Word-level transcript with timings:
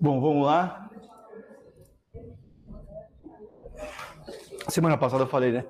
Bom, 0.00 0.20
vamos 0.20 0.46
lá. 0.46 0.88
Semana 4.68 4.96
passada 4.96 5.24
eu 5.24 5.28
falei, 5.28 5.50
né? 5.50 5.64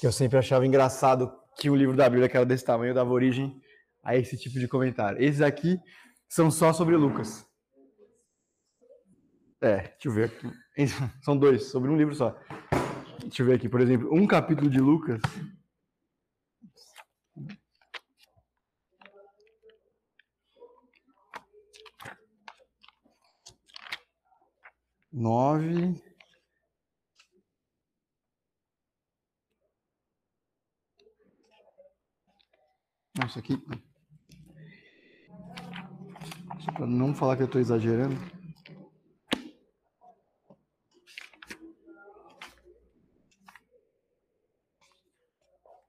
Que 0.00 0.06
eu 0.06 0.12
sempre 0.12 0.38
achava 0.38 0.66
engraçado 0.66 1.30
que 1.58 1.68
o 1.68 1.74
livro 1.74 1.94
da 1.94 2.08
Bíblia, 2.08 2.26
que 2.28 2.36
era 2.36 2.46
desse 2.46 2.64
tamanho, 2.64 2.94
dava 2.94 3.10
origem 3.10 3.60
a 4.02 4.16
esse 4.16 4.38
tipo 4.38 4.58
de 4.58 4.66
comentário. 4.66 5.22
Esses 5.22 5.42
aqui 5.42 5.78
são 6.26 6.50
só 6.50 6.72
sobre 6.72 6.96
Lucas. 6.96 7.46
É, 9.60 9.76
deixa 9.76 9.96
eu 10.06 10.12
ver 10.12 10.24
aqui. 10.24 10.50
São 11.22 11.36
dois, 11.36 11.70
sobre 11.70 11.90
um 11.90 11.96
livro 11.96 12.14
só. 12.14 12.38
Deixa 13.20 13.42
eu 13.42 13.46
ver 13.46 13.54
aqui, 13.54 13.68
por 13.68 13.80
exemplo, 13.80 14.08
um 14.12 14.26
capítulo 14.26 14.68
de 14.70 14.78
Lucas. 14.78 15.20
Nove. 25.16 25.98
Nossa, 33.18 33.38
aqui. 33.38 33.54
Só 36.60 36.72
para 36.72 36.86
não 36.86 37.14
falar 37.14 37.36
que 37.36 37.42
eu 37.44 37.46
estou 37.46 37.58
exagerando. 37.58 38.14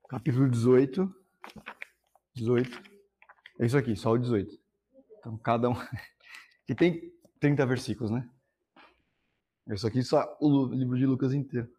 Capítulo 0.07 0.49
18. 0.49 1.13
18. 2.33 2.81
É 3.59 3.65
isso 3.65 3.77
aqui, 3.77 3.93
só 3.93 4.11
o 4.11 4.17
18. 4.17 4.57
Então, 5.19 5.37
cada 5.37 5.69
um. 5.69 5.73
Que 6.65 6.75
tem 6.75 7.13
30 7.39 7.65
versículos, 7.65 8.11
né? 8.11 8.29
Isso 9.69 9.85
aqui 9.85 10.03
só 10.03 10.37
o 10.39 10.65
livro 10.65 10.97
de 10.97 11.05
Lucas 11.05 11.33
inteiro. 11.33 11.69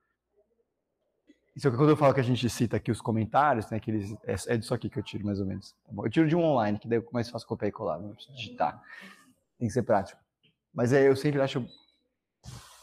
Isso 1.56 1.66
aqui, 1.66 1.76
quando 1.76 1.90
eu 1.90 1.96
falo 1.96 2.14
que 2.14 2.20
a 2.20 2.24
gente 2.24 2.48
cita 2.48 2.76
aqui 2.76 2.90
os 2.90 3.00
comentários, 3.00 3.68
né, 3.70 3.80
que 3.80 3.90
eles, 3.90 4.12
é, 4.24 4.54
é 4.54 4.56
disso 4.56 4.72
aqui 4.72 4.88
que 4.88 4.98
eu 4.98 5.02
tiro, 5.02 5.24
mais 5.24 5.40
ou 5.40 5.46
menos. 5.46 5.72
Tá 5.72 5.92
eu 6.04 6.10
tiro 6.10 6.28
de 6.28 6.36
um 6.36 6.44
online, 6.44 6.78
que 6.78 6.86
daí 6.86 6.98
eu 6.98 7.08
mais 7.12 7.28
fácil 7.28 7.48
copiar 7.48 7.68
e 7.68 7.72
colar, 7.72 7.98
não 7.98 8.14
preciso 8.14 8.36
digitar. 8.36 8.80
Tem 9.58 9.66
que 9.66 9.74
ser 9.74 9.82
prático. 9.82 10.20
Mas 10.72 10.92
é, 10.92 11.08
eu 11.08 11.16
sempre 11.16 11.40
acho 11.40 11.66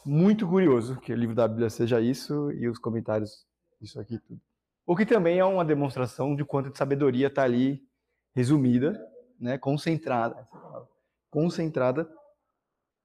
muito 0.06 0.48
curioso 0.48 1.00
que 1.00 1.14
o 1.14 1.16
livro 1.16 1.34
da 1.34 1.48
Bíblia 1.48 1.70
seja 1.70 2.02
isso 2.02 2.52
e 2.52 2.68
os 2.68 2.78
comentários, 2.78 3.46
isso 3.82 4.00
aqui 4.00 4.20
tudo. 4.20 4.42
O 4.86 4.96
que 4.96 5.06
também 5.06 5.40
é 5.40 5.46
uma 5.46 5.64
demonstração 5.64 6.36
de 6.36 6.44
quanto 6.44 6.70
de 6.70 6.78
sabedoria 6.78 7.28
está 7.28 7.44
ali 7.44 7.82
resumida, 8.36 9.02
né, 9.40 9.58
concentrada, 9.58 10.48
concentrada, 11.32 12.10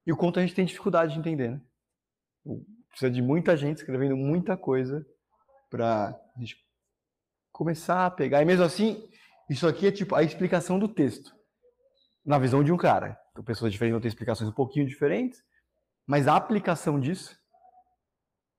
e 0.05 0.11
o 0.11 0.17
quanto 0.17 0.37
a 0.37 0.41
gente 0.41 0.53
tem 0.53 0.65
dificuldade 0.65 1.13
de 1.13 1.19
entender. 1.19 1.51
Né? 1.51 1.61
Precisa 2.89 3.11
de 3.11 3.21
muita 3.21 3.55
gente 3.55 3.77
escrevendo 3.77 4.17
muita 4.17 4.57
coisa 4.57 5.05
para 5.69 6.19
começar 7.51 8.05
a 8.05 8.11
pegar. 8.11 8.41
E 8.41 8.45
mesmo 8.45 8.63
assim, 8.63 9.07
isso 9.49 9.67
aqui 9.67 9.87
é 9.87 9.91
tipo 9.91 10.15
a 10.15 10.23
explicação 10.23 10.77
do 10.77 10.87
texto, 10.87 11.33
na 12.25 12.37
visão 12.37 12.63
de 12.63 12.71
um 12.71 12.77
cara. 12.77 13.17
Então, 13.31 13.43
pessoas 13.43 13.71
diferentes 13.71 13.93
vão 13.93 14.01
ter 14.01 14.09
explicações 14.09 14.49
um 14.49 14.53
pouquinho 14.53 14.85
diferentes, 14.85 15.41
mas 16.05 16.27
a 16.27 16.35
aplicação 16.35 16.99
disso 16.99 17.37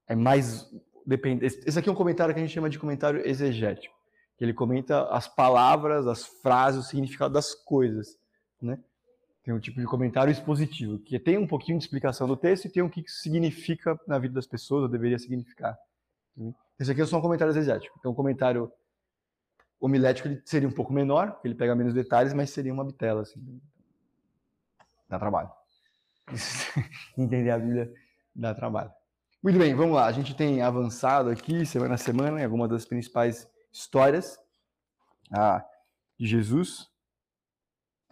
é 0.09 0.15
mais 0.15 0.67
depende. 1.07 1.45
Esse 1.45 1.79
aqui 1.79 1.89
é 1.89 1.93
um 1.93 1.97
comentário 1.97 2.35
que 2.35 2.41
a 2.41 2.43
gente 2.43 2.55
chama 2.55 2.71
de 2.71 2.79
comentário 2.79 3.27
exegético. 3.27 3.95
Que 4.37 4.45
ele 4.45 4.55
comenta 4.55 5.09
as 5.09 5.29
palavras, 5.29 6.07
as 6.07 6.25
frases, 6.25 6.85
o 6.85 6.89
significado 6.89 7.35
das 7.35 7.55
coisas, 7.55 8.19
né? 8.61 8.79
Tem 9.43 9.53
um 9.53 9.59
tipo 9.59 9.81
de 9.81 9.87
comentário 9.87 10.31
expositivo, 10.31 10.99
que 10.99 11.19
tem 11.19 11.37
um 11.37 11.47
pouquinho 11.47 11.77
de 11.77 11.85
explicação 11.85 12.29
do 12.29 12.37
texto 12.37 12.67
e 12.67 12.71
tem 12.71 12.83
um 12.83 12.89
que 12.89 13.03
significa 13.09 13.99
na 14.07 14.19
vida 14.19 14.35
das 14.35 14.47
pessoas, 14.47 14.83
ou 14.83 14.89
deveria 14.89 15.19
significar. 15.19 15.77
Esse 16.79 16.93
aqui 16.93 17.01
é 17.01 17.07
só 17.07 17.19
um 17.19 17.21
comentário 17.21 17.51
exegético. 17.51 17.97
Então, 17.99 18.13
um 18.13 18.15
comentário 18.15 18.73
homilético 19.81 20.29
seria 20.45 20.69
um 20.69 20.73
pouco 20.73 20.93
menor, 20.93 21.41
ele 21.43 21.57
pega 21.57 21.75
menos 21.75 21.93
detalhes, 21.93 22.33
mas 22.33 22.51
seria 22.51 22.73
uma 22.73 22.85
bitela, 22.85 23.23
assim. 23.23 23.61
Dá 25.09 25.19
trabalho. 25.19 25.51
Entender 27.19 27.51
a 27.51 27.59
Bíblia 27.59 27.93
dá 28.35 28.55
trabalho. 28.55 28.93
Muito 29.43 29.59
bem, 29.59 29.75
vamos 29.75 29.97
lá. 29.97 30.07
A 30.07 30.13
gente 30.13 30.37
tem 30.37 30.63
avançado 30.63 31.29
aqui, 31.29 31.67
semana 31.67 31.95
a 31.95 31.99
semana, 31.99 32.41
em 32.41 32.45
algumas 32.45 32.71
das 32.71 32.87
principais 32.87 33.51
histórias 33.73 34.39
ah, 35.33 35.65
de 36.19 36.27
Jesus. 36.27 36.89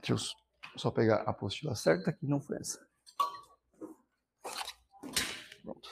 Deixa 0.02 0.14
eu 0.14 0.39
só 0.76 0.90
pegar 0.90 1.16
a 1.22 1.30
apostila 1.30 1.74
certa, 1.74 2.12
que 2.12 2.26
não 2.26 2.40
foi 2.40 2.56
essa. 2.58 2.80
Pronto. 5.62 5.88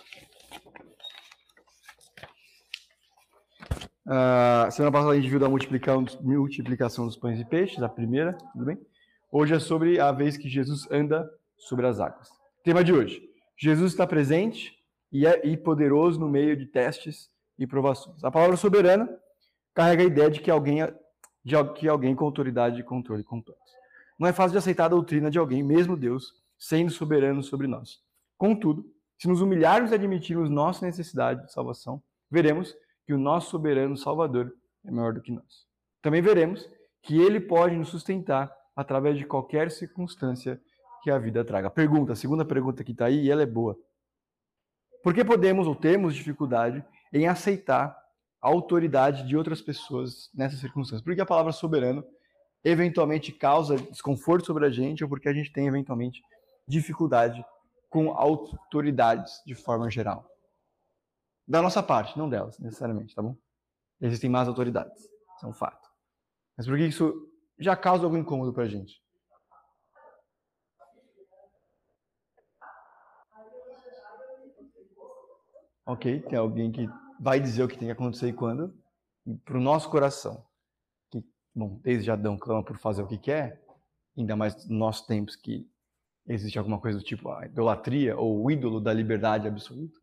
Ah, 4.06 4.68
semana 4.70 4.92
passada 4.92 5.12
a 5.12 5.16
gente 5.16 5.28
viu 5.28 5.38
da 5.38 5.48
multiplicação, 5.48 6.06
multiplicação 6.22 7.06
dos 7.06 7.16
pães 7.16 7.38
e 7.38 7.44
peixes, 7.44 7.82
a 7.82 7.88
primeira, 7.88 8.32
tudo 8.52 8.64
bem? 8.64 8.78
Hoje 9.30 9.54
é 9.54 9.58
sobre 9.58 10.00
a 10.00 10.10
vez 10.10 10.38
que 10.38 10.48
Jesus 10.48 10.90
anda 10.90 11.30
sobre 11.58 11.86
as 11.86 12.00
águas. 12.00 12.30
Tema 12.64 12.82
de 12.82 12.92
hoje: 12.92 13.22
Jesus 13.58 13.92
está 13.92 14.06
presente 14.06 14.72
e, 15.12 15.26
é, 15.26 15.46
e 15.46 15.56
poderoso 15.56 16.18
no 16.18 16.28
meio 16.28 16.56
de 16.56 16.66
testes 16.66 17.30
e 17.58 17.66
provações. 17.66 18.24
A 18.24 18.30
palavra 18.30 18.56
soberana 18.56 19.08
carrega 19.74 20.02
a 20.02 20.06
ideia 20.06 20.30
de 20.30 20.40
que 20.40 20.50
alguém, 20.50 20.78
de 21.44 21.54
que 21.74 21.86
alguém 21.86 22.14
com 22.14 22.24
autoridade 22.24 22.80
e 22.80 22.84
controle 22.84 23.22
completo. 23.22 23.60
Não 24.18 24.26
é 24.26 24.32
fácil 24.32 24.52
de 24.52 24.58
aceitar 24.58 24.86
a 24.86 24.88
doutrina 24.88 25.30
de 25.30 25.38
alguém, 25.38 25.62
mesmo 25.62 25.96
Deus, 25.96 26.34
sendo 26.58 26.90
soberano 26.90 27.42
sobre 27.42 27.66
nós. 27.66 28.00
Contudo, 28.36 28.84
se 29.16 29.28
nos 29.28 29.40
humilharmos 29.40 29.90
e 29.90 29.94
admitirmos 29.94 30.50
nossa 30.50 30.84
necessidade 30.84 31.44
de 31.44 31.52
salvação, 31.52 32.02
veremos 32.30 32.74
que 33.06 33.12
o 33.12 33.18
nosso 33.18 33.50
soberano 33.50 33.96
Salvador 33.96 34.52
é 34.84 34.90
maior 34.90 35.12
do 35.12 35.20
que 35.20 35.32
nós. 35.32 35.66
Também 36.02 36.20
veremos 36.20 36.68
que 37.02 37.18
ele 37.20 37.40
pode 37.40 37.76
nos 37.76 37.88
sustentar 37.88 38.52
através 38.76 39.16
de 39.16 39.24
qualquer 39.24 39.70
circunstância 39.70 40.60
que 41.02 41.10
a 41.10 41.18
vida 41.18 41.44
traga. 41.44 41.70
Pergunta, 41.70 42.12
a 42.12 42.16
segunda 42.16 42.44
pergunta 42.44 42.84
que 42.84 42.92
está 42.92 43.06
aí, 43.06 43.24
e 43.24 43.30
ela 43.30 43.42
é 43.42 43.46
boa. 43.46 43.76
Por 45.02 45.14
que 45.14 45.24
podemos 45.24 45.66
ou 45.66 45.74
temos 45.74 46.14
dificuldade 46.14 46.84
em 47.12 47.26
aceitar 47.26 47.96
a 48.40 48.48
autoridade 48.48 49.26
de 49.26 49.36
outras 49.36 49.60
pessoas 49.60 50.30
nessas 50.34 50.60
circunstâncias? 50.60 51.02
Porque 51.02 51.20
a 51.20 51.26
palavra 51.26 51.52
soberano 51.52 52.04
eventualmente 52.68 53.32
causa 53.32 53.76
desconforto 53.76 54.46
sobre 54.46 54.66
a 54.66 54.70
gente 54.70 55.02
ou 55.02 55.08
porque 55.08 55.28
a 55.28 55.32
gente 55.32 55.52
tem 55.52 55.66
eventualmente 55.66 56.22
dificuldade 56.66 57.44
com 57.88 58.10
autoridades 58.10 59.42
de 59.46 59.54
forma 59.54 59.90
geral. 59.90 60.28
Da 61.46 61.62
nossa 61.62 61.82
parte, 61.82 62.18
não 62.18 62.28
delas, 62.28 62.58
necessariamente, 62.58 63.14
tá 63.14 63.22
bom? 63.22 63.36
Existem 64.00 64.28
mais 64.28 64.48
autoridades, 64.48 65.02
isso 65.02 65.46
é 65.46 65.48
um 65.48 65.52
fato. 65.52 65.88
Mas 66.56 66.66
por 66.66 66.76
que 66.76 66.84
isso 66.84 67.28
já 67.58 67.74
causa 67.74 68.04
algum 68.04 68.18
incômodo 68.18 68.52
pra 68.52 68.66
gente? 68.66 69.02
ok? 75.88 76.20
Tem 76.20 76.38
alguém 76.38 76.70
que 76.70 76.86
vai 77.18 77.40
dizer 77.40 77.64
o 77.64 77.68
que 77.68 77.78
tem 77.78 77.88
que 77.88 77.92
acontecer 77.92 78.28
e 78.28 78.32
quando. 78.32 78.74
Para 79.44 79.56
o 79.56 79.60
nosso 79.60 79.90
coração, 79.90 80.46
bom, 81.54 81.80
desde 81.82 82.10
Adão 82.10 82.38
clama 82.38 82.62
por 82.64 82.78
fazer 82.78 83.02
o 83.02 83.06
que 83.06 83.18
quer, 83.18 83.62
ainda 84.16 84.36
mais 84.36 84.54
nos 84.56 84.68
nossos 84.68 85.06
tempos 85.06 85.36
que 85.36 85.68
existe 86.26 86.58
alguma 86.58 86.80
coisa 86.80 86.98
do 86.98 87.04
tipo 87.04 87.30
a 87.30 87.46
idolatria 87.46 88.16
ou 88.16 88.44
o 88.44 88.50
ídolo 88.50 88.80
da 88.80 88.92
liberdade 88.92 89.48
absoluta, 89.48 89.98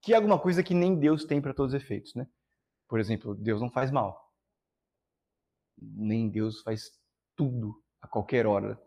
que 0.00 0.12
é 0.12 0.16
alguma 0.16 0.38
coisa 0.38 0.62
que 0.62 0.74
nem 0.74 0.94
Deus 0.98 1.24
tem 1.24 1.40
para 1.40 1.54
todos 1.54 1.74
os 1.74 1.80
efeitos, 1.80 2.14
né? 2.14 2.26
Por 2.88 3.00
exemplo, 3.00 3.34
Deus 3.34 3.60
não 3.60 3.70
faz 3.70 3.90
mal. 3.90 4.32
Nem 5.80 6.28
Deus 6.28 6.60
faz 6.60 6.92
tudo 7.34 7.74
a 8.00 8.06
qualquer 8.06 8.46
hora. 8.46 8.80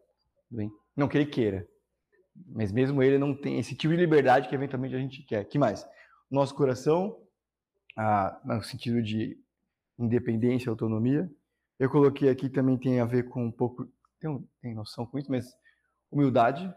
Bem? 0.50 0.72
Não 0.96 1.08
que 1.08 1.18
ele 1.18 1.26
queira. 1.26 1.68
Mas 2.46 2.72
mesmo 2.72 3.02
ele 3.02 3.18
não 3.18 3.36
tem 3.36 3.60
esse 3.60 3.76
tipo 3.76 3.94
de 3.94 4.00
liberdade 4.00 4.48
que 4.48 4.56
eventualmente 4.56 4.96
a 4.96 5.00
gente 5.00 5.24
quer. 5.24 5.44
que 5.46 5.58
mais? 5.58 5.86
nosso 6.30 6.54
coração, 6.56 7.18
ah, 7.96 8.40
no 8.44 8.62
sentido 8.62 9.02
de 9.02 9.38
independência, 9.98 10.70
autonomia. 10.70 11.30
Eu 11.80 11.90
coloquei 11.90 12.30
aqui 12.30 12.50
também 12.50 12.78
tem 12.78 13.00
a 13.00 13.06
ver 13.06 13.30
com 13.30 13.46
um 13.46 13.52
pouco, 13.52 13.88
tem, 14.20 14.50
tem 14.62 14.74
noção 14.74 15.06
com 15.06 15.18
isso, 15.18 15.30
mas 15.30 15.46
humildade, 16.12 16.74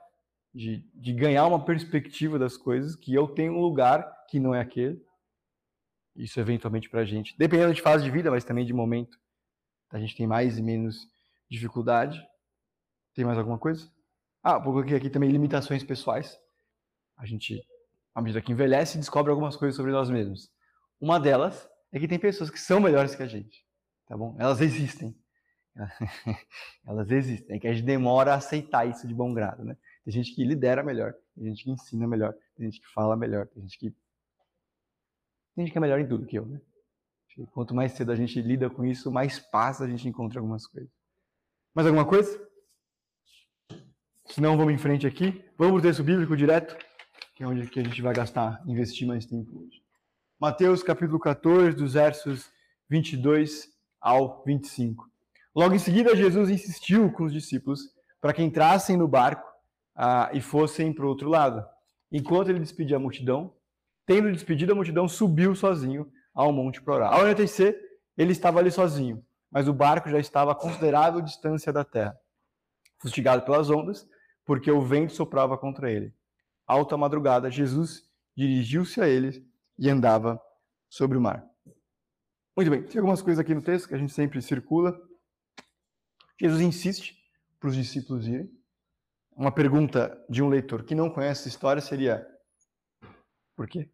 de, 0.55 0.85
de 0.95 1.13
ganhar 1.13 1.47
uma 1.47 1.65
perspectiva 1.65 2.39
das 2.39 2.57
coisas, 2.57 2.97
que 2.97 3.15
eu 3.15 3.29
tenho 3.29 3.53
um 3.53 3.61
lugar 3.61 4.05
que 4.29 4.41
não 4.41 4.55
é 4.55 4.61
aquele. 4.61 5.01
Isso 6.17 6.41
eventualmente 6.41 6.91
para 6.91 7.01
a 7.01 7.05
gente, 7.05 7.37
dependendo 7.39 7.73
de 7.73 7.81
fase 7.81 8.05
de 8.05 8.11
vida, 8.11 8.31
mas 8.31 8.45
também 8.45 8.67
de 8.67 8.73
momento, 8.73 9.19
a 9.91 9.99
gente 9.99 10.17
tem 10.17 10.27
mais 10.27 10.59
e 10.59 10.63
menos 10.63 11.09
dificuldade. 11.49 12.21
Tem 13.15 13.25
mais 13.25 13.39
alguma 13.39 13.59
coisa? 13.59 13.91
Ah, 14.43 14.61
coloquei 14.61 14.97
aqui 14.97 15.11
também 15.11 15.31
limitações 15.31 15.83
pessoais. 15.83 16.39
A 17.17 17.27
gente 17.27 17.61
à 18.15 18.21
medida 18.21 18.43
que 18.43 18.53
envelhece, 18.53 18.99
descobre 18.99 19.31
algumas 19.31 19.57
coisas 19.57 19.77
sobre 19.77 19.93
nós 19.93 20.11
mesmos. 20.11 20.51
Uma 21.01 21.19
delas 21.19 21.69
é 21.93 21.99
que 21.99 22.09
tem 22.09 22.19
pessoas 22.19 22.51
que 22.51 22.61
são 22.61 22.81
melhores 22.81 23.15
que 23.15 23.23
a 23.23 23.27
gente, 23.27 23.65
tá 24.11 24.17
bom? 24.17 24.35
Elas 24.41 24.61
existem. 24.61 25.17
Elas 26.85 27.09
existem. 27.13 27.57
É 27.57 27.61
que 27.61 27.69
a 27.69 27.73
gente 27.73 27.87
demora 27.87 28.33
a 28.33 28.39
aceitar 28.39 28.85
isso 28.85 29.07
de 29.07 29.15
bom 29.15 29.33
grado, 29.33 29.65
né? 29.65 29.77
Tem 30.05 30.13
gente 30.13 30.35
que 30.35 30.45
lidera 30.45 30.83
melhor, 30.83 31.15
tem 31.37 31.45
gente 31.45 31.63
que 31.63 31.71
ensina 31.71 32.09
melhor, 32.09 32.35
tem 32.57 32.67
gente 32.67 32.81
que 32.81 32.93
fala 32.93 33.17
melhor, 33.17 33.47
tem 33.47 33.63
gente 33.63 33.79
que. 33.79 33.91
Tem 35.55 35.65
gente 35.65 35.71
que 35.71 35.79
é 35.79 35.81
melhor 35.81 36.01
em 36.01 36.09
tudo 36.09 36.27
que 36.27 36.37
eu, 36.37 36.45
né? 36.45 36.61
Quanto 37.53 37.73
mais 37.73 37.93
cedo 37.93 38.11
a 38.11 38.17
gente 38.17 38.43
lida 38.43 38.69
com 38.69 38.85
isso, 38.85 39.13
mais 39.13 39.39
paz 39.39 39.81
a 39.81 39.87
gente 39.87 40.09
encontra 40.09 40.41
algumas 40.41 40.67
coisas. 40.67 40.91
Mais 41.73 41.87
alguma 41.87 42.05
coisa? 42.05 42.49
Se 44.27 44.41
não, 44.41 44.57
vamos 44.57 44.75
em 44.75 44.79
frente 44.79 45.07
aqui. 45.07 45.45
Vamos 45.57 45.75
para 45.75 45.79
o 45.79 45.83
texto 45.83 46.03
bíblico 46.03 46.37
direto, 46.37 46.77
que 47.37 47.45
é 47.45 47.47
onde 47.47 47.71
que 47.71 47.79
a 47.79 47.85
gente 47.85 48.03
vai 48.03 48.13
gastar, 48.13 48.61
investir 48.67 49.07
mais 49.07 49.25
tempo 49.25 49.57
hoje. 49.57 49.81
Mateus 50.41 50.83
capítulo 50.83 51.21
14, 51.21 51.77
dos 51.77 51.95
versos 51.95 52.51
22 52.89 53.80
ao 54.01 54.43
25. 54.45 55.09
Logo 55.55 55.75
em 55.75 55.79
seguida, 55.79 56.17
Jesus 56.17 56.49
insistiu 56.49 57.11
com 57.13 57.25
os 57.25 57.33
discípulos 57.33 57.81
para 58.21 58.33
que 58.33 58.43
entrassem 58.43 58.97
no 58.97 59.09
barco 59.09 59.49
ah, 59.95 60.31
e 60.33 60.41
fossem 60.41 60.93
para 60.93 61.05
o 61.05 61.09
outro 61.09 61.29
lado. 61.29 61.65
Enquanto 62.11 62.49
ele 62.49 62.61
despedia 62.61 62.97
a 62.97 63.01
multidão, 63.01 63.55
tendo 64.07 64.33
despedido 64.33 64.73
a 64.73 64.75
multidão, 64.75 65.09
subiu 65.09 65.55
sozinho 65.55 66.11
ao 66.35 66.53
monte 66.53 66.81
para 66.81 66.95
orar. 66.95 67.13
Ao 67.13 67.21
anoitecer, 67.21 67.79
ele 68.17 68.33
estava 68.33 68.59
ali 68.59 68.71
sozinho, 68.71 69.25
mas 69.51 69.69
o 69.69 69.73
barco 69.73 70.09
já 70.09 70.19
estava 70.19 70.53
a 70.53 70.55
considerável 70.55 71.21
distância 71.21 71.73
da 71.73 71.85
terra, 71.85 72.17
fustigado 72.99 73.43
pelas 73.43 73.71
ondas, 73.71 74.09
porque 74.45 74.71
o 74.71 74.83
vento 74.83 75.13
soprava 75.13 75.57
contra 75.57 75.91
ele. 75.91 76.15
Alta 76.67 76.97
madrugada, 76.97 77.51
Jesus 77.51 78.03
dirigiu-se 78.37 79.01
a 79.01 79.09
eles 79.09 79.43
e 79.79 79.89
andava 79.89 80.41
sobre 80.89 81.19
o 81.19 81.21
mar. 81.21 81.50
Muito 82.61 82.73
bem, 82.73 82.83
tem 82.83 82.99
algumas 82.99 83.23
coisas 83.23 83.41
aqui 83.41 83.55
no 83.55 83.63
texto 83.63 83.89
que 83.89 83.95
a 83.95 83.97
gente 83.97 84.13
sempre 84.13 84.43
circula. 84.43 84.95
Jesus 86.39 86.61
insiste 86.61 87.17
para 87.59 87.71
os 87.71 87.75
discípulos 87.75 88.29
irem. 88.29 88.51
Uma 89.35 89.51
pergunta 89.51 90.23
de 90.29 90.43
um 90.43 90.49
leitor 90.51 90.85
que 90.85 90.95
não 90.95 91.09
conhece 91.09 91.41
essa 91.41 91.49
história 91.49 91.81
seria: 91.81 92.23
por 93.57 93.67
quê? 93.67 93.91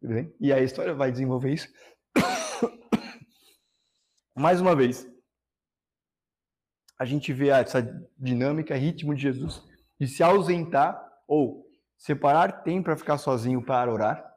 Tudo 0.00 0.12
bem? 0.12 0.34
E 0.40 0.52
a 0.52 0.60
história 0.60 0.92
vai 0.92 1.12
desenvolver 1.12 1.52
isso. 1.52 1.68
Mais 4.34 4.60
uma 4.60 4.74
vez, 4.74 5.08
a 6.98 7.04
gente 7.04 7.32
vê 7.32 7.50
essa 7.50 7.80
dinâmica, 8.18 8.74
ritmo 8.74 9.14
de 9.14 9.22
Jesus 9.22 9.62
de 10.00 10.08
se 10.08 10.20
ausentar 10.20 11.00
ou 11.28 11.64
separar 11.96 12.64
tempo 12.64 12.86
para 12.86 12.96
ficar 12.96 13.18
sozinho 13.18 13.64
para 13.64 13.92
orar. 13.92 14.34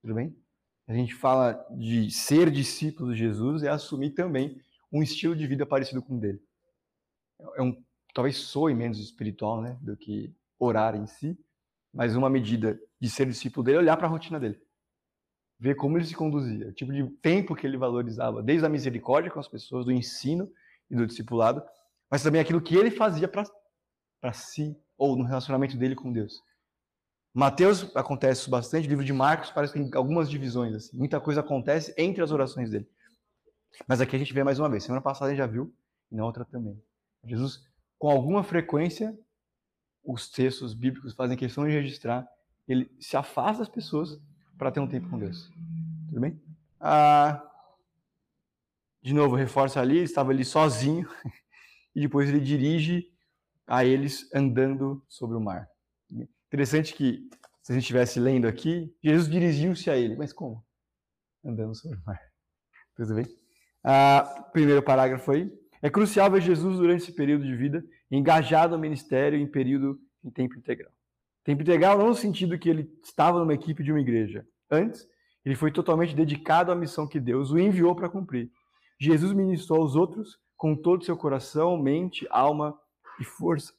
Tudo 0.00 0.14
bem? 0.14 0.34
A 0.86 0.94
gente 0.94 1.14
fala 1.14 1.66
de 1.70 2.10
ser 2.10 2.50
discípulo 2.50 3.12
de 3.12 3.18
Jesus 3.18 3.62
e 3.62 3.68
assumir 3.68 4.10
também 4.10 4.60
um 4.92 5.02
estilo 5.02 5.34
de 5.34 5.46
vida 5.46 5.66
parecido 5.66 6.00
com 6.02 6.16
o 6.16 6.20
dele. 6.20 6.40
É 7.56 7.62
um, 7.62 7.82
talvez 8.14 8.36
soe 8.36 8.74
menos 8.74 8.98
espiritual, 8.98 9.60
né, 9.60 9.76
do 9.80 9.96
que 9.96 10.32
orar 10.58 10.94
em 10.94 11.06
si, 11.06 11.38
mas 11.92 12.14
uma 12.14 12.30
medida 12.30 12.80
de 13.00 13.10
ser 13.10 13.26
discípulo 13.26 13.64
dele 13.64 13.78
é 13.78 13.80
olhar 13.80 13.96
para 13.96 14.06
a 14.06 14.10
rotina 14.10 14.38
dele 14.38 14.60
ver 15.58 15.74
como 15.74 15.96
ele 15.96 16.04
se 16.04 16.14
conduzia, 16.14 16.68
o 16.68 16.72
tipo 16.72 16.92
de 16.92 17.04
tempo 17.22 17.54
que 17.54 17.66
ele 17.66 17.76
valorizava, 17.76 18.42
desde 18.42 18.66
a 18.66 18.68
misericórdia 18.68 19.30
com 19.30 19.40
as 19.40 19.48
pessoas, 19.48 19.84
do 19.84 19.92
ensino 19.92 20.50
e 20.90 20.94
do 20.94 21.06
discipulado, 21.06 21.62
mas 22.10 22.22
também 22.22 22.40
aquilo 22.40 22.60
que 22.60 22.76
ele 22.76 22.90
fazia 22.90 23.26
para 23.26 24.32
si, 24.32 24.76
ou 24.98 25.16
no 25.16 25.24
relacionamento 25.24 25.76
dele 25.76 25.94
com 25.94 26.12
Deus. 26.12 26.42
Mateus 27.36 27.94
acontece 27.94 28.48
bastante, 28.48 28.86
o 28.86 28.88
livro 28.88 29.04
de 29.04 29.12
Marcos 29.12 29.50
parece 29.50 29.70
que 29.70 29.78
tem 29.78 29.90
algumas 29.94 30.30
divisões, 30.30 30.74
assim, 30.74 30.96
muita 30.96 31.20
coisa 31.20 31.40
acontece 31.40 31.92
entre 31.98 32.22
as 32.22 32.30
orações 32.30 32.70
dele. 32.70 32.88
Mas 33.86 34.00
aqui 34.00 34.16
a 34.16 34.18
gente 34.18 34.32
vê 34.32 34.42
mais 34.42 34.58
uma 34.58 34.70
vez, 34.70 34.84
semana 34.84 35.02
passada 35.02 35.26
a 35.26 35.28
gente 35.28 35.40
já 35.40 35.46
viu, 35.46 35.70
e 36.10 36.16
na 36.16 36.24
outra 36.24 36.46
também. 36.46 36.82
Jesus, 37.22 37.62
com 37.98 38.08
alguma 38.08 38.42
frequência, 38.42 39.14
os 40.02 40.30
textos 40.30 40.72
bíblicos 40.72 41.12
fazem 41.12 41.36
questão 41.36 41.66
de 41.66 41.72
registrar, 41.72 42.26
ele 42.66 42.90
se 42.98 43.18
afasta 43.18 43.58
das 43.58 43.68
pessoas 43.68 44.18
para 44.56 44.72
ter 44.72 44.80
um 44.80 44.88
tempo 44.88 45.10
com 45.10 45.18
Deus. 45.18 45.52
Tudo 46.08 46.20
bem? 46.22 46.40
Ah, 46.80 47.46
de 49.02 49.12
novo, 49.12 49.36
reforça 49.36 49.78
ali, 49.78 49.98
estava 49.98 50.30
ali 50.30 50.42
sozinho, 50.42 51.06
e 51.94 52.00
depois 52.00 52.30
ele 52.30 52.40
dirige 52.40 53.12
a 53.66 53.84
eles 53.84 54.26
andando 54.34 55.04
sobre 55.06 55.36
o 55.36 55.40
mar. 55.40 55.68
Interessante 56.56 56.94
que, 56.94 57.28
se 57.62 57.70
a 57.70 57.74
gente 57.74 57.82
estivesse 57.82 58.18
lendo 58.18 58.48
aqui, 58.48 58.90
Jesus 59.04 59.28
dirigiu-se 59.28 59.90
a 59.90 59.96
ele, 59.98 60.16
mas 60.16 60.32
como? 60.32 60.64
Andando 61.44 61.74
sobre 61.74 61.98
o 61.98 62.02
mar. 62.06 62.18
Tudo 62.96 63.14
bem? 63.14 63.26
Ah, 63.84 64.48
primeiro 64.54 64.82
parágrafo 64.82 65.32
aí. 65.32 65.52
É 65.82 65.90
crucial 65.90 66.30
ver 66.30 66.40
Jesus 66.40 66.78
durante 66.78 67.02
esse 67.02 67.12
período 67.12 67.44
de 67.44 67.54
vida 67.54 67.84
engajado 68.10 68.74
no 68.74 68.80
ministério 68.80 69.38
em 69.38 69.46
período 69.46 70.00
em 70.24 70.30
tempo 70.30 70.56
integral. 70.56 70.90
Tempo 71.44 71.60
integral 71.60 71.98
não 71.98 72.06
no 72.06 72.14
sentido 72.14 72.58
que 72.58 72.70
ele 72.70 72.90
estava 73.04 73.38
numa 73.38 73.52
equipe 73.52 73.84
de 73.84 73.92
uma 73.92 74.00
igreja. 74.00 74.48
Antes, 74.70 75.06
ele 75.44 75.56
foi 75.56 75.70
totalmente 75.70 76.16
dedicado 76.16 76.72
à 76.72 76.74
missão 76.74 77.06
que 77.06 77.20
Deus 77.20 77.50
o 77.50 77.58
enviou 77.58 77.94
para 77.94 78.08
cumprir. 78.08 78.50
Jesus 78.98 79.34
ministrou 79.34 79.82
aos 79.82 79.94
outros 79.94 80.38
com 80.56 80.74
todo 80.74 81.02
o 81.02 81.04
seu 81.04 81.18
coração, 81.18 81.76
mente, 81.76 82.26
alma 82.30 82.74
e 83.20 83.24
força. 83.24 83.74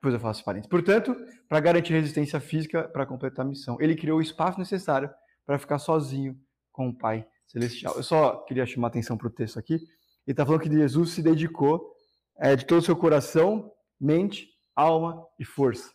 Depois 0.00 0.14
eu 0.14 0.20
faço 0.20 0.42
parênteses. 0.42 0.70
Portanto, 0.70 1.14
para 1.46 1.60
garantir 1.60 1.92
resistência 1.92 2.40
física 2.40 2.88
para 2.88 3.04
completar 3.04 3.44
a 3.44 3.48
missão, 3.48 3.76
ele 3.80 3.94
criou 3.94 4.18
o 4.18 4.22
espaço 4.22 4.58
necessário 4.58 5.10
para 5.44 5.58
ficar 5.58 5.78
sozinho 5.78 6.40
com 6.72 6.88
o 6.88 6.96
Pai 6.96 7.26
Celestial. 7.46 7.94
Eu 7.96 8.02
só 8.02 8.36
queria 8.44 8.64
chamar 8.64 8.88
atenção 8.88 9.18
para 9.18 9.26
o 9.26 9.30
texto 9.30 9.58
aqui. 9.58 9.74
Ele 9.74 9.82
está 10.28 10.46
falando 10.46 10.62
que 10.62 10.70
Jesus 10.70 11.10
se 11.10 11.22
dedicou 11.22 11.94
é, 12.38 12.56
de 12.56 12.64
todo 12.64 12.78
o 12.78 12.84
seu 12.84 12.96
coração, 12.96 13.70
mente, 14.00 14.48
alma 14.74 15.26
e 15.38 15.44
força. 15.44 15.92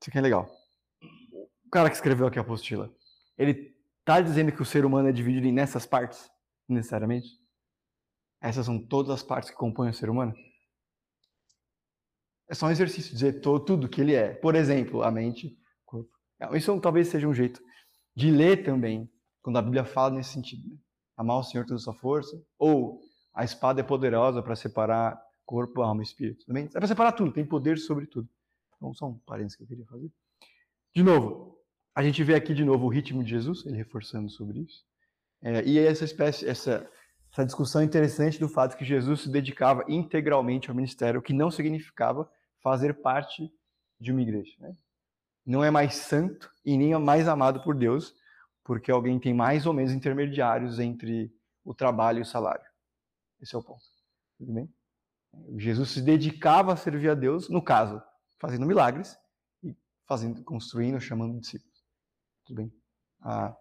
Isso 0.00 0.08
aqui 0.08 0.16
é 0.16 0.22
legal. 0.22 0.50
O 1.66 1.70
cara 1.70 1.90
que 1.90 1.96
escreveu 1.96 2.26
aqui 2.26 2.38
a 2.38 2.42
apostila, 2.42 2.90
ele 3.36 3.74
está 4.00 4.22
dizendo 4.22 4.52
que 4.52 4.62
o 4.62 4.64
ser 4.64 4.86
humano 4.86 5.08
é 5.08 5.12
dividido 5.12 5.52
nessas 5.52 5.84
partes, 5.84 6.30
necessariamente? 6.66 7.28
Essas 8.40 8.64
são 8.64 8.78
todas 8.78 9.10
as 9.10 9.22
partes 9.22 9.50
que 9.50 9.56
compõem 9.56 9.90
o 9.90 9.94
ser 9.94 10.08
humano? 10.08 10.34
É 12.48 12.54
só 12.54 12.66
um 12.66 12.70
exercício 12.70 13.12
dizer 13.12 13.40
tudo 13.40 13.88
que 13.88 14.00
ele 14.00 14.14
é. 14.14 14.34
Por 14.34 14.54
exemplo, 14.54 15.02
a 15.02 15.10
mente, 15.10 15.56
o 15.82 15.84
corpo. 15.84 16.10
Isso 16.52 16.78
talvez 16.80 17.08
seja 17.08 17.26
um 17.26 17.34
jeito 17.34 17.60
de 18.14 18.30
ler 18.30 18.64
também, 18.64 19.10
quando 19.42 19.58
a 19.58 19.62
Bíblia 19.62 19.84
fala 19.84 20.14
nesse 20.14 20.30
sentido. 20.30 20.68
Né? 20.68 20.76
Amar 21.16 21.38
o 21.38 21.42
Senhor 21.42 21.64
toda 21.64 21.76
a 21.76 21.82
sua 21.82 21.94
força, 21.94 22.40
ou 22.58 23.00
a 23.32 23.44
espada 23.44 23.80
é 23.80 23.84
poderosa 23.84 24.42
para 24.42 24.54
separar 24.54 25.20
corpo, 25.44 25.82
alma 25.82 26.02
e 26.02 26.04
espírito. 26.04 26.44
Também 26.46 26.64
é 26.64 26.68
para 26.68 26.86
separar 26.86 27.12
tudo, 27.12 27.32
tem 27.32 27.44
poder 27.44 27.78
sobre 27.78 28.06
tudo. 28.06 28.28
Então, 28.76 28.94
só 28.94 29.08
um 29.08 29.18
parênteses 29.20 29.56
que 29.56 29.62
eu 29.62 29.66
queria 29.66 29.86
fazer. 29.86 30.10
De 30.94 31.02
novo, 31.02 31.58
a 31.94 32.02
gente 32.02 32.22
vê 32.22 32.34
aqui 32.34 32.54
de 32.54 32.64
novo 32.64 32.86
o 32.86 32.88
ritmo 32.88 33.22
de 33.22 33.30
Jesus, 33.30 33.64
ele 33.66 33.76
reforçando 33.76 34.28
sobre 34.28 34.60
isso. 34.60 34.84
É, 35.42 35.64
e 35.64 35.78
essa 35.78 36.04
espécie, 36.04 36.46
essa, 36.46 36.88
essa 37.34 37.44
discussão 37.44 37.82
interessante 37.82 38.38
do 38.38 38.48
fato 38.48 38.76
que 38.76 38.84
Jesus 38.84 39.22
se 39.22 39.28
dedicava 39.28 39.84
integralmente 39.88 40.70
ao 40.70 40.76
ministério, 40.76 41.18
o 41.18 41.22
que 41.22 41.32
não 41.32 41.50
significava 41.50 42.30
fazer 42.62 43.02
parte 43.02 43.52
de 43.98 44.12
uma 44.12 44.22
igreja. 44.22 44.54
Né? 44.60 44.76
Não 45.44 45.64
é 45.64 45.68
mais 45.68 45.96
santo 45.96 46.48
e 46.64 46.78
nem 46.78 46.92
é 46.92 46.98
mais 46.98 47.26
amado 47.26 47.60
por 47.64 47.74
Deus, 47.74 48.14
porque 48.62 48.88
alguém 48.88 49.18
tem 49.18 49.34
mais 49.34 49.66
ou 49.66 49.72
menos 49.72 49.92
intermediários 49.92 50.78
entre 50.78 51.34
o 51.64 51.74
trabalho 51.74 52.20
e 52.20 52.22
o 52.22 52.26
salário. 52.26 52.64
Esse 53.40 53.56
é 53.56 53.58
o 53.58 53.62
ponto. 53.64 53.82
Tudo 54.38 54.52
bem? 54.52 54.72
Jesus 55.56 55.90
se 55.90 56.02
dedicava 56.02 56.72
a 56.72 56.76
servir 56.76 57.10
a 57.10 57.14
Deus, 57.16 57.48
no 57.48 57.60
caso, 57.60 58.00
fazendo 58.38 58.64
milagres 58.64 59.18
e 59.60 59.76
fazendo, 60.06 60.44
construindo, 60.44 61.00
chamando 61.00 61.40
discípulos. 61.40 61.84
Tudo 62.44 62.58
bem? 62.58 62.72
Ah, 63.20 63.56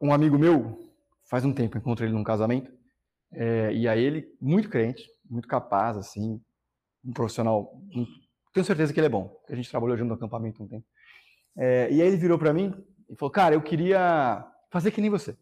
um 0.00 0.12
amigo 0.14 0.38
meu, 0.38 0.85
faz 1.28 1.44
um 1.44 1.52
tempo, 1.52 1.76
encontrei 1.76 2.08
ele 2.08 2.16
num 2.16 2.24
casamento, 2.24 2.72
é, 3.32 3.72
e 3.72 3.88
aí 3.88 4.02
ele, 4.02 4.26
muito 4.40 4.68
crente, 4.68 5.04
muito 5.28 5.48
capaz, 5.48 5.96
assim, 5.96 6.40
um 7.04 7.12
profissional, 7.12 7.72
tenho 8.52 8.64
certeza 8.64 8.92
que 8.92 9.00
ele 9.00 9.06
é 9.06 9.10
bom, 9.10 9.36
a 9.48 9.54
gente 9.54 9.70
trabalhou 9.70 9.96
junto 9.96 10.08
no 10.08 10.14
acampamento 10.14 10.62
um 10.62 10.68
tempo. 10.68 10.86
É, 11.56 11.90
e 11.90 12.00
aí 12.00 12.08
ele 12.08 12.16
virou 12.16 12.38
para 12.38 12.52
mim 12.52 12.74
e 13.08 13.16
falou, 13.16 13.30
cara, 13.30 13.54
eu 13.54 13.62
queria 13.62 14.44
fazer 14.70 14.90
que 14.90 15.00
nem 15.00 15.10
você. 15.10 15.36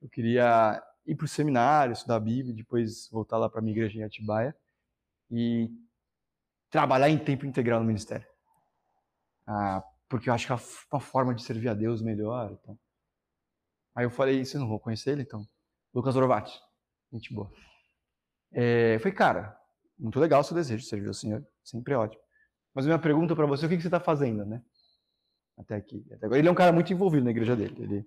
Eu 0.00 0.08
queria 0.08 0.82
ir 1.06 1.14
para 1.14 1.24
o 1.24 1.28
seminário, 1.28 1.92
estudar 1.92 2.16
a 2.16 2.20
Bíblia, 2.20 2.54
depois 2.54 3.08
voltar 3.10 3.38
lá 3.38 3.48
para 3.48 3.60
minha 3.60 3.74
igreja 3.74 3.98
em 3.98 4.04
Atibaia 4.04 4.54
e 5.30 5.70
trabalhar 6.70 7.08
em 7.08 7.18
tempo 7.18 7.46
integral 7.46 7.80
no 7.80 7.86
ministério. 7.86 8.26
Ah, 9.46 9.82
porque 10.08 10.28
eu 10.28 10.34
acho 10.34 10.46
que 10.46 10.52
é 10.52 10.56
uma 10.92 11.00
forma 11.00 11.34
de 11.34 11.42
servir 11.42 11.68
a 11.68 11.74
Deus 11.74 12.02
melhor. 12.02 12.52
Então. 12.52 12.78
Aí 13.98 14.04
eu 14.04 14.10
falei, 14.10 14.44
você 14.44 14.56
não 14.56 14.68
vou 14.68 14.78
conhecer 14.78 15.10
ele, 15.10 15.22
então? 15.22 15.44
Lucas 15.92 16.14
Orovati, 16.14 16.56
gente 17.12 17.34
boa. 17.34 17.50
É, 18.52 18.94
eu 18.94 19.00
falei, 19.00 19.12
cara, 19.12 19.60
muito 19.98 20.20
legal 20.20 20.40
o 20.40 20.44
seu 20.44 20.54
desejo 20.54 20.84
de 20.84 20.88
servir 20.88 21.08
ao 21.08 21.14
Senhor, 21.14 21.44
sempre 21.64 21.94
é 21.94 21.96
ótimo. 21.96 22.22
Mas 22.72 22.86
minha 22.86 23.00
pergunta 23.00 23.34
para 23.34 23.44
você, 23.44 23.66
o 23.66 23.68
que, 23.68 23.74
que 23.74 23.82
você 23.82 23.88
está 23.88 23.98
fazendo, 23.98 24.46
né? 24.46 24.62
Até 25.58 25.74
aqui, 25.74 26.06
até 26.12 26.26
agora. 26.26 26.38
Ele 26.38 26.46
é 26.46 26.50
um 26.52 26.54
cara 26.54 26.70
muito 26.70 26.92
envolvido 26.92 27.24
na 27.24 27.32
igreja 27.32 27.56
dele. 27.56 27.74
Ele 27.76 28.06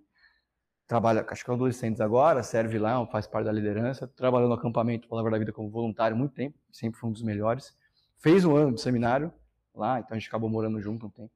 trabalha, 0.88 1.26
acho 1.28 1.44
que 1.44 1.52
é 1.52 1.54
adolescentes 1.54 2.00
agora, 2.00 2.42
serve 2.42 2.80
lá, 2.80 3.06
faz 3.08 3.28
parte 3.28 3.48
da 3.48 3.52
liderança, 3.52 4.08
trabalhou 4.08 4.48
no 4.48 4.56
acampamento 4.56 5.10
Palavra 5.10 5.32
da 5.32 5.40
Vida 5.40 5.52
como 5.52 5.70
voluntário 5.70 6.16
muito 6.16 6.34
tempo, 6.34 6.58
sempre 6.72 7.02
foi 7.02 7.10
um 7.10 7.14
dos 7.14 7.22
melhores. 7.22 7.78
Fez 8.20 8.46
um 8.46 8.56
ano 8.56 8.76
de 8.76 8.80
seminário 8.80 9.30
lá, 9.76 10.00
então 10.00 10.16
a 10.16 10.18
gente 10.18 10.30
acabou 10.30 10.50
morando 10.50 10.80
junto 10.82 11.08
um 11.08 11.10
tempo. 11.10 11.34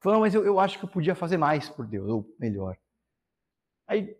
Falou, 0.00 0.20
mas 0.20 0.34
eu, 0.34 0.42
eu 0.42 0.58
acho 0.58 0.78
que 0.78 0.86
eu 0.86 0.88
podia 0.88 1.14
fazer 1.14 1.36
mais 1.36 1.68
por 1.68 1.86
Deus, 1.86 2.08
ou 2.08 2.34
melhor. 2.40 2.78
Aí 3.86 4.16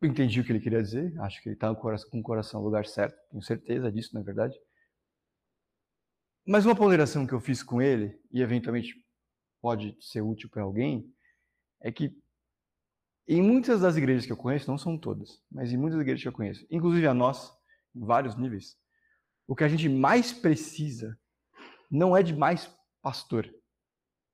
eu 0.00 0.08
entendi 0.08 0.40
o 0.40 0.44
que 0.44 0.52
ele 0.52 0.60
queria 0.60 0.82
dizer, 0.82 1.18
acho 1.20 1.42
que 1.42 1.48
ele 1.48 1.56
está 1.56 1.74
com 1.74 2.20
o 2.20 2.22
coração 2.22 2.60
no 2.60 2.66
lugar 2.66 2.86
certo, 2.86 3.18
tenho 3.30 3.42
certeza 3.42 3.90
disso, 3.90 4.14
na 4.14 4.22
verdade. 4.22 4.56
Mas 6.46 6.64
uma 6.64 6.76
ponderação 6.76 7.26
que 7.26 7.32
eu 7.32 7.40
fiz 7.40 7.62
com 7.62 7.82
ele, 7.82 8.18
e 8.30 8.40
eventualmente 8.40 8.94
pode 9.60 9.96
ser 10.00 10.22
útil 10.22 10.48
para 10.48 10.62
alguém, 10.62 11.12
é 11.80 11.90
que 11.90 12.16
em 13.26 13.42
muitas 13.42 13.82
das 13.82 13.96
igrejas 13.96 14.24
que 14.24 14.32
eu 14.32 14.36
conheço, 14.36 14.70
não 14.70 14.78
são 14.78 14.96
todas, 14.96 15.42
mas 15.50 15.72
em 15.72 15.76
muitas 15.76 16.00
igrejas 16.00 16.22
que 16.22 16.28
eu 16.28 16.32
conheço, 16.32 16.66
inclusive 16.70 17.06
a 17.06 17.12
nossa, 17.12 17.52
em 17.94 18.00
vários 18.00 18.36
níveis, 18.36 18.78
o 19.46 19.54
que 19.54 19.64
a 19.64 19.68
gente 19.68 19.88
mais 19.88 20.32
precisa 20.32 21.18
não 21.90 22.16
é 22.16 22.22
de 22.22 22.34
mais 22.34 22.70
pastor, 23.02 23.52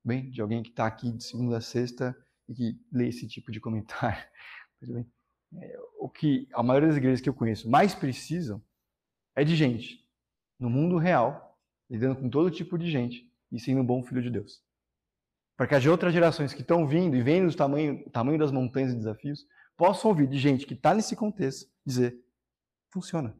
bem, 0.04 0.30
de 0.30 0.40
alguém 0.40 0.62
que 0.62 0.70
está 0.70 0.86
aqui 0.86 1.10
de 1.10 1.24
segunda 1.24 1.56
a 1.56 1.60
sexta 1.60 2.14
e 2.48 2.54
que 2.54 2.80
lê 2.92 3.08
esse 3.08 3.26
tipo 3.26 3.50
de 3.50 3.60
comentário. 3.60 4.22
É, 5.56 5.78
o 5.98 6.08
que 6.08 6.48
a 6.52 6.62
maioria 6.62 6.88
das 6.88 6.96
igrejas 6.96 7.20
que 7.20 7.28
eu 7.28 7.34
conheço 7.34 7.70
mais 7.70 7.94
precisam 7.94 8.62
é 9.36 9.44
de 9.44 9.54
gente 9.54 10.04
no 10.58 10.70
mundo 10.70 10.96
real, 10.96 11.58
lidando 11.88 12.16
com 12.16 12.28
todo 12.28 12.50
tipo 12.50 12.78
de 12.78 12.90
gente 12.90 13.30
e 13.50 13.58
sendo 13.58 13.80
um 13.80 13.86
bom 13.86 14.02
filho 14.02 14.22
de 14.22 14.30
Deus. 14.30 14.62
Para 15.56 15.68
que 15.68 15.74
as 15.74 15.86
outras 15.86 16.12
gerações 16.12 16.52
que 16.52 16.62
estão 16.62 16.86
vindo 16.86 17.16
e 17.16 17.22
vendo 17.22 17.48
o 17.48 17.56
tamanho, 17.56 18.08
tamanho 18.10 18.38
das 18.38 18.50
montanhas 18.50 18.92
e 18.92 18.96
desafios 18.96 19.46
possam 19.76 20.10
ouvir 20.10 20.26
de 20.26 20.38
gente 20.38 20.66
que 20.66 20.74
está 20.74 20.94
nesse 20.94 21.14
contexto 21.14 21.70
dizer: 21.86 22.18
funciona. 22.92 23.36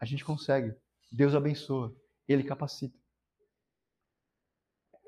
A 0.00 0.04
gente 0.04 0.24
consegue. 0.24 0.74
Deus 1.10 1.34
abençoa. 1.34 1.94
Ele 2.28 2.44
capacita. 2.44 2.96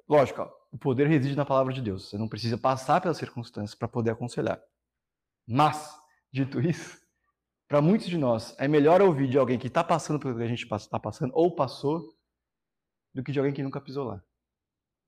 Lógico, 0.09 0.43
ó, 0.43 0.53
o 0.73 0.79
poder 0.79 1.07
reside 1.07 1.37
na 1.37 1.45
palavra 1.45 1.73
de 1.73 1.81
Deus. 1.81 2.09
Você 2.09 2.19
não 2.19 2.29
precisa 2.29 2.59
passar 2.59 3.01
pelas 3.01 3.19
circunstâncias 3.19 3.77
para 3.77 3.87
poder 3.87 4.11
aconselhar. 4.11 4.61
Mas, 5.53 5.93
dito 6.33 6.61
isso, 6.61 6.97
para 7.67 7.83
muitos 7.83 8.07
de 8.07 8.17
nós, 8.17 8.55
é 8.57 8.69
melhor 8.69 9.03
ouvir 9.03 9.29
de 9.29 9.37
alguém 9.37 9.59
que 9.59 9.67
está 9.67 9.83
passando 9.83 10.21
pelo 10.21 10.37
que 10.37 10.45
a 10.45 10.47
gente 10.47 10.65
está 10.65 11.01
passando, 11.01 11.33
ou 11.35 11.57
passou, 11.57 12.17
do 13.13 13.25
que 13.25 13.33
de 13.33 13.41
alguém 13.41 13.53
que 13.53 13.61
nunca 13.61 13.81
pisou 13.81 14.05
lá. 14.05 14.23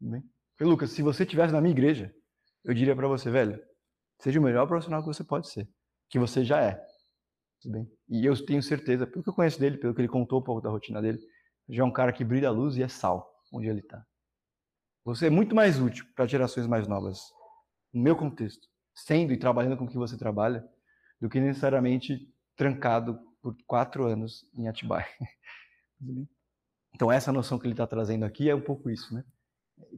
Bem? 0.00 0.20
Porque, 0.50 0.64
Lucas, 0.64 0.90
se 0.90 1.00
você 1.00 1.22
estivesse 1.22 1.52
na 1.52 1.60
minha 1.60 1.70
igreja, 1.70 2.12
eu 2.64 2.74
diria 2.74 2.96
para 2.96 3.06
você, 3.06 3.30
velho, 3.30 3.56
seja 4.20 4.40
o 4.40 4.42
melhor 4.42 4.66
profissional 4.66 5.00
que 5.00 5.06
você 5.06 5.22
pode 5.22 5.48
ser, 5.48 5.68
que 6.10 6.18
você 6.18 6.44
já 6.44 6.60
é. 6.60 6.84
Tudo 7.60 7.74
bem? 7.74 7.92
E 8.08 8.26
eu 8.26 8.34
tenho 8.44 8.64
certeza, 8.64 9.06
pelo 9.06 9.22
que 9.22 9.30
eu 9.30 9.34
conheço 9.34 9.60
dele, 9.60 9.78
pelo 9.78 9.94
que 9.94 10.00
ele 10.00 10.08
contou 10.08 10.40
um 10.40 10.42
pouco 10.42 10.60
da 10.60 10.70
rotina 10.70 11.00
dele, 11.00 11.20
já 11.68 11.84
é 11.84 11.86
um 11.86 11.92
cara 11.92 12.12
que 12.12 12.24
brilha 12.24 12.48
a 12.48 12.52
luz 12.52 12.76
e 12.76 12.82
é 12.82 12.88
sal 12.88 13.32
onde 13.52 13.68
ele 13.68 13.78
está. 13.78 14.04
Você 15.04 15.28
é 15.28 15.30
muito 15.30 15.54
mais 15.54 15.80
útil 15.80 16.04
para 16.16 16.26
gerações 16.26 16.66
mais 16.66 16.88
novas, 16.88 17.20
no 17.92 18.02
meu 18.02 18.16
contexto, 18.16 18.71
sendo 18.94 19.32
e 19.32 19.38
trabalhando 19.38 19.76
com 19.76 19.84
o 19.84 19.88
que 19.88 19.96
você 19.96 20.16
trabalha, 20.16 20.66
do 21.20 21.28
que 21.28 21.40
necessariamente 21.40 22.28
trancado 22.56 23.18
por 23.40 23.56
quatro 23.66 24.06
anos 24.06 24.48
em 24.54 24.68
Atibaia. 24.68 25.06
Então, 26.94 27.10
essa 27.10 27.32
noção 27.32 27.58
que 27.58 27.66
ele 27.66 27.72
está 27.72 27.86
trazendo 27.86 28.24
aqui 28.26 28.50
é 28.50 28.54
um 28.54 28.60
pouco 28.60 28.90
isso, 28.90 29.14
né? 29.14 29.24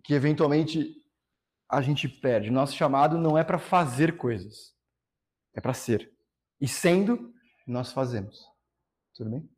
Que 0.05 0.15
eventualmente 0.15 0.95
a 1.69 1.83
gente 1.83 2.09
perde. 2.09 2.51
Nosso 2.51 2.77
chamado 2.77 3.19
não 3.19 3.37
é 3.37 3.43
para 3.43 3.59
fazer 3.59 4.17
coisas, 4.17 4.73
é 5.55 5.61
para 5.61 5.75
ser. 5.75 6.13
E 6.61 6.69
sendo, 6.69 7.35
nós 7.67 7.93
fazemos. 7.93 8.47
Tudo 9.15 9.31
bem? 9.31 9.49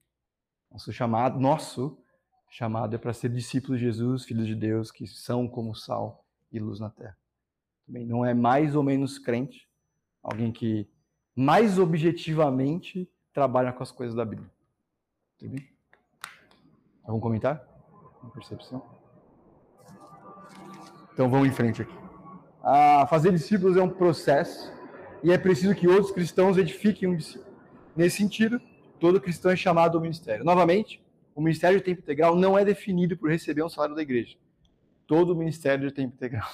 Nosso 0.70 0.92
chamado, 0.92 1.38
nosso 1.38 2.02
chamado 2.50 2.94
é 2.94 2.98
para 2.98 3.12
ser 3.12 3.28
discípulos 3.28 3.78
de 3.78 3.86
Jesus, 3.86 4.24
filhos 4.24 4.46
de 4.46 4.54
Deus, 4.54 4.90
que 4.90 5.06
são 5.06 5.46
como 5.46 5.74
sal 5.74 6.24
e 6.50 6.58
luz 6.58 6.80
na 6.80 6.90
terra. 6.90 7.16
Também 7.86 8.04
não 8.04 8.24
é 8.24 8.34
mais 8.34 8.74
ou 8.74 8.82
menos 8.82 9.18
crente, 9.18 9.68
alguém 10.22 10.50
que 10.50 10.88
mais 11.34 11.78
objetivamente 11.78 13.08
trabalha 13.32 13.72
com 13.72 13.82
as 13.82 13.92
coisas 13.92 14.16
da 14.16 14.24
Bíblia. 14.24 14.50
Tudo 15.38 15.52
bem? 15.52 15.68
Algum 17.04 17.20
comentário? 17.20 17.60
Uma 18.22 18.32
percepção? 18.32 18.82
Então 21.12 21.30
vamos 21.30 21.48
em 21.48 21.52
frente 21.52 21.82
aqui. 21.82 21.94
Ah, 22.62 23.06
fazer 23.08 23.30
discípulos 23.30 23.76
é 23.76 23.82
um 23.82 23.88
processo 23.88 24.72
e 25.22 25.30
é 25.30 25.38
preciso 25.38 25.74
que 25.74 25.86
outros 25.86 26.10
cristãos 26.10 26.58
edifiquem 26.58 27.08
um 27.08 27.16
discípulo. 27.16 27.54
Nesse 27.94 28.16
sentido, 28.16 28.60
todo 28.98 29.20
cristão 29.20 29.52
é 29.52 29.56
chamado 29.56 29.96
ao 29.96 30.02
ministério. 30.02 30.44
Novamente, 30.44 31.00
o 31.34 31.40
ministério 31.40 31.78
de 31.78 31.84
tempo 31.84 32.00
integral 32.00 32.34
não 32.34 32.58
é 32.58 32.64
definido 32.64 33.16
por 33.16 33.30
receber 33.30 33.62
um 33.62 33.68
salário 33.68 33.94
da 33.94 34.02
igreja. 34.02 34.36
Todo 35.06 35.36
ministério 35.36 35.86
de 35.86 35.94
tempo 35.94 36.14
integral. 36.14 36.48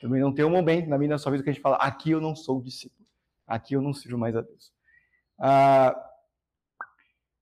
Também 0.00 0.20
não 0.20 0.32
tem 0.32 0.44
um 0.44 0.50
momento 0.50 0.88
na 0.88 0.98
minha 0.98 1.18
sua 1.18 1.32
vida 1.32 1.42
que 1.42 1.50
a 1.50 1.52
gente 1.52 1.62
fala, 1.62 1.76
aqui 1.76 2.10
eu 2.10 2.20
não 2.20 2.34
sou 2.34 2.62
discípulo. 2.62 3.06
Aqui 3.46 3.74
eu 3.74 3.82
não 3.82 3.92
sirvo 3.92 4.18
mais 4.18 4.34
a 4.36 4.40
Deus. 4.40 4.72
Ah, 5.38 5.94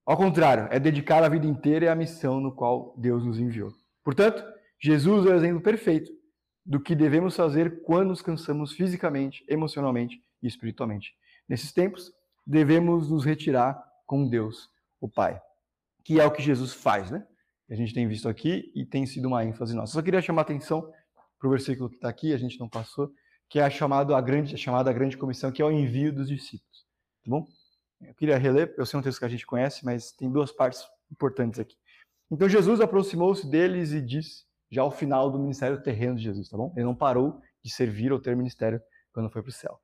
ao 0.05 0.17
contrário, 0.17 0.69
é 0.71 0.79
dedicar 0.79 1.23
a 1.23 1.29
vida 1.29 1.47
inteira 1.47 1.91
à 1.91 1.95
missão 1.95 2.41
no 2.41 2.53
qual 2.53 2.95
Deus 2.99 3.25
nos 3.25 3.39
enviou. 3.39 3.73
Portanto, 4.03 4.45
Jesus 4.79 5.27
é 5.27 5.31
o 5.31 5.35
exemplo 5.35 5.63
perfeito 5.63 6.13
do 6.65 6.79
que 6.81 6.95
devemos 6.95 7.35
fazer 7.37 7.83
quando 7.83 8.09
nos 8.09 8.21
cansamos 8.21 8.73
fisicamente, 8.73 9.45
emocionalmente 9.49 10.21
e 10.43 10.47
espiritualmente. 10.47 11.15
Nesses 11.49 11.73
tempos, 11.73 12.13
devemos 12.47 13.11
nos 13.11 13.25
retirar 13.25 13.83
com 14.07 14.29
Deus, 14.29 14.69
o 15.01 15.09
Pai, 15.09 15.41
que 16.05 16.21
é 16.21 16.27
o 16.27 16.31
que 16.31 16.43
Jesus 16.43 16.75
faz, 16.75 17.11
né? 17.11 17.27
A 17.71 17.75
gente 17.75 17.95
tem 17.95 18.07
visto 18.07 18.29
aqui 18.29 18.71
e 18.75 18.85
tem 18.85 19.07
sido 19.07 19.27
uma 19.27 19.43
ênfase 19.43 19.75
nossa. 19.75 19.95
Só 19.95 20.03
queria 20.03 20.21
chamar 20.21 20.43
a 20.43 20.45
atenção 20.45 20.93
para 21.45 21.49
o 21.49 21.51
versículo 21.51 21.91
que 21.91 21.97
está 21.97 22.09
aqui, 22.09 22.33
a 22.33 22.39
gente 22.39 22.59
não 22.59 22.71
passou, 22.71 23.13
que 23.51 23.59
é 23.59 23.63
a 23.63 23.69
chamada 23.69 24.17
a 24.17 24.21
grande, 24.23 24.55
a 24.55 24.57
chamada 24.57 24.91
grande 24.91 25.15
comissão, 25.15 25.53
que 25.53 25.61
é 25.61 25.65
o 25.65 25.71
envio 25.71 26.11
dos 26.11 26.27
discípulos. 26.27 26.87
Tá 27.23 27.31
bom? 27.31 27.47
Eu 28.01 28.15
queria 28.15 28.39
reler, 28.39 28.75
eu 28.79 28.87
sei 28.87 28.99
um 28.99 29.03
texto 29.03 29.19
que 29.19 29.27
a 29.27 29.29
gente 29.29 29.47
conhece, 29.47 29.85
mas 29.85 30.11
tem 30.13 30.31
duas 30.31 30.51
partes 30.51 30.83
importantes 31.13 31.61
aqui. 31.61 31.77
Então 32.31 32.49
Jesus 32.49 32.81
aproximou-se 32.81 33.47
deles 33.47 33.93
e 33.93 34.01
disse, 34.01 34.45
já 34.71 34.81
ao 34.81 34.91
final 34.91 35.31
do 35.31 35.39
ministério 35.39 35.83
terreno 35.83 36.17
de 36.17 36.23
Jesus, 36.23 36.49
tá 36.49 36.57
bom? 36.57 36.73
Ele 36.75 36.87
não 36.87 36.95
parou 36.95 37.39
de 37.63 37.71
servir 37.71 38.11
ou 38.11 38.19
ter 38.19 38.35
ministério 38.35 38.81
quando 39.13 39.29
foi 39.29 39.43
para 39.43 39.51
o 39.51 39.53
céu. 39.53 39.79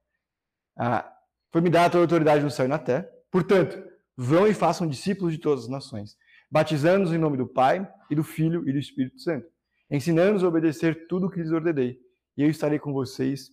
Ah, 0.78 1.12
foi-me 1.52 1.68
dada 1.68 1.90
toda 1.90 2.02
a 2.02 2.04
autoridade 2.04 2.42
no 2.42 2.50
céu 2.50 2.64
e 2.64 2.68
na 2.68 2.78
terra. 2.78 3.06
Portanto, 3.30 3.82
vão 4.16 4.46
e 4.46 4.54
façam 4.54 4.86
discípulos 4.86 5.34
de 5.34 5.38
todas 5.38 5.64
as 5.64 5.70
nações, 5.70 6.16
batizando-os 6.50 7.12
em 7.12 7.18
nome 7.18 7.36
do 7.36 7.46
Pai 7.46 7.86
e 8.10 8.14
do 8.14 8.24
Filho 8.24 8.66
e 8.66 8.72
do 8.72 8.78
Espírito 8.78 9.20
Santo, 9.20 9.46
ensinando-os 9.90 10.44
a 10.44 10.48
obedecer 10.48 11.06
tudo 11.08 11.26
o 11.26 11.30
que 11.30 11.40
lhes 11.40 11.50
ordenei, 11.50 12.00
e 12.36 12.42
eu 12.42 12.50
estarei 12.50 12.78
com 12.78 12.92
vocês 12.92 13.50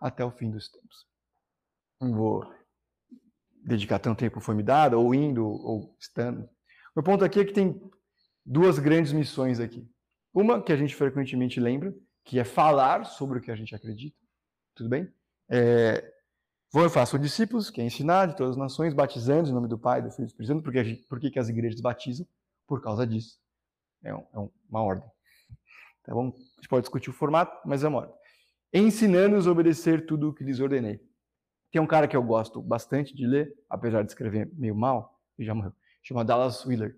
até 0.00 0.24
o 0.24 0.30
fim 0.30 0.50
dos 0.50 0.68
tempos. 0.68 1.06
Não 2.00 2.14
vou 2.14 2.60
dedicar 3.62 3.98
tanto 3.98 4.18
tempo 4.18 4.40
foi 4.40 4.54
me 4.54 4.62
dado, 4.62 4.98
ou 4.98 5.14
indo, 5.14 5.46
ou 5.46 5.94
estando. 5.98 6.48
O 6.94 7.02
ponto 7.02 7.24
aqui 7.24 7.40
é 7.40 7.44
que 7.44 7.52
tem 7.52 7.80
duas 8.44 8.78
grandes 8.78 9.12
missões 9.12 9.60
aqui. 9.60 9.88
Uma 10.32 10.62
que 10.62 10.72
a 10.72 10.76
gente 10.76 10.94
frequentemente 10.94 11.60
lembra, 11.60 11.94
que 12.24 12.38
é 12.38 12.44
falar 12.44 13.04
sobre 13.04 13.38
o 13.38 13.42
que 13.42 13.50
a 13.50 13.56
gente 13.56 13.74
acredita. 13.74 14.16
Tudo 14.74 14.88
bem? 14.88 15.12
É, 15.48 16.12
vou 16.72 16.86
e 16.86 16.90
faço 16.90 17.18
discípulos, 17.18 17.70
que 17.70 17.80
é 17.80 17.84
ensinar 17.84 18.26
de 18.26 18.36
todas 18.36 18.52
as 18.52 18.56
nações, 18.56 18.94
batizando 18.94 19.48
em 19.48 19.52
nome 19.52 19.68
do 19.68 19.78
Pai, 19.78 20.00
do 20.00 20.10
Filho 20.10 20.22
e 20.22 20.26
do 20.26 20.28
Espírito 20.28 20.48
Santo. 20.48 21.06
Por 21.08 21.20
que, 21.20 21.30
que 21.30 21.38
as 21.38 21.48
igrejas 21.48 21.80
batizam? 21.80 22.26
Por 22.66 22.80
causa 22.80 23.06
disso. 23.06 23.38
É, 24.02 24.14
um, 24.14 24.24
é 24.32 24.48
uma 24.68 24.82
ordem. 24.82 25.08
Tá 26.04 26.14
bom? 26.14 26.28
A 26.28 26.56
gente 26.56 26.68
pode 26.68 26.82
discutir 26.82 27.10
o 27.10 27.12
formato, 27.12 27.56
mas 27.66 27.84
é 27.84 27.88
ordem. 27.88 28.14
Ensinando-os 28.72 29.46
a 29.46 29.52
obedecer 29.52 30.06
tudo 30.06 30.28
o 30.28 30.34
que 30.34 30.44
lhes 30.44 30.60
ordenei. 30.60 31.00
Tem 31.70 31.80
um 31.80 31.86
cara 31.86 32.08
que 32.08 32.16
eu 32.16 32.22
gosto 32.22 32.60
bastante 32.60 33.14
de 33.14 33.26
ler, 33.26 33.52
apesar 33.68 34.02
de 34.02 34.10
escrever 34.10 34.50
meio 34.54 34.74
mal, 34.74 35.20
e 35.38 35.44
já 35.44 35.54
morreu, 35.54 35.72
chama 36.02 36.24
Dallas 36.24 36.64
Willard. 36.66 36.96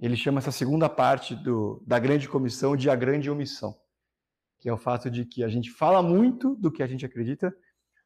Ele 0.00 0.16
chama 0.16 0.38
essa 0.38 0.50
segunda 0.50 0.88
parte 0.88 1.36
do, 1.36 1.82
da 1.86 1.98
grande 1.98 2.28
comissão 2.28 2.76
de 2.76 2.90
a 2.90 2.96
grande 2.96 3.30
omissão, 3.30 3.74
que 4.58 4.68
é 4.68 4.72
o 4.72 4.76
fato 4.76 5.08
de 5.08 5.24
que 5.24 5.44
a 5.44 5.48
gente 5.48 5.70
fala 5.70 6.02
muito 6.02 6.56
do 6.56 6.72
que 6.72 6.82
a 6.82 6.86
gente 6.86 7.06
acredita, 7.06 7.54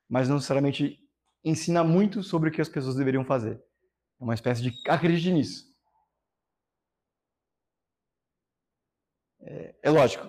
mas 0.09 0.29
não 0.29 0.37
necessariamente 0.37 0.99
ensina 1.43 1.83
muito 1.83 2.23
sobre 2.23 2.51
o 2.51 2.53
que 2.53 2.61
as 2.61 2.69
pessoas 2.69 2.97
deveriam 2.97 3.25
fazer. 3.25 3.63
É 4.21 4.25
uma 4.25 4.35
espécie 4.35 4.63
de 4.63 4.75
acredite 4.89 5.33
nisso. 5.33 5.66
É, 9.47 9.75
é 9.85 9.91
lógico, 9.91 10.29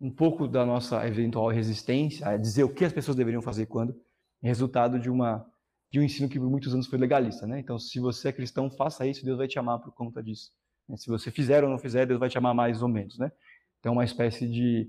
um 0.00 0.10
pouco 0.10 0.48
da 0.48 0.66
nossa 0.66 1.06
eventual 1.06 1.48
resistência 1.48 2.26
a 2.26 2.36
dizer 2.36 2.64
o 2.64 2.74
que 2.74 2.84
as 2.84 2.92
pessoas 2.92 3.16
deveriam 3.16 3.40
fazer 3.40 3.66
quando, 3.66 3.94
é 4.42 4.48
resultado 4.48 4.98
de 4.98 5.08
uma 5.08 5.48
de 5.92 6.00
um 6.00 6.02
ensino 6.02 6.26
que 6.26 6.40
por 6.40 6.48
muitos 6.48 6.72
anos 6.72 6.86
foi 6.86 6.98
legalista, 6.98 7.46
né? 7.46 7.60
Então, 7.60 7.78
se 7.78 8.00
você 8.00 8.28
é 8.28 8.32
cristão, 8.32 8.70
faça 8.70 9.06
isso, 9.06 9.22
Deus 9.26 9.36
vai 9.36 9.46
te 9.46 9.58
amar 9.58 9.78
por 9.78 9.92
conta 9.92 10.22
disso. 10.22 10.50
Se 10.96 11.06
você 11.06 11.30
fizer 11.30 11.62
ou 11.62 11.68
não 11.68 11.78
fizer, 11.78 12.06
Deus 12.06 12.18
vai 12.18 12.30
te 12.30 12.38
amar 12.38 12.54
mais 12.54 12.80
ou 12.80 12.88
menos, 12.88 13.18
né? 13.18 13.30
Então, 13.78 13.92
uma 13.92 14.04
espécie 14.04 14.48
de 14.48 14.88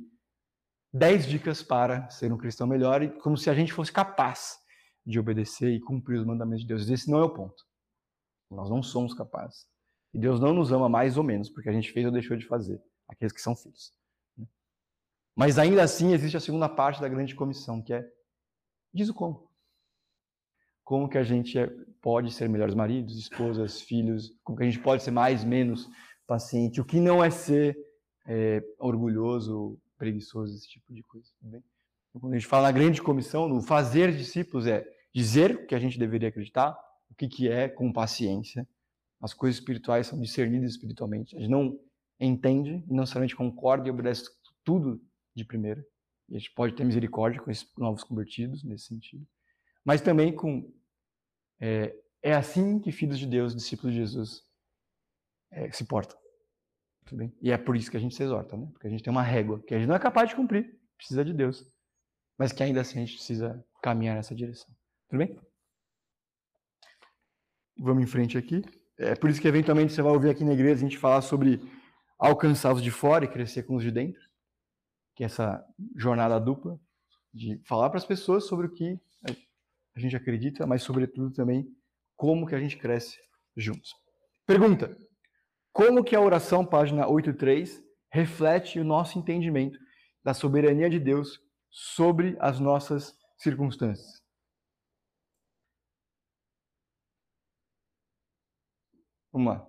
10 0.93 1.27
dicas 1.27 1.61
para 1.61 2.09
ser 2.09 2.31
um 2.31 2.37
cristão 2.37 2.65
melhor, 2.65 3.05
como 3.19 3.35
se 3.35 3.49
a 3.49 3.53
gente 3.53 3.73
fosse 3.73 3.91
capaz 3.91 4.57
de 5.05 5.19
obedecer 5.19 5.73
e 5.73 5.81
cumprir 5.81 6.19
os 6.19 6.25
mandamentos 6.25 6.61
de 6.61 6.69
Deus. 6.69 6.89
Esse 6.89 7.11
não 7.11 7.19
é 7.19 7.23
o 7.25 7.33
ponto. 7.33 7.65
Nós 8.49 8.69
não 8.69 8.81
somos 8.81 9.13
capazes. 9.13 9.67
E 10.13 10.19
Deus 10.19 10.39
não 10.39 10.53
nos 10.53 10.71
ama 10.71 10.87
mais 10.87 11.17
ou 11.17 11.23
menos, 11.23 11.49
porque 11.49 11.69
a 11.69 11.73
gente 11.73 11.91
fez 11.91 12.05
ou 12.05 12.11
deixou 12.11 12.37
de 12.37 12.45
fazer, 12.45 12.81
aqueles 13.07 13.33
que 13.33 13.41
são 13.41 13.55
filhos. 13.55 13.91
Mas 15.35 15.57
ainda 15.57 15.81
assim 15.81 16.13
existe 16.13 16.37
a 16.37 16.39
segunda 16.39 16.69
parte 16.69 17.01
da 17.01 17.09
grande 17.09 17.33
comissão, 17.33 17.81
que 17.81 17.93
é 17.93 18.07
diz 18.93 19.09
o 19.09 19.13
como. 19.13 19.49
Como 20.83 21.09
que 21.09 21.17
a 21.17 21.23
gente 21.23 21.57
é, 21.57 21.67
pode 22.01 22.31
ser 22.31 22.47
melhores 22.47 22.75
maridos, 22.75 23.17
esposas, 23.17 23.81
filhos, 23.81 24.37
como 24.43 24.57
que 24.57 24.63
a 24.63 24.69
gente 24.69 24.79
pode 24.79 25.01
ser 25.01 25.11
mais, 25.11 25.43
menos 25.43 25.89
paciente, 26.27 26.79
o 26.79 26.85
que 26.85 26.99
não 26.99 27.23
é 27.23 27.29
ser 27.29 27.77
é, 28.25 28.63
orgulhoso, 28.79 29.79
preguiçoso, 29.97 30.53
esse 30.55 30.67
tipo 30.67 30.93
de 30.93 31.03
coisa. 31.03 31.27
Então, 31.43 31.61
quando 32.19 32.33
a 32.33 32.37
gente 32.37 32.47
fala 32.47 32.63
na 32.63 32.71
grande 32.71 33.01
comissão, 33.01 33.47
no 33.47 33.61
fazer 33.61 34.15
discípulos 34.15 34.67
é 34.67 34.85
dizer 35.13 35.55
o 35.55 35.67
que 35.67 35.75
a 35.75 35.79
gente 35.79 35.97
deveria 35.97 36.29
acreditar, 36.29 36.77
o 37.09 37.15
que, 37.15 37.27
que 37.27 37.49
é 37.49 37.67
com 37.67 37.91
paciência. 37.91 38.67
As 39.23 39.33
coisas 39.33 39.57
espirituais 39.57 40.07
são 40.07 40.19
discernidas 40.19 40.71
espiritualmente. 40.71 41.33
A 41.37 41.39
gente 41.39 41.49
não 41.49 41.79
entende 42.19 42.83
não 42.87 43.05
somente 43.05 43.33
concorda 43.33 43.87
e 43.87 43.91
obedece 43.91 44.29
tudo 44.65 45.01
de 45.33 45.45
primeira. 45.45 45.81
E 46.27 46.35
a 46.35 46.39
gente 46.39 46.51
pode 46.53 46.75
ter 46.75 46.83
misericórdia 46.83 47.41
com 47.41 47.49
esses 47.49 47.65
novos 47.77 48.03
convertidos 48.03 48.65
nesse 48.65 48.87
sentido. 48.87 49.25
Mas 49.85 50.01
também 50.01 50.35
com. 50.35 50.69
É, 51.57 51.95
é 52.21 52.33
assim 52.33 52.79
que 52.79 52.91
filhos 52.91 53.17
de 53.17 53.25
Deus, 53.25 53.55
discípulos 53.55 53.93
de 53.93 53.99
Jesus, 53.99 54.41
é, 55.51 55.71
se 55.71 55.85
portam. 55.85 56.17
Tudo 57.05 57.19
bem? 57.19 57.33
E 57.41 57.49
é 57.49 57.57
por 57.57 57.77
isso 57.77 57.89
que 57.89 57.95
a 57.95 57.99
gente 58.01 58.15
se 58.15 58.23
exorta, 58.23 58.57
né? 58.57 58.67
Porque 58.73 58.87
a 58.87 58.89
gente 58.89 59.03
tem 59.03 59.11
uma 59.11 59.23
régua 59.23 59.63
que 59.63 59.73
a 59.73 59.77
gente 59.77 59.87
não 59.87 59.95
é 59.95 59.99
capaz 59.99 60.29
de 60.29 60.35
cumprir, 60.35 60.77
precisa 60.97 61.23
de 61.23 61.33
Deus. 61.33 61.65
Mas 62.37 62.51
que 62.51 62.61
ainda 62.61 62.81
assim 62.81 62.97
a 62.97 63.05
gente 63.05 63.15
precisa 63.15 63.65
caminhar 63.81 64.17
nessa 64.17 64.35
direção. 64.35 64.69
Tudo 65.07 65.19
bem? 65.19 65.39
Vamos 67.77 68.03
em 68.03 68.07
frente 68.07 68.37
aqui. 68.37 68.61
É 69.03 69.15
por 69.15 69.29
isso 69.29 69.41
que 69.41 69.47
eventualmente 69.47 69.93
você 69.93 70.01
vai 70.01 70.13
ouvir 70.13 70.29
aqui 70.29 70.43
na 70.43 70.53
igreja 70.53 70.75
a 70.75 70.89
gente 70.89 70.97
falar 70.97 71.21
sobre 71.21 71.61
alcançar 72.17 72.73
os 72.73 72.81
de 72.81 72.89
fora 72.89 73.25
e 73.25 73.27
crescer 73.27 73.63
com 73.63 73.75
os 73.75 73.83
de 73.83 73.91
dentro. 73.91 74.21
Que 75.15 75.23
é 75.23 75.25
essa 75.25 75.63
jornada 75.95 76.39
dupla 76.39 76.79
de 77.33 77.59
falar 77.65 77.89
para 77.89 77.97
as 77.97 78.05
pessoas 78.05 78.45
sobre 78.45 78.67
o 78.67 78.71
que 78.71 78.99
a 79.95 79.99
gente 79.99 80.15
acredita, 80.15 80.65
mas 80.65 80.83
sobretudo 80.83 81.31
também 81.31 81.67
como 82.15 82.47
que 82.47 82.55
a 82.55 82.59
gente 82.59 82.77
cresce 82.77 83.17
juntos. 83.55 83.93
Pergunta: 84.45 84.95
como 85.71 86.03
que 86.03 86.15
a 86.15 86.21
oração, 86.21 86.65
página 86.65 87.07
83, 87.07 87.83
reflete 88.11 88.79
o 88.79 88.83
nosso 88.83 89.19
entendimento 89.19 89.77
da 90.23 90.33
soberania 90.33 90.89
de 90.89 90.99
Deus 90.99 91.39
sobre 91.69 92.37
as 92.39 92.59
nossas 92.59 93.13
circunstâncias? 93.37 94.22
Vamos 99.33 99.51
lá. 99.51 99.67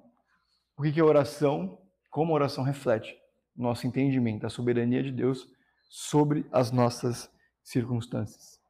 O 0.76 0.82
que 0.82 1.00
é 1.00 1.02
oração? 1.02 1.80
Como 2.10 2.32
a 2.32 2.34
oração 2.34 2.62
reflete 2.62 3.18
nosso 3.56 3.86
entendimento 3.86 4.42
da 4.42 4.50
soberania 4.50 5.02
de 5.02 5.10
Deus 5.10 5.48
sobre 5.88 6.46
as 6.52 6.70
nossas 6.70 7.30
circunstâncias? 7.62 8.60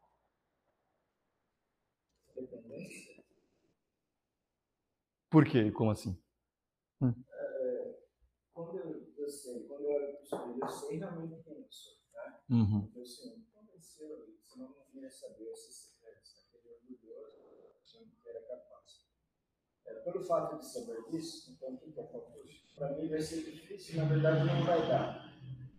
Por 5.28 5.44
quê? 5.44 5.72
Como 5.72 5.90
assim? 5.90 6.16
Hum. 7.00 7.12
É, 7.28 7.96
quando 8.52 8.78
eu, 8.78 9.12
eu, 9.18 9.28
sei, 9.28 9.64
quando 9.64 9.86
eu 9.86 9.98
era 9.98 10.12
pastor, 10.12 10.56
eu 10.62 10.68
sei 10.68 10.98
realmente 10.98 11.42
quem 11.42 11.54
eu 11.54 11.66
sou, 11.68 11.98
tá? 12.12 12.40
Uhum. 12.48 12.88
Eu 12.94 13.04
sei, 13.04 13.36
me 13.36 13.44
convenceu, 13.46 14.38
senão 14.40 14.68
não 14.68 14.84
vinha 14.92 15.10
saber 15.10 15.50
esses 15.50 15.74
secretos, 15.74 16.46
aquele 16.54 16.68
orgulhoso, 16.68 17.74
achando 17.82 18.12
que 18.22 18.28
era 18.28 18.42
capaz. 18.42 19.04
É, 19.86 19.94
pelo 19.94 20.20
fato 20.22 20.58
de 20.58 20.66
saber 20.66 21.02
disso, 21.10 21.52
então 21.52 21.74
o 21.74 21.78
que, 21.78 22.00
acontece? 22.00 22.62
Para 22.76 22.96
mim 22.96 23.08
vai 23.08 23.20
ser 23.20 23.42
difícil, 23.42 23.96
na 23.98 24.04
verdade 24.04 24.44
não 24.44 24.64
vai 24.64 24.88
dar. 24.88 25.24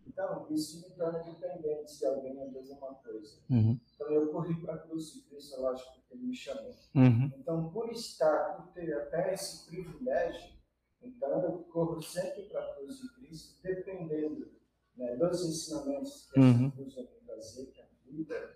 Então, 0.07 0.47
isso 0.49 0.81
me 0.81 0.95
torna 0.95 1.19
dependente 1.19 1.97
de 1.97 2.05
alguém 2.05 2.41
a 2.41 2.49
fazer 2.49 2.73
uma 2.73 2.95
coisa. 2.95 3.37
Uhum. 3.49 3.77
Então, 3.93 4.11
eu 4.11 4.31
corri 4.31 4.55
para 4.61 4.75
a 4.75 4.77
cruz 4.77 5.11
de 5.11 5.21
Cristo, 5.23 5.59
lógico, 5.59 5.91
porque 5.95 6.13
ele 6.13 6.27
me 6.27 6.35
chamou. 6.35 6.73
Uhum. 6.95 7.31
Então, 7.37 7.69
por 7.69 7.91
estar, 7.91 8.55
por 8.55 8.71
ter 8.71 8.93
até 8.93 9.33
esse 9.33 9.65
privilégio, 9.65 10.55
então 11.01 11.41
eu 11.41 11.59
corro 11.65 12.01
sempre 12.01 12.43
para 12.43 12.61
a 12.61 12.75
cruz 12.75 12.99
de 12.99 13.13
Cristo, 13.15 13.61
dependendo 13.61 14.51
né, 14.95 15.15
dos 15.17 15.43
ensinamentos 15.45 16.29
que 16.31 16.39
uhum. 16.39 16.67
essa 16.67 16.75
cruz 16.75 16.95
vai 16.95 17.03
me 17.03 17.19
trazer, 17.25 17.65
que 17.67 17.81
é 17.81 17.83
a 17.83 17.87
vida 18.05 18.55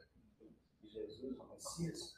de 0.81 0.87
Jesus, 0.87 1.37
o 1.37 1.47
Messias, 1.49 2.15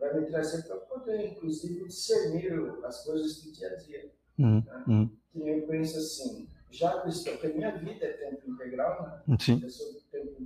vai 0.00 0.18
me 0.18 0.26
trazer 0.26 0.62
para 0.62 0.76
poder, 0.76 1.32
inclusive, 1.32 1.86
discernir 1.86 2.52
as 2.84 3.04
coisas 3.04 3.42
do 3.42 3.52
dia 3.52 3.68
a 3.68 3.76
dia. 3.76 4.10
Uhum. 4.38 4.64
Né? 4.88 5.10
Que 5.32 5.48
eu 5.48 5.66
penso 5.66 5.98
assim, 5.98 6.48
já 6.70 7.00
cristão, 7.02 7.34
porque 7.34 7.48
minha 7.48 7.76
vida 7.76 8.06
é 8.06 8.12
tempo 8.12 8.50
integral, 8.50 9.22
né? 9.26 9.36
Sim. 9.38 9.60
Eu 9.62 9.70
sou 9.70 10.00
tempo 10.10 10.42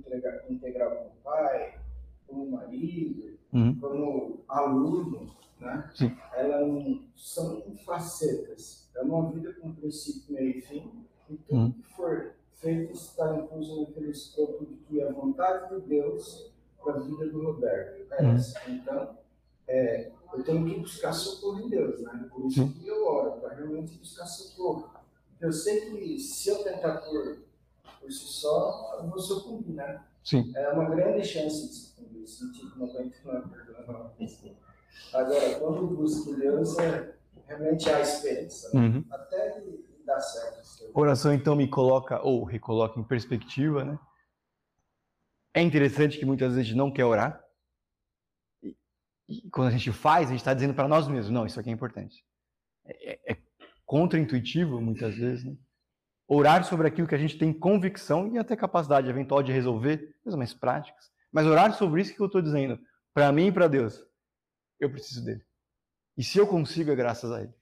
integral 0.49 0.95
como 0.95 1.11
pai, 1.23 1.79
como 2.27 2.51
marido, 2.51 3.39
uhum. 3.53 3.79
como 3.79 4.43
aluno, 4.47 5.35
né? 5.59 5.89
Sim. 5.95 6.15
Elas 6.33 6.99
são 7.15 7.63
facetas. 7.85 8.89
É 8.95 9.01
uma 9.01 9.31
vida 9.31 9.53
com 9.53 9.73
princípio, 9.73 10.35
meio 10.35 10.57
e 10.57 10.61
fim, 10.61 11.05
e 11.29 11.37
tudo 11.37 11.59
uhum. 11.59 11.71
que 11.71 11.83
for 11.95 12.35
feito 12.55 12.93
está 12.93 13.35
incluso 13.35 13.81
naquele 13.81 14.11
escopo 14.11 14.65
de 14.65 14.75
que 14.75 15.01
a 15.01 15.11
vontade 15.11 15.75
de 15.75 15.87
Deus 15.87 16.53
para 16.81 16.95
a 16.95 16.99
vida 16.99 17.27
do 17.29 17.43
Roberto 17.43 18.13
é 18.13 18.23
uhum. 18.23 18.33
essa. 18.33 18.69
Então, 18.69 19.17
é, 19.67 20.11
eu 20.33 20.43
tenho 20.43 20.65
que 20.65 20.79
buscar 20.79 21.13
socorro 21.13 21.61
em 21.61 21.69
Deus, 21.69 22.01
né? 22.01 22.29
Por 22.31 22.45
isso 22.45 22.67
que 22.73 22.87
eu 22.87 23.05
oro, 23.07 23.39
para 23.39 23.55
realmente 23.55 23.97
buscar 23.97 24.25
socorro 24.25 24.95
eu 25.39 25.51
sei 25.51 25.91
que 25.91 26.19
se 26.19 26.49
eu 26.49 26.63
tentar 26.63 26.97
por, 26.97 27.37
por 27.99 28.11
si 28.11 28.25
só, 28.25 28.99
eu 28.99 29.09
vou 29.09 29.19
sucumbir, 29.19 29.75
né? 29.75 30.01
Sim. 30.23 30.51
É 30.55 30.69
uma 30.69 30.89
grande 30.89 31.23
chance 31.23 31.67
de 31.67 31.73
sucumbir, 31.75 32.25
não 32.77 32.87
aguento 32.87 33.15
não 33.23 34.11
Agora, 35.13 35.59
quando 35.59 35.95
busco 35.95 36.35
Deus, 36.35 36.77
é, 36.79 37.13
realmente 37.45 37.89
há 37.89 38.01
esperança, 38.01 38.71
né? 38.73 38.87
uhum. 38.87 39.05
até 39.11 39.63
dar 40.05 40.19
certo. 40.19 40.91
Oração, 40.93 41.33
então, 41.33 41.55
me 41.55 41.67
coloca, 41.67 42.21
ou 42.21 42.43
recoloca 42.43 42.99
em 42.99 43.03
perspectiva, 43.03 43.83
né? 43.83 43.99
É 45.53 45.61
interessante 45.61 46.17
que 46.17 46.25
muitas 46.25 46.49
vezes 46.49 46.61
a 46.61 46.67
gente 46.67 46.77
não 46.77 46.91
quer 46.91 47.05
orar. 47.05 47.44
E, 49.27 49.49
quando 49.49 49.69
a 49.69 49.71
gente 49.71 49.91
faz, 49.91 50.27
a 50.27 50.31
gente 50.31 50.39
está 50.39 50.53
dizendo 50.53 50.73
para 50.73 50.87
nós 50.87 51.07
mesmos: 51.07 51.31
não, 51.31 51.45
isso 51.45 51.59
aqui 51.59 51.69
é 51.69 51.73
importante. 51.73 52.23
É, 52.85 53.13
é, 53.13 53.33
é 53.33 53.37
contraintuitivo, 53.85 54.81
muitas 54.81 55.15
vezes, 55.15 55.43
né? 55.43 55.55
Orar 56.27 56.63
sobre 56.63 56.87
aquilo 56.87 57.07
que 57.07 57.13
a 57.13 57.19
gente 57.19 57.37
tem 57.37 57.53
convicção 57.53 58.33
e 58.33 58.37
até 58.39 58.55
capacidade 58.55 59.07
eventual 59.07 59.43
de 59.43 59.51
resolver, 59.51 60.15
coisas 60.23 60.37
mais 60.37 60.53
práticas. 60.53 61.11
Mas 61.31 61.45
orar 61.45 61.73
sobre 61.73 62.01
isso 62.01 62.15
que 62.15 62.19
eu 62.19 62.25
estou 62.25 62.41
dizendo, 62.41 62.79
para 63.13 63.31
mim 63.31 63.47
e 63.47 63.51
para 63.51 63.67
Deus, 63.67 64.03
eu 64.79 64.89
preciso 64.89 65.23
dele. 65.23 65.45
E 66.17 66.23
se 66.23 66.37
eu 66.37 66.47
consigo, 66.47 66.91
é 66.91 66.95
graças 66.95 67.31
a 67.31 67.41
ele. 67.41 67.53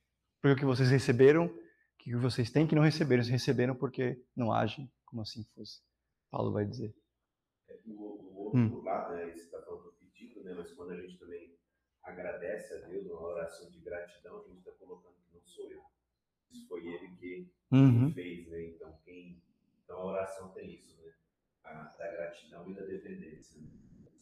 Porque 0.42 0.54
o 0.54 0.56
que 0.56 0.66
vocês 0.66 0.90
receberam, 0.90 1.48
o 1.48 1.54
que 1.98 2.16
vocês 2.16 2.52
têm 2.52 2.68
que 2.68 2.76
não 2.76 2.84
receberam, 2.84 3.24
vocês 3.24 3.32
receberam 3.32 3.76
porque 3.76 4.22
não 4.36 4.52
agem 4.52 4.90
como 5.06 5.22
assim 5.22 5.44
fosse. 5.56 5.82
Paulo 6.30 6.52
vai 6.52 6.66
dizer. 6.66 6.94
É, 7.70 7.80
o, 7.86 7.92
o 7.92 8.44
outro 8.46 8.60
hum. 8.60 8.84
lado, 8.84 9.14
né, 9.14 9.26
você 9.26 9.44
está 9.44 9.62
falando 9.62 9.84
do 9.84 9.92
pedido, 9.94 10.44
né, 10.44 10.54
mas 10.58 10.72
quando 10.72 10.92
a 10.92 11.02
gente 11.02 11.18
também 11.18 11.53
agradece 12.04 12.74
a 12.76 12.78
Deus, 12.88 13.06
uma 13.08 13.22
oração 13.22 13.70
de 13.70 13.80
gratidão, 13.80 14.40
a 14.40 14.48
gente 14.48 14.60
está 14.60 14.72
colocando 14.72 15.16
que 15.16 15.36
não 15.36 15.42
sou 15.46 15.72
eu 15.72 15.84
foi 16.68 16.88
ele 16.88 17.08
que, 17.20 17.52
uhum. 17.72 18.12
fez, 18.14 18.48
né? 18.48 18.64
Então, 18.66 18.98
quem, 19.04 19.42
então 19.84 19.98
a 19.98 20.06
oração 20.06 20.50
tem 20.50 20.74
isso, 20.74 20.96
né? 21.02 21.12
A, 21.64 21.74
da 21.98 22.12
gratidão 22.12 22.70
e 22.70 22.74
da 22.74 22.82
dependência. 22.82 23.62
Né? 23.62 23.68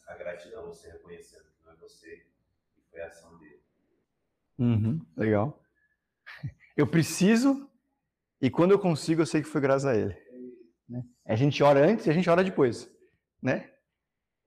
A 0.08 0.16
gratidão 0.16 0.68
você 0.68 0.92
reconhecendo 0.92 1.44
que 1.44 1.66
não 1.66 1.74
é 1.74 1.76
você, 1.76 2.26
que 2.76 2.82
foi 2.90 3.02
a 3.02 3.08
ação 3.08 3.38
dele. 3.38 3.62
Uhum. 4.60 5.06
Legal. 5.16 5.64
Eu 6.76 6.88
preciso 6.88 7.70
e 8.42 8.50
quando 8.50 8.72
eu 8.72 8.80
consigo, 8.80 9.22
eu 9.22 9.26
sei 9.26 9.42
que 9.42 9.48
foi 9.48 9.62
graças 9.62 9.86
a 9.86 9.96
ele. 9.96 10.18
Né? 10.90 11.06
A 11.26 11.36
gente 11.36 11.62
ora 11.62 11.86
antes 11.86 12.08
e 12.08 12.10
a 12.10 12.14
gente 12.14 12.28
ora 12.28 12.44
depois, 12.44 12.90
né? 13.40 13.71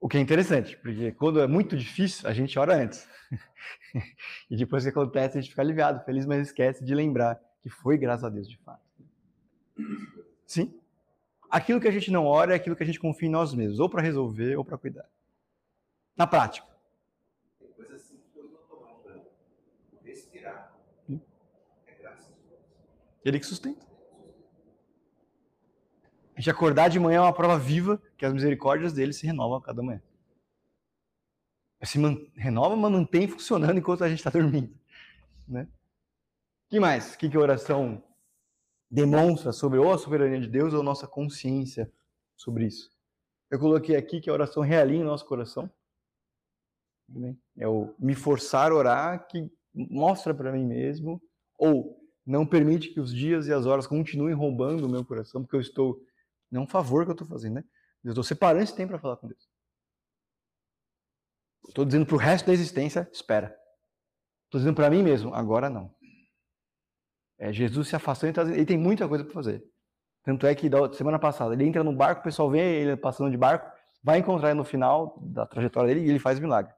O 0.05 0.07
que 0.07 0.17
é 0.17 0.21
interessante, 0.21 0.77
porque 0.77 1.11
quando 1.13 1.39
é 1.39 1.47
muito 1.47 1.75
difícil, 1.75 2.29
a 2.29 2.31
gente 2.31 2.59
ora 2.59 2.75
antes. 2.75 3.09
e 4.51 4.55
depois 4.55 4.83
que 4.83 4.89
acontece, 4.91 5.35
a 5.35 5.41
gente 5.41 5.49
fica 5.49 5.63
aliviado, 5.63 6.05
feliz, 6.05 6.27
mas 6.27 6.45
esquece 6.45 6.85
de 6.85 6.93
lembrar 6.93 7.41
que 7.59 7.71
foi 7.71 7.97
graças 7.97 8.23
a 8.23 8.29
Deus 8.29 8.47
de 8.47 8.55
fato. 8.59 8.83
Sim? 10.45 10.79
Aquilo 11.49 11.81
que 11.81 11.87
a 11.87 11.91
gente 11.91 12.11
não 12.11 12.27
ora 12.27 12.53
é 12.53 12.55
aquilo 12.55 12.75
que 12.75 12.83
a 12.83 12.85
gente 12.85 12.99
confia 12.99 13.27
em 13.27 13.31
nós 13.31 13.51
mesmos, 13.55 13.79
ou 13.79 13.89
para 13.89 14.03
resolver 14.03 14.55
ou 14.55 14.63
para 14.63 14.77
cuidar. 14.77 15.09
Na 16.15 16.27
prática. 16.27 16.67
Tem 17.57 17.97
simples 17.97 18.51
não 18.51 18.59
tomar 18.69 19.01
Respirar. 20.03 20.71
É 21.87 21.95
graças 21.99 22.27
a 22.27 22.47
Deus. 22.47 22.61
Ele 23.25 23.39
que 23.39 23.45
sustenta. 23.47 23.84
Gente 26.35 26.49
acordar 26.49 26.89
de 26.89 26.99
manhã 26.99 27.17
é 27.17 27.21
uma 27.21 27.33
prova 27.33 27.57
viva 27.57 28.01
que 28.17 28.25
as 28.25 28.33
misericórdias 28.33 28.93
dele 28.93 29.13
se 29.13 29.25
renovam 29.25 29.57
a 29.57 29.61
cada 29.61 29.81
manhã. 29.81 30.01
Se 31.83 31.99
man... 31.99 32.17
renova, 32.35 32.75
mas 32.75 32.91
mantém 32.91 33.27
funcionando 33.27 33.77
enquanto 33.77 34.03
a 34.03 34.09
gente 34.09 34.19
está 34.19 34.29
dormindo. 34.29 34.73
Né? 35.47 35.67
que 36.69 36.79
mais? 36.79 37.13
O 37.13 37.17
que, 37.17 37.29
que 37.29 37.37
a 37.37 37.39
oração 37.39 38.03
demonstra 38.89 39.51
sobre 39.51 39.77
ou 39.77 39.93
a 39.93 39.97
soberania 39.97 40.39
de 40.41 40.47
Deus 40.47 40.73
ou 40.73 40.83
nossa 40.83 41.07
consciência 41.07 41.91
sobre 42.35 42.65
isso? 42.65 42.91
Eu 43.49 43.59
coloquei 43.59 43.95
aqui 43.95 44.19
que 44.19 44.29
a 44.29 44.33
oração 44.33 44.63
realinha 44.63 45.03
o 45.03 45.07
nosso 45.07 45.25
coração. 45.25 45.69
É 47.57 47.67
o 47.67 47.93
me 47.99 48.15
forçar 48.15 48.71
a 48.71 48.75
orar 48.75 49.27
que 49.27 49.49
mostra 49.73 50.33
para 50.33 50.51
mim 50.51 50.65
mesmo 50.65 51.21
ou 51.57 52.01
não 52.25 52.45
permite 52.45 52.89
que 52.89 52.99
os 52.99 53.13
dias 53.13 53.47
e 53.47 53.53
as 53.53 53.65
horas 53.65 53.85
continuem 53.85 54.33
roubando 54.33 54.85
o 54.85 54.89
meu 54.89 55.05
coração, 55.05 55.43
porque 55.43 55.55
eu 55.55 55.61
estou. 55.61 56.01
Não 56.55 56.61
é 56.61 56.65
um 56.65 56.67
favor 56.67 57.03
que 57.03 57.11
eu 57.11 57.13
estou 57.13 57.27
fazendo, 57.27 57.55
né? 57.55 57.63
Eu 58.01 58.11
estou 58.11 58.23
separando 58.23 58.63
esse 58.63 58.73
tempo 58.73 58.89
para 58.89 58.99
falar 58.99 59.17
com 59.17 59.27
Deus. 59.27 59.49
Estou 61.67 61.83
dizendo 61.83 62.05
para 62.05 62.15
o 62.15 62.17
resto 62.17 62.45
da 62.45 62.53
existência, 62.53 63.09
espera. 63.11 63.53
Estou 64.45 64.59
dizendo 64.59 64.75
para 64.75 64.89
mim 64.89 65.03
mesmo, 65.03 65.33
agora 65.33 65.69
não. 65.69 65.93
É, 67.37 67.51
Jesus 67.51 67.89
se 67.89 67.95
afastou 67.95 68.29
e 68.29 68.33
tá, 68.33 68.43
ele 68.43 68.65
tem 68.65 68.77
muita 68.77 69.05
coisa 69.07 69.25
para 69.25 69.33
fazer. 69.33 69.65
Tanto 70.23 70.47
é 70.47 70.55
que 70.55 70.69
da 70.69 70.91
semana 70.93 71.19
passada 71.19 71.53
ele 71.53 71.65
entra 71.65 71.83
no 71.83 71.93
barco, 71.93 72.21
o 72.21 72.23
pessoal 72.23 72.49
vê 72.49 72.81
ele 72.81 72.95
passando 72.95 73.29
de 73.29 73.37
barco, 73.37 73.69
vai 74.01 74.19
encontrar 74.19 74.51
ele 74.51 74.57
no 74.57 74.63
final 74.63 75.19
da 75.21 75.45
trajetória 75.45 75.93
dele 75.93 76.07
e 76.07 76.09
ele 76.09 76.19
faz 76.19 76.39
milagre. 76.39 76.73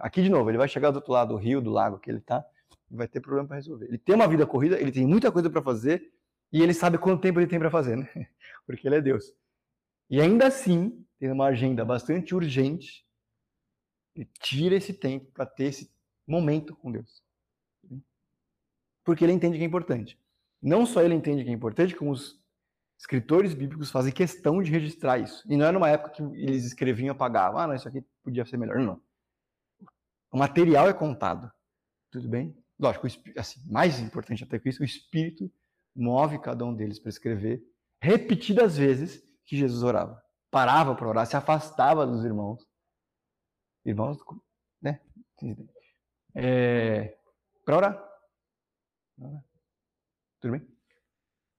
Aqui 0.00 0.22
de 0.22 0.30
novo, 0.30 0.50
ele 0.50 0.58
vai 0.58 0.66
chegar 0.66 0.90
do 0.90 0.96
outro 0.96 1.12
lado 1.12 1.34
do 1.34 1.36
rio, 1.36 1.60
do 1.60 1.70
lago 1.70 1.98
que 1.98 2.10
ele 2.10 2.18
está, 2.18 2.42
e 2.90 2.96
vai 2.96 3.06
ter 3.06 3.20
problema 3.20 3.46
para 3.48 3.56
resolver. 3.56 3.86
Ele 3.86 3.98
tem 3.98 4.14
uma 4.14 4.26
vida 4.26 4.46
corrida, 4.46 4.80
ele 4.80 4.90
tem 4.90 5.06
muita 5.06 5.30
coisa 5.30 5.50
para 5.50 5.60
fazer 5.60 6.10
e 6.54 6.62
ele 6.62 6.72
sabe 6.72 6.98
quanto 6.98 7.20
tempo 7.20 7.40
ele 7.40 7.48
tem 7.48 7.58
para 7.58 7.68
fazer, 7.68 7.96
né? 7.96 8.08
Porque 8.64 8.86
ele 8.86 8.94
é 8.94 9.00
Deus. 9.00 9.34
E 10.08 10.20
ainda 10.20 10.46
assim, 10.46 11.04
tem 11.18 11.32
uma 11.32 11.46
agenda 11.46 11.84
bastante 11.84 12.32
urgente, 12.32 13.04
ele 14.14 14.30
tira 14.40 14.76
esse 14.76 14.94
tempo 14.94 15.32
para 15.32 15.44
ter 15.44 15.64
esse 15.64 15.92
momento 16.24 16.76
com 16.76 16.92
Deus. 16.92 17.24
Porque 19.02 19.24
ele 19.24 19.32
entende 19.32 19.58
que 19.58 19.64
é 19.64 19.66
importante. 19.66 20.16
Não 20.62 20.86
só 20.86 21.02
ele 21.02 21.14
entende 21.14 21.42
que 21.42 21.50
é 21.50 21.52
importante, 21.52 21.96
como 21.96 22.12
os 22.12 22.40
escritores 22.96 23.52
bíblicos 23.52 23.90
fazem 23.90 24.12
questão 24.12 24.62
de 24.62 24.70
registrar 24.70 25.18
isso. 25.18 25.42
E 25.50 25.56
não 25.56 25.66
é 25.66 25.72
numa 25.72 25.90
época 25.90 26.10
que 26.10 26.22
eles 26.22 26.64
escreviam 26.64 27.08
e 27.08 27.10
apagavam. 27.10 27.58
Ah, 27.58 27.66
não, 27.66 27.74
isso 27.74 27.88
aqui 27.88 28.00
podia 28.22 28.46
ser 28.46 28.58
melhor. 28.58 28.78
Não. 28.78 29.02
O 30.30 30.38
material 30.38 30.88
é 30.88 30.92
contado. 30.92 31.50
Tudo 32.12 32.28
bem? 32.28 32.56
Lógico, 32.78 33.08
assim, 33.36 33.60
mais 33.68 33.98
importante 33.98 34.44
até 34.44 34.56
que 34.60 34.68
isso, 34.68 34.82
o 34.82 34.84
Espírito 34.84 35.50
move 35.94 36.38
cada 36.40 36.64
um 36.64 36.74
deles 36.74 36.98
para 36.98 37.10
escrever 37.10 37.62
repetidas 38.00 38.76
vezes 38.76 39.22
que 39.44 39.56
Jesus 39.56 39.82
orava. 39.82 40.22
Parava 40.50 40.94
para 40.94 41.08
orar, 41.08 41.26
se 41.26 41.36
afastava 41.36 42.06
dos 42.06 42.24
irmãos. 42.24 42.66
Irmãos, 43.84 44.18
né? 44.80 45.00
É, 46.34 47.18
para 47.64 47.76
orar. 47.76 48.14
Tudo 50.40 50.52
bem? 50.52 50.68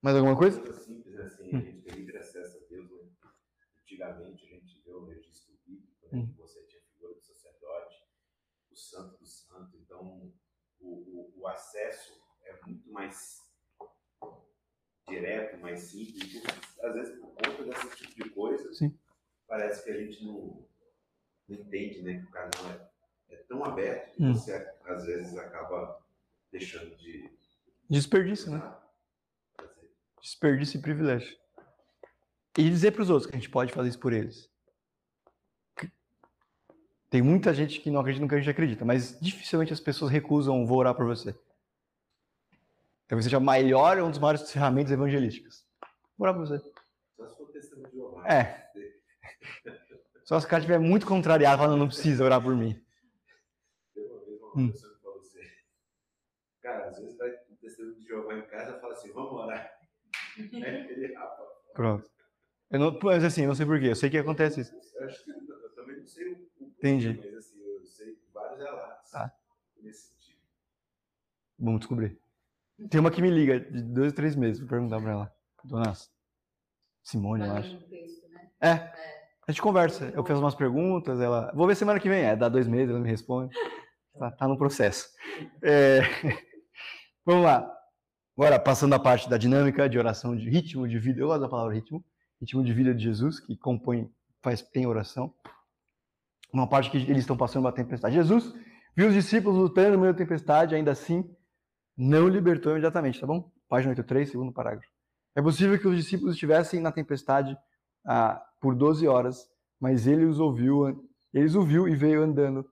Mais 0.01 0.15
alguma 0.15 0.37
coisa? 0.37 0.61
Simples 0.73 1.17
assim, 1.19 1.55
a 1.55 1.59
gente 1.59 1.81
tem 1.81 1.95
livre 1.95 2.17
acesso 2.17 2.57
a 2.57 2.67
Deus. 2.69 2.91
Né? 2.91 3.09
Antigamente 3.81 4.45
a 4.45 4.49
gente 4.49 4.81
vê 4.83 4.91
o 4.91 5.05
registro 5.05 5.55
bíblico, 5.65 6.07
né? 6.11 6.19
Hum. 6.19 6.33
você 6.37 6.63
tinha 6.65 6.81
a 6.81 6.85
figura 6.85 7.13
do 7.15 7.21
sacerdote, 7.21 8.03
o 8.69 8.75
santo 8.75 9.17
do 9.17 9.25
santo, 9.25 9.75
então 9.77 10.31
o, 10.79 11.33
o, 11.33 11.41
o 11.41 11.47
acesso 11.47 12.21
é 12.43 12.59
muito 12.65 12.91
mais 12.91 13.44
direto, 15.07 15.59
mais 15.61 15.79
simples. 15.81 16.43
Às 16.81 16.93
vezes, 16.93 17.19
por 17.19 17.33
conta 17.33 17.63
desse 17.63 17.95
tipo 17.95 18.23
de 18.23 18.29
coisa, 18.31 18.73
Sim. 18.73 18.97
parece 19.47 19.83
que 19.83 19.91
a 19.91 19.97
gente 19.97 20.23
não, 20.23 20.65
não 21.47 21.57
entende 21.57 22.01
né, 22.01 22.19
que 22.19 22.25
o 22.25 22.31
canal 22.31 22.89
é, 23.29 23.33
é 23.33 23.37
tão 23.47 23.63
aberto 23.63 24.15
que 24.15 24.23
hum. 24.23 24.33
você, 24.33 24.53
às 24.85 25.05
vezes, 25.05 25.37
acaba 25.37 25.99
deixando 26.51 26.95
de. 26.97 27.31
Desperdício, 27.89 28.51
né? 28.51 28.75
Desperdício 30.21 30.79
e 30.79 30.81
privilégio. 30.81 31.37
E 32.57 32.69
dizer 32.69 32.91
para 32.91 33.03
os 33.03 33.09
outros 33.09 33.29
que 33.29 33.35
a 33.35 33.39
gente 33.39 33.49
pode 33.49 33.73
fazer 33.73 33.89
isso 33.89 33.99
por 33.99 34.13
eles. 34.13 34.49
Tem 37.09 37.21
muita 37.21 37.53
gente 37.53 37.79
que 37.79 37.91
não 37.91 37.99
acredita 37.99 38.23
no 38.23 38.29
que 38.29 38.35
a 38.35 38.37
gente 38.39 38.49
acredita, 38.49 38.83
mas 38.83 39.17
dificilmente 39.21 39.71
as 39.71 39.79
pessoas 39.79 40.11
recusam 40.11 40.65
vou 40.65 40.79
orar 40.79 40.95
por 40.95 41.05
você. 41.05 41.35
Talvez 43.07 43.25
seja 43.25 43.39
maior, 43.39 43.99
um 43.99 44.09
dos 44.09 44.19
maiores 44.19 44.51
ferramentas 44.51 44.91
evangelísticas. 44.91 45.65
Vou 46.17 46.27
orar 46.27 46.33
por 46.35 46.47
você. 46.47 46.59
Só 47.15 47.27
se 47.27 47.37
for 47.37 47.51
testemunho 47.51 47.89
de 47.89 47.95
Jeová. 47.95 48.27
É. 48.27 48.65
Só 50.23 50.39
se 50.39 50.45
o 50.45 50.49
cara 50.49 50.61
estiver 50.61 50.79
muito 50.79 51.05
contrariado, 51.05 51.61
falando, 51.61 51.77
não 51.77 51.87
precisa 51.87 52.23
orar 52.23 52.41
por 52.41 52.55
mim. 52.55 52.83
Teve 53.93 54.07
uma 54.07 54.25
vez 54.25 54.41
uma 54.41 54.59
hum. 54.59 54.71
pessoa 54.71 54.93
que 54.95 55.01
falou 55.01 55.19
assim, 55.19 55.39
cara, 56.61 56.87
às 56.87 56.97
vezes 56.97 57.17
vai 57.17 57.29
um 57.49 57.55
testemunho 57.57 57.95
de 57.95 58.07
Jeová 58.07 58.33
em 58.35 58.47
casa 58.47 58.75
e 58.75 58.81
fala 58.81 58.93
assim, 58.93 59.11
vamos 59.13 59.33
orar. 59.33 59.71
Aí 60.53 60.91
ele 60.91 61.13
rapa. 61.13 61.43
Pronto. 61.73 62.09
Eu 62.71 62.79
não, 62.79 62.99
mas 63.03 63.23
assim, 63.23 63.41
eu 63.41 63.49
não 63.49 63.55
sei 63.55 63.65
porquê, 63.65 63.91
eu 63.91 63.95
sei 63.95 64.09
que 64.09 64.17
acontece 64.17 64.61
isso. 64.61 64.75
Eu 64.95 65.05
acho 65.05 65.23
que 65.23 65.29
eu 65.29 65.75
também 65.75 65.97
não 65.97 66.07
sei 66.07 66.33
o 66.33 66.45
Entendi. 66.59 67.19
Mas 67.23 67.35
assim, 67.35 67.61
eu 67.61 67.85
sei 67.85 68.19
vários 68.33 68.59
relatos 68.59 69.11
tá. 69.11 69.31
nesse 69.77 70.07
sentido. 70.07 70.39
Vamos 71.59 71.81
descobrir. 71.81 72.19
Tem 72.89 72.99
uma 72.99 73.11
que 73.11 73.21
me 73.21 73.29
liga 73.29 73.59
de 73.59 73.81
dois 73.81 74.07
ou 74.07 74.15
três 74.15 74.35
meses, 74.35 74.59
vou 74.59 74.69
perguntar 74.69 74.99
pra 74.99 75.11
ela. 75.11 75.31
Dona 75.63 75.93
Simone, 77.03 77.45
eu 77.45 77.53
acho. 77.53 77.73
Né? 77.73 78.49
É. 78.61 78.71
A 79.47 79.51
gente 79.51 79.61
conversa. 79.61 80.11
Eu 80.13 80.25
fiz 80.25 80.37
umas 80.37 80.55
perguntas, 80.55 81.19
ela. 81.19 81.51
Vou 81.55 81.67
ver 81.67 81.75
semana 81.75 81.99
que 81.99 82.09
vem. 82.09 82.23
É, 82.23 82.35
dá 82.35 82.49
dois 82.49 82.67
meses, 82.67 82.89
ela 82.89 82.99
me 82.99 83.09
responde. 83.09 83.55
Tá, 84.17 84.31
tá 84.31 84.47
no 84.47 84.57
processo. 84.57 85.09
É... 85.61 85.99
Vamos 87.25 87.43
lá. 87.43 87.69
Agora, 88.37 88.57
passando 88.57 88.93
a 88.93 88.99
parte 88.99 89.29
da 89.29 89.37
dinâmica 89.37 89.89
de 89.89 89.99
oração, 89.99 90.37
de 90.37 90.49
ritmo 90.49 90.87
de 90.87 90.97
vida. 90.97 91.19
Eu 91.19 91.27
gosto 91.27 91.41
da 91.41 91.49
palavra 91.49 91.73
ritmo. 91.73 92.01
Ritmo 92.39 92.63
de 92.63 92.73
vida 92.73 92.95
de 92.95 93.03
Jesus, 93.03 93.41
que 93.41 93.57
compõe, 93.57 94.09
faz, 94.41 94.61
tem 94.61 94.87
oração. 94.87 95.33
Uma 96.53 96.65
parte 96.65 96.89
que 96.89 96.95
eles 96.95 97.23
estão 97.23 97.35
passando 97.35 97.65
uma 97.65 97.73
tempestade. 97.73 98.15
Jesus 98.15 98.53
viu 98.95 99.09
os 99.09 99.13
discípulos 99.13 99.57
lutando 99.57 99.97
no 99.97 99.99
meio 99.99 100.13
da 100.13 100.17
tempestade, 100.17 100.75
ainda 100.75 100.91
assim 100.91 101.29
não 101.97 102.27
libertou 102.27 102.71
imediatamente, 102.71 103.19
tá 103.19 103.27
bom? 103.27 103.51
Página 103.67 103.91
83, 103.91 104.29
segundo 104.29 104.51
parágrafo. 104.51 104.87
É 105.35 105.41
possível 105.41 105.77
que 105.79 105.87
os 105.87 105.97
discípulos 105.97 106.33
estivessem 106.33 106.79
na 106.79 106.91
tempestade 106.91 107.57
ah, 108.05 108.41
por 108.61 108.75
12 108.75 109.07
horas, 109.07 109.49
mas 109.79 110.07
ele 110.07 110.25
os 110.25 110.39
ouviu, 110.39 111.09
eles 111.33 111.55
ouviu 111.55 111.87
e 111.87 111.95
veio 111.95 112.23
andando 112.23 112.65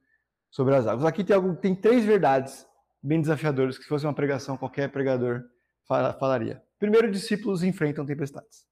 sobre 0.50 0.76
as 0.76 0.88
águas. 0.88 1.06
Aqui 1.06 1.24
tem, 1.24 1.36
algo, 1.36 1.56
tem 1.56 1.76
três 1.76 2.06
verdades 2.06 2.66
bem 3.02 3.20
desafiadoras 3.20 3.78
que 3.78 3.84
se 3.84 3.90
fosse 3.90 4.06
uma 4.06 4.14
pregação, 4.14 4.58
qualquer 4.58 4.90
pregador 4.90 5.44
falaria. 5.86 6.64
Primeiro, 6.80 7.12
discípulos 7.12 7.64
enfrentam 7.64 8.06
tempestades. 8.06 8.66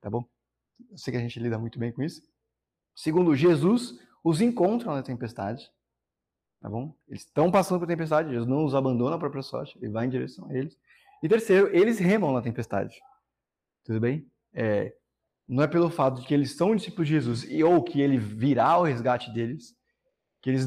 Tá 0.00 0.08
bom? 0.08 0.24
Eu 0.90 0.98
sei 0.98 1.12
que 1.12 1.18
a 1.18 1.20
gente 1.20 1.40
lida 1.40 1.58
muito 1.58 1.78
bem 1.78 1.92
com 1.92 2.02
isso. 2.02 2.22
Segundo, 2.94 3.34
Jesus 3.34 3.98
os 4.22 4.40
encontra 4.40 4.92
na 4.94 5.02
tempestade. 5.02 5.70
Tá 6.60 6.68
bom? 6.68 6.94
Eles 7.08 7.22
estão 7.22 7.50
passando 7.50 7.78
por 7.78 7.86
tempestade, 7.86 8.30
Jesus 8.30 8.48
não 8.48 8.64
os 8.64 8.74
abandona 8.74 9.16
a 9.16 9.18
própria 9.18 9.42
sorte, 9.42 9.78
ele 9.80 9.92
vai 9.92 10.06
em 10.06 10.10
direção 10.10 10.48
a 10.48 10.54
eles. 10.54 10.76
E 11.22 11.28
terceiro, 11.28 11.68
eles 11.74 11.98
remam 11.98 12.32
na 12.32 12.42
tempestade. 12.42 12.94
Tudo 13.84 14.00
bem? 14.00 14.28
É, 14.52 14.94
não 15.48 15.62
é 15.62 15.68
pelo 15.68 15.90
fato 15.90 16.20
de 16.20 16.26
que 16.26 16.34
eles 16.34 16.56
são 16.56 16.74
discípulos 16.74 17.06
de 17.06 17.14
Jesus 17.14 17.44
e 17.44 17.62
ou 17.62 17.82
que 17.82 18.00
ele 18.00 18.18
virá 18.18 18.78
o 18.78 18.82
resgate 18.82 19.32
deles 19.32 19.76
que 20.40 20.50
eles 20.50 20.66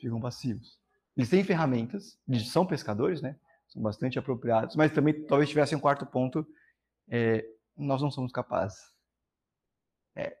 ficam 0.00 0.20
passivos. 0.20 0.80
Eles 1.16 1.30
têm 1.30 1.44
ferramentas, 1.44 2.18
eles 2.28 2.48
são 2.50 2.66
pescadores, 2.66 3.22
né? 3.22 3.36
São 3.68 3.82
bastante 3.82 4.18
apropriados, 4.18 4.76
mas 4.76 4.92
também 4.92 5.24
talvez 5.26 5.48
tivesse 5.48 5.74
um 5.74 5.80
quarto 5.80 6.04
ponto, 6.06 6.46
é, 7.08 7.44
nós 7.76 8.02
não 8.02 8.10
somos 8.10 8.32
capazes. 8.32 8.78
É, 10.14 10.36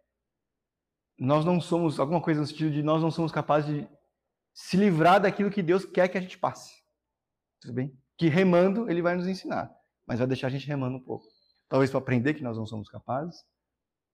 nós 1.18 1.44
não 1.44 1.60
somos, 1.60 1.98
alguma 1.98 2.20
coisa 2.20 2.40
no 2.40 2.46
sentido 2.46 2.72
de 2.72 2.82
nós 2.82 3.02
não 3.02 3.10
somos 3.10 3.32
capazes 3.32 3.74
de 3.74 3.88
se 4.56 4.74
livrar 4.74 5.20
daquilo 5.20 5.50
que 5.50 5.62
Deus 5.62 5.84
quer 5.84 6.08
que 6.08 6.16
a 6.16 6.20
gente 6.20 6.38
passe. 6.38 6.82
Tudo 7.60 7.74
bem? 7.74 7.94
Que 8.16 8.26
remando, 8.28 8.90
ele 8.90 9.02
vai 9.02 9.14
nos 9.14 9.28
ensinar, 9.28 9.70
mas 10.06 10.18
vai 10.18 10.26
deixar 10.26 10.46
a 10.46 10.50
gente 10.50 10.66
remando 10.66 10.96
um 10.96 11.00
pouco. 11.00 11.26
Talvez 11.68 11.90
para 11.90 11.98
aprender 11.98 12.32
que 12.32 12.42
nós 12.42 12.56
não 12.56 12.64
somos 12.64 12.88
capazes, 12.88 13.44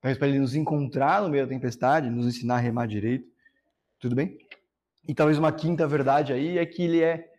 talvez 0.00 0.18
para 0.18 0.26
ele 0.26 0.40
nos 0.40 0.56
encontrar 0.56 1.22
no 1.22 1.28
meio 1.28 1.46
da 1.46 1.48
tempestade, 1.48 2.10
nos 2.10 2.26
ensinar 2.26 2.56
a 2.56 2.58
remar 2.58 2.88
direito. 2.88 3.24
Tudo 4.00 4.16
bem? 4.16 4.36
E 5.06 5.14
talvez 5.14 5.38
uma 5.38 5.52
quinta 5.52 5.86
verdade 5.86 6.32
aí 6.32 6.58
é 6.58 6.66
que 6.66 6.82
ele 6.82 7.00
é, 7.00 7.32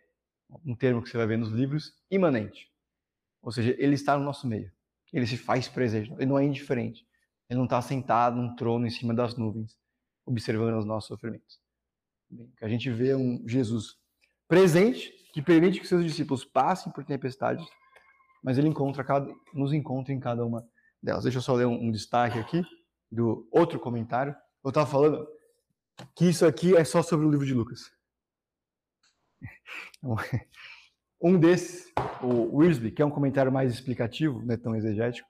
um 0.64 0.74
termo 0.74 1.02
que 1.02 1.10
você 1.10 1.18
vai 1.18 1.26
ver 1.26 1.36
nos 1.36 1.50
livros, 1.50 1.92
imanente. 2.10 2.72
Ou 3.42 3.52
seja, 3.52 3.76
ele 3.78 3.96
está 3.96 4.16
no 4.16 4.24
nosso 4.24 4.46
meio. 4.46 4.72
Ele 5.12 5.26
se 5.26 5.36
faz 5.36 5.68
presente, 5.68 6.10
ele 6.14 6.26
não 6.26 6.38
é 6.38 6.44
indiferente. 6.44 7.06
Ele 7.50 7.58
não 7.58 7.64
está 7.64 7.82
sentado 7.82 8.36
num 8.36 8.56
trono 8.56 8.86
em 8.86 8.90
cima 8.90 9.12
das 9.12 9.36
nuvens, 9.36 9.76
observando 10.24 10.78
os 10.78 10.86
nossos 10.86 11.08
sofrimentos. 11.08 11.63
Que 12.56 12.64
a 12.64 12.68
gente 12.68 12.90
vê 12.90 13.14
um 13.14 13.42
Jesus 13.46 13.96
presente, 14.48 15.12
que 15.32 15.42
permite 15.42 15.80
que 15.80 15.86
seus 15.86 16.04
discípulos 16.04 16.44
passem 16.44 16.92
por 16.92 17.04
tempestades, 17.04 17.66
mas 18.42 18.58
ele 18.58 18.68
encontra 18.68 19.02
cada, 19.02 19.32
nos 19.52 19.72
encontra 19.72 20.12
em 20.12 20.20
cada 20.20 20.44
uma 20.44 20.66
delas. 21.02 21.24
Deixa 21.24 21.38
eu 21.38 21.42
só 21.42 21.54
ler 21.54 21.66
um, 21.66 21.88
um 21.88 21.90
destaque 21.90 22.38
aqui 22.38 22.62
do 23.10 23.48
outro 23.50 23.80
comentário. 23.80 24.34
Eu 24.62 24.68
estava 24.68 24.86
falando 24.86 25.26
que 26.14 26.28
isso 26.28 26.46
aqui 26.46 26.76
é 26.76 26.84
só 26.84 27.02
sobre 27.02 27.26
o 27.26 27.30
livro 27.30 27.46
de 27.46 27.54
Lucas. 27.54 27.90
Um 31.22 31.38
desses, 31.38 31.90
o 32.22 32.58
Wiersbe, 32.58 32.90
que 32.90 33.00
é 33.00 33.06
um 33.06 33.10
comentário 33.10 33.50
mais 33.50 33.72
explicativo, 33.72 34.44
não 34.44 34.52
é 34.52 34.58
tão 34.58 34.76
exegético, 34.76 35.26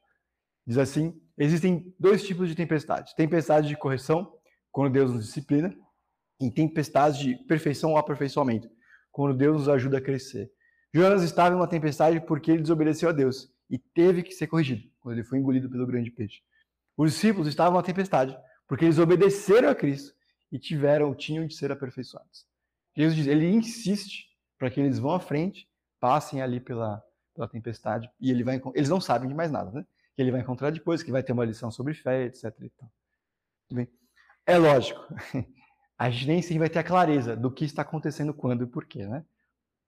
diz 0.67 0.77
assim: 0.77 1.17
existem 1.39 1.95
dois 2.01 2.27
tipos 2.27 2.49
de 2.49 2.57
tempestades. 2.57 3.15
Tempestade 3.15 3.69
de 3.69 3.77
correção, 3.77 4.37
quando 4.73 4.93
Deus 4.93 5.13
nos 5.13 5.27
disciplina, 5.27 5.73
e 6.41 6.51
tempestade 6.51 7.19
de 7.25 7.45
perfeição 7.45 7.91
ou 7.91 7.97
aperfeiçoamento, 7.97 8.69
quando 9.11 9.37
Deus 9.37 9.59
nos 9.59 9.69
ajuda 9.69 9.99
a 9.99 10.01
crescer. 10.01 10.51
Jonas 10.93 11.23
estava 11.23 11.55
em 11.55 11.59
uma 11.59 11.67
tempestade 11.67 12.21
porque 12.21 12.51
ele 12.51 12.63
desobedeceu 12.63 13.09
a 13.09 13.13
Deus 13.13 13.53
e 13.71 13.79
teve 13.79 14.23
que 14.23 14.33
ser 14.33 14.47
corrigido, 14.47 14.89
quando 15.01 15.17
ele 15.17 15.25
foi 15.25 15.39
engolido 15.39 15.69
pelo 15.69 15.87
grande 15.87 16.11
peixe. 16.11 16.41
Os 16.97 17.13
discípulos 17.13 17.49
estavam 17.49 17.73
em 17.73 17.77
uma 17.77 17.83
tempestade 17.83 18.37
porque 18.67 18.85
eles 18.85 18.99
obedeceram 18.99 19.69
a 19.69 19.75
Cristo 19.75 20.15
e 20.51 20.59
tiveram, 20.59 21.15
tinham 21.15 21.47
de 21.47 21.55
ser 21.55 21.73
aperfeiçoados. 21.73 22.47
Jesus 22.97 23.17
diz, 23.17 23.27
ele 23.27 23.51
insiste 23.51 24.29
para 24.59 24.71
que 24.71 24.81
eles 24.81 24.99
vão 24.99 25.13
à 25.13 25.21
frente 25.21 25.69
passem 25.99 26.43
ali 26.43 26.61
pela, 26.61 27.03
pela 27.35 27.49
tempestade 27.49 28.11
e 28.21 28.31
ele 28.31 28.45
vai 28.45 28.61
eles 28.75 28.89
não 28.89 29.01
sabem 29.01 29.29
de 29.29 29.35
mais 29.35 29.51
nada, 29.51 29.71
né? 29.71 29.87
Que 30.15 30.23
ele 30.23 30.31
vai 30.31 30.41
encontrar 30.41 30.71
depois, 30.71 31.03
que 31.03 31.11
vai 31.11 31.23
ter 31.23 31.33
uma 31.33 31.45
lição 31.45 31.71
sobre 31.71 31.95
fé, 31.95 32.25
etc. 32.25 32.55
bem? 33.73 33.89
É 34.47 34.59
lógico, 34.59 35.01
a 35.99 36.11
gente 36.11 36.27
nem 36.27 36.43
sempre 36.43 36.61
vai 36.61 36.71
ter 36.71 36.81
a 36.81 36.85
clareza 36.85 37.37
do 37.37 37.51
que 37.51 37.65
está 37.65 37.83
acontecendo 37.83 38.35
quando 38.35 38.65
e 38.65 38.67
porquê, 38.67 39.07
né? 39.07 39.25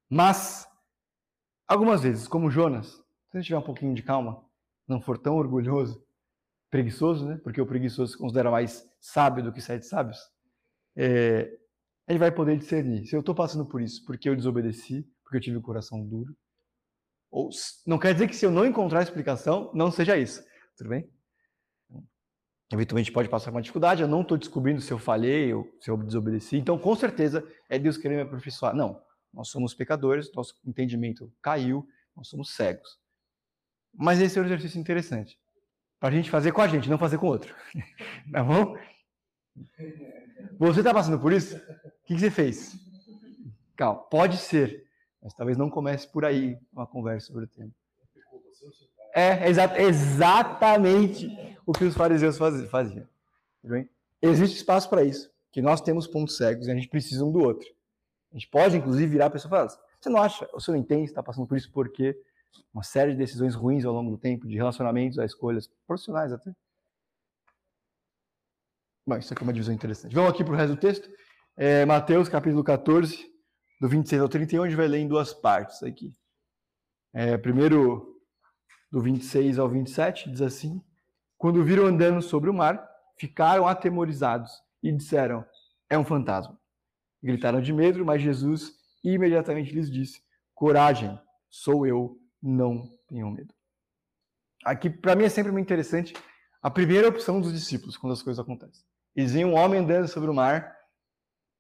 Mas 0.09 0.69
algumas 1.67 2.03
vezes, 2.03 2.29
como 2.29 2.51
Jonas, 2.51 2.87
se 2.87 3.37
a 3.37 3.39
gente 3.39 3.47
tiver 3.47 3.59
um 3.59 3.63
pouquinho 3.63 3.95
de 3.95 4.03
calma, 4.03 4.45
não 4.87 5.01
for 5.01 5.19
tão 5.19 5.37
orgulhoso, 5.37 6.05
preguiçoso, 6.71 7.27
né? 7.27 7.41
Porque 7.43 7.61
o 7.61 7.67
preguiçoso 7.67 8.13
se 8.13 8.19
considera 8.19 8.51
mais 8.51 8.89
sábio 9.01 9.43
do 9.43 9.53
que 9.53 9.61
sete 9.61 9.87
sábios. 9.87 10.19
É, 10.97 11.59
ele 12.09 12.19
vai 12.19 12.31
poder 12.31 12.57
discernir. 12.57 13.07
Se 13.07 13.17
eu 13.17 13.21
estou 13.21 13.35
passando 13.35 13.67
por 13.67 13.83
isso 13.83 14.05
porque 14.05 14.29
eu 14.29 14.37
desobedeci, 14.37 15.03
porque 15.25 15.39
eu 15.39 15.41
tive 15.41 15.57
o 15.57 15.63
coração 15.63 16.07
duro. 16.07 16.37
Ou 17.31 17.51
não 17.87 17.99
quer 17.99 18.13
dizer 18.13 18.29
que 18.29 18.37
se 18.37 18.47
eu 18.47 18.51
não 18.51 18.65
encontrar 18.65 19.03
explicação, 19.03 19.71
não 19.75 19.91
seja 19.91 20.17
isso. 20.17 20.43
Tudo 20.77 20.91
bem? 20.91 21.11
Eventualmente 22.73 23.13
pode 23.13 23.29
passar 23.29 23.51
uma 23.51 23.63
dificuldade, 23.63 24.03
eu 24.03 24.09
não 24.09 24.23
estou 24.23 24.37
descobrindo 24.37 24.81
se 24.81 24.93
eu 24.93 24.99
falhei 24.99 25.55
ou 25.55 25.69
se 25.81 25.91
eu 25.91 25.97
desobedeci. 25.97 26.57
Então, 26.57 26.79
com 26.79 26.95
certeza, 26.97 27.47
é 27.69 27.79
Deus 27.79 27.97
querendo 27.97 28.19
me 28.19 28.23
aperfeiçoar. 28.25 28.75
Não, 28.75 29.01
nós 29.33 29.49
somos 29.49 29.73
pecadores, 29.73 30.33
nosso 30.35 30.55
entendimento 30.67 31.33
caiu, 31.41 31.87
nós 32.17 32.29
somos 32.29 32.55
cegos. 32.55 32.99
Mas 33.95 34.21
esse 34.21 34.39
é 34.39 34.43
um 34.43 34.45
exercício 34.45 34.81
interessante. 34.81 35.39
Para 36.01 36.09
a 36.09 36.13
gente 36.13 36.29
fazer 36.29 36.53
com 36.53 36.61
a 36.61 36.69
gente, 36.69 36.91
não 36.91 36.99
fazer 36.99 37.19
com 37.19 37.27
o 37.27 37.31
outro. 37.31 37.55
Tá 38.33 38.43
bom? 38.43 38.77
Você 40.59 40.81
está 40.81 40.93
passando 40.93 41.19
por 41.19 41.33
isso? 41.33 41.57
O 41.57 42.07
que 42.07 42.19
você 42.19 42.31
fez? 42.31 42.77
Calma, 43.77 44.03
pode 44.11 44.37
ser 44.37 44.87
mas 45.27 45.35
talvez 45.35 45.59
não 45.59 45.69
comece 45.69 46.07
por 46.07 46.25
aí 46.25 46.57
uma 46.73 46.87
conversa 46.87 47.27
sobre 47.27 47.47
o 47.47 47.49
tema. 47.49 47.73
É 49.19 49.49
exa 49.49 49.81
exatamente 49.81 51.27
o 51.65 51.73
que 51.73 51.85
os 51.85 51.95
fariseus 51.95 52.37
faziam. 52.37 53.09
Existe 54.21 54.57
espaço 54.59 54.91
para 54.91 55.03
isso, 55.03 55.33
que 55.51 55.63
nós 55.63 55.81
temos 55.81 56.07
pontos 56.07 56.37
cegos 56.37 56.67
e 56.67 56.71
a 56.71 56.75
gente 56.75 56.89
precisa 56.89 57.25
um 57.25 57.33
do 57.33 57.39
outro. 57.39 57.67
A 58.31 58.35
gente 58.37 58.47
pode, 58.49 58.77
inclusive, 58.77 59.07
virar 59.07 59.27
a 59.27 59.31
pessoa 59.31 59.49
e 59.49 59.51
falar: 59.51 59.69
você 59.99 60.11
não 60.11 60.21
acha, 60.21 60.47
você 60.53 60.71
não 60.71 60.77
entende, 60.77 61.05
está 61.05 61.23
passando 61.23 61.47
por 61.47 61.57
isso 61.57 61.73
porque 61.73 62.15
uma 62.75 62.83
série 62.83 63.13
de 63.13 63.17
decisões 63.17 63.55
ruins 63.55 63.87
ao 63.87 63.95
longo 63.95 64.11
do 64.11 64.19
tempo, 64.19 64.47
de 64.47 64.55
relacionamentos 64.55 65.19
a 65.19 65.25
escolhas 65.25 65.67
profissionais 65.87 66.31
até. 66.31 66.53
Bom, 69.09 69.17
isso 69.17 69.33
aqui 69.33 69.43
é 69.43 69.45
uma 69.45 69.53
divisão 69.53 69.75
interessante. 69.75 70.15
Vamos 70.15 70.31
aqui 70.31 70.45
para 70.45 70.53
o 70.53 70.57
resto 70.57 70.75
do 70.75 70.81
texto. 70.81 71.09
É, 71.57 71.87
Mateus 71.87 72.29
capítulo 72.29 72.63
14, 72.63 73.33
do 73.81 73.89
26 73.89 74.21
ao 74.21 74.29
31, 74.29 74.63
a 74.63 74.69
gente 74.69 74.77
vai 74.77 74.89
ler 74.89 74.99
em 74.99 75.09
duas 75.09 75.33
partes 75.33 75.83
aqui. 75.83 76.13
É, 77.15 77.39
primeiro, 77.39 78.16
do 78.91 79.01
26 79.01 79.59
ao 79.59 79.69
27, 79.69 80.31
diz 80.31 80.43
assim: 80.43 80.83
Quando 81.37 81.65
viram 81.65 81.87
andando 81.87 82.23
sobre 82.23 82.51
o 82.51 82.55
mar, 82.55 82.89
ficaram 83.19 83.67
atemorizados 83.67 84.53
e 84.83 84.93
disseram: 84.93 85.45
É 85.89 85.99
um 85.99 86.05
fantasma. 86.05 86.59
Gritaram 87.23 87.61
de 87.61 87.73
medo, 87.73 88.05
mas 88.05 88.23
Jesus 88.23 88.73
imediatamente 89.03 89.73
lhes 89.75 89.91
disse: 89.91 90.23
Coragem, 90.55 91.19
sou 91.49 91.87
eu, 91.87 92.19
não 92.43 92.89
tenham 93.09 93.31
medo. 93.31 93.55
Aqui, 94.65 94.91
para 94.91 95.15
mim, 95.15 95.25
é 95.25 95.29
sempre 95.29 95.53
muito 95.53 95.67
interessante 95.67 96.15
a 96.63 96.71
primeira 96.71 97.09
opção 97.09 97.41
dos 97.41 97.53
discípulos 97.53 97.97
quando 97.97 98.13
as 98.13 98.23
coisas 98.23 98.43
acontecem. 98.43 98.85
Eles 99.15 99.33
veem 99.33 99.45
um 99.45 99.55
homem 99.55 99.81
andando 99.81 100.09
sobre 100.09 100.29
o 100.29 100.35
mar, 100.35 100.75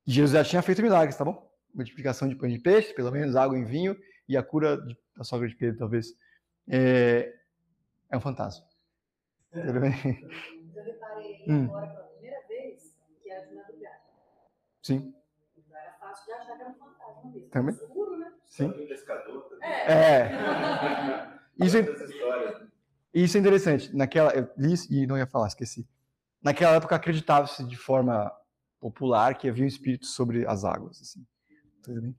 Jesus 0.06 0.32
já 0.32 0.44
tinha 0.44 0.62
feito 0.62 0.82
milagres, 0.82 1.16
tá 1.16 1.24
bom? 1.24 1.46
multiplicação 1.76 2.26
de 2.26 2.34
pães 2.34 2.54
de 2.54 2.58
peixe, 2.58 2.94
pelo 2.94 3.12
menos 3.12 3.36
água 3.36 3.58
em 3.58 3.64
vinho, 3.64 3.94
e 4.28 4.36
a 4.36 4.42
cura 4.42 4.78
da 5.14 5.22
sogra 5.22 5.46
de 5.46 5.54
Pedro, 5.54 5.78
talvez. 5.78 6.14
É, 6.68 7.35
é 8.11 8.16
um 8.16 8.20
fantasma. 8.20 8.66
Tudo 9.52 9.81
bem? 9.81 9.92
Eu 10.74 10.85
reparei 10.85 11.44
hum. 11.48 11.64
agora 11.64 11.87
pela 11.87 12.05
primeira 12.09 12.46
vez 12.46 12.94
que 13.22 13.31
era 13.31 13.46
de 13.46 13.55
madrugada. 13.55 14.00
Sim. 14.83 15.14
Não 15.68 15.76
era 15.76 15.92
fácil 15.94 16.26
de 16.26 16.33
achar 16.33 16.57
que 16.57 16.62
era 16.62 16.70
um 16.70 16.74
fantasma 16.74 17.31
mesmo. 17.31 17.48
Também? 17.48 17.74
Seguro, 17.74 18.18
né? 18.18 18.33
Sim. 18.44 18.70
pescador 18.87 19.59
É. 19.62 19.92
é. 19.92 21.37
Isso, 21.59 21.79
é, 21.79 21.87
isso 23.14 23.37
é 23.38 23.40
interessante. 23.40 23.96
Naquela, 23.96 24.31
eu 24.35 24.46
li 24.59 24.74
e 24.90 25.07
não 25.07 25.16
ia 25.16 25.26
falar, 25.26 25.46
esqueci. 25.46 25.88
Naquela 26.42 26.76
época 26.76 26.94
acreditava-se 26.94 27.64
de 27.64 27.76
forma 27.76 28.31
popular 28.79 29.38
que 29.38 29.48
havia 29.48 29.64
um 29.64 29.66
espírito 29.66 30.05
sobre 30.05 30.46
as 30.46 30.64
águas. 30.64 31.00
Assim. 31.00 31.26
Tudo 31.83 32.02
bem? 32.02 32.16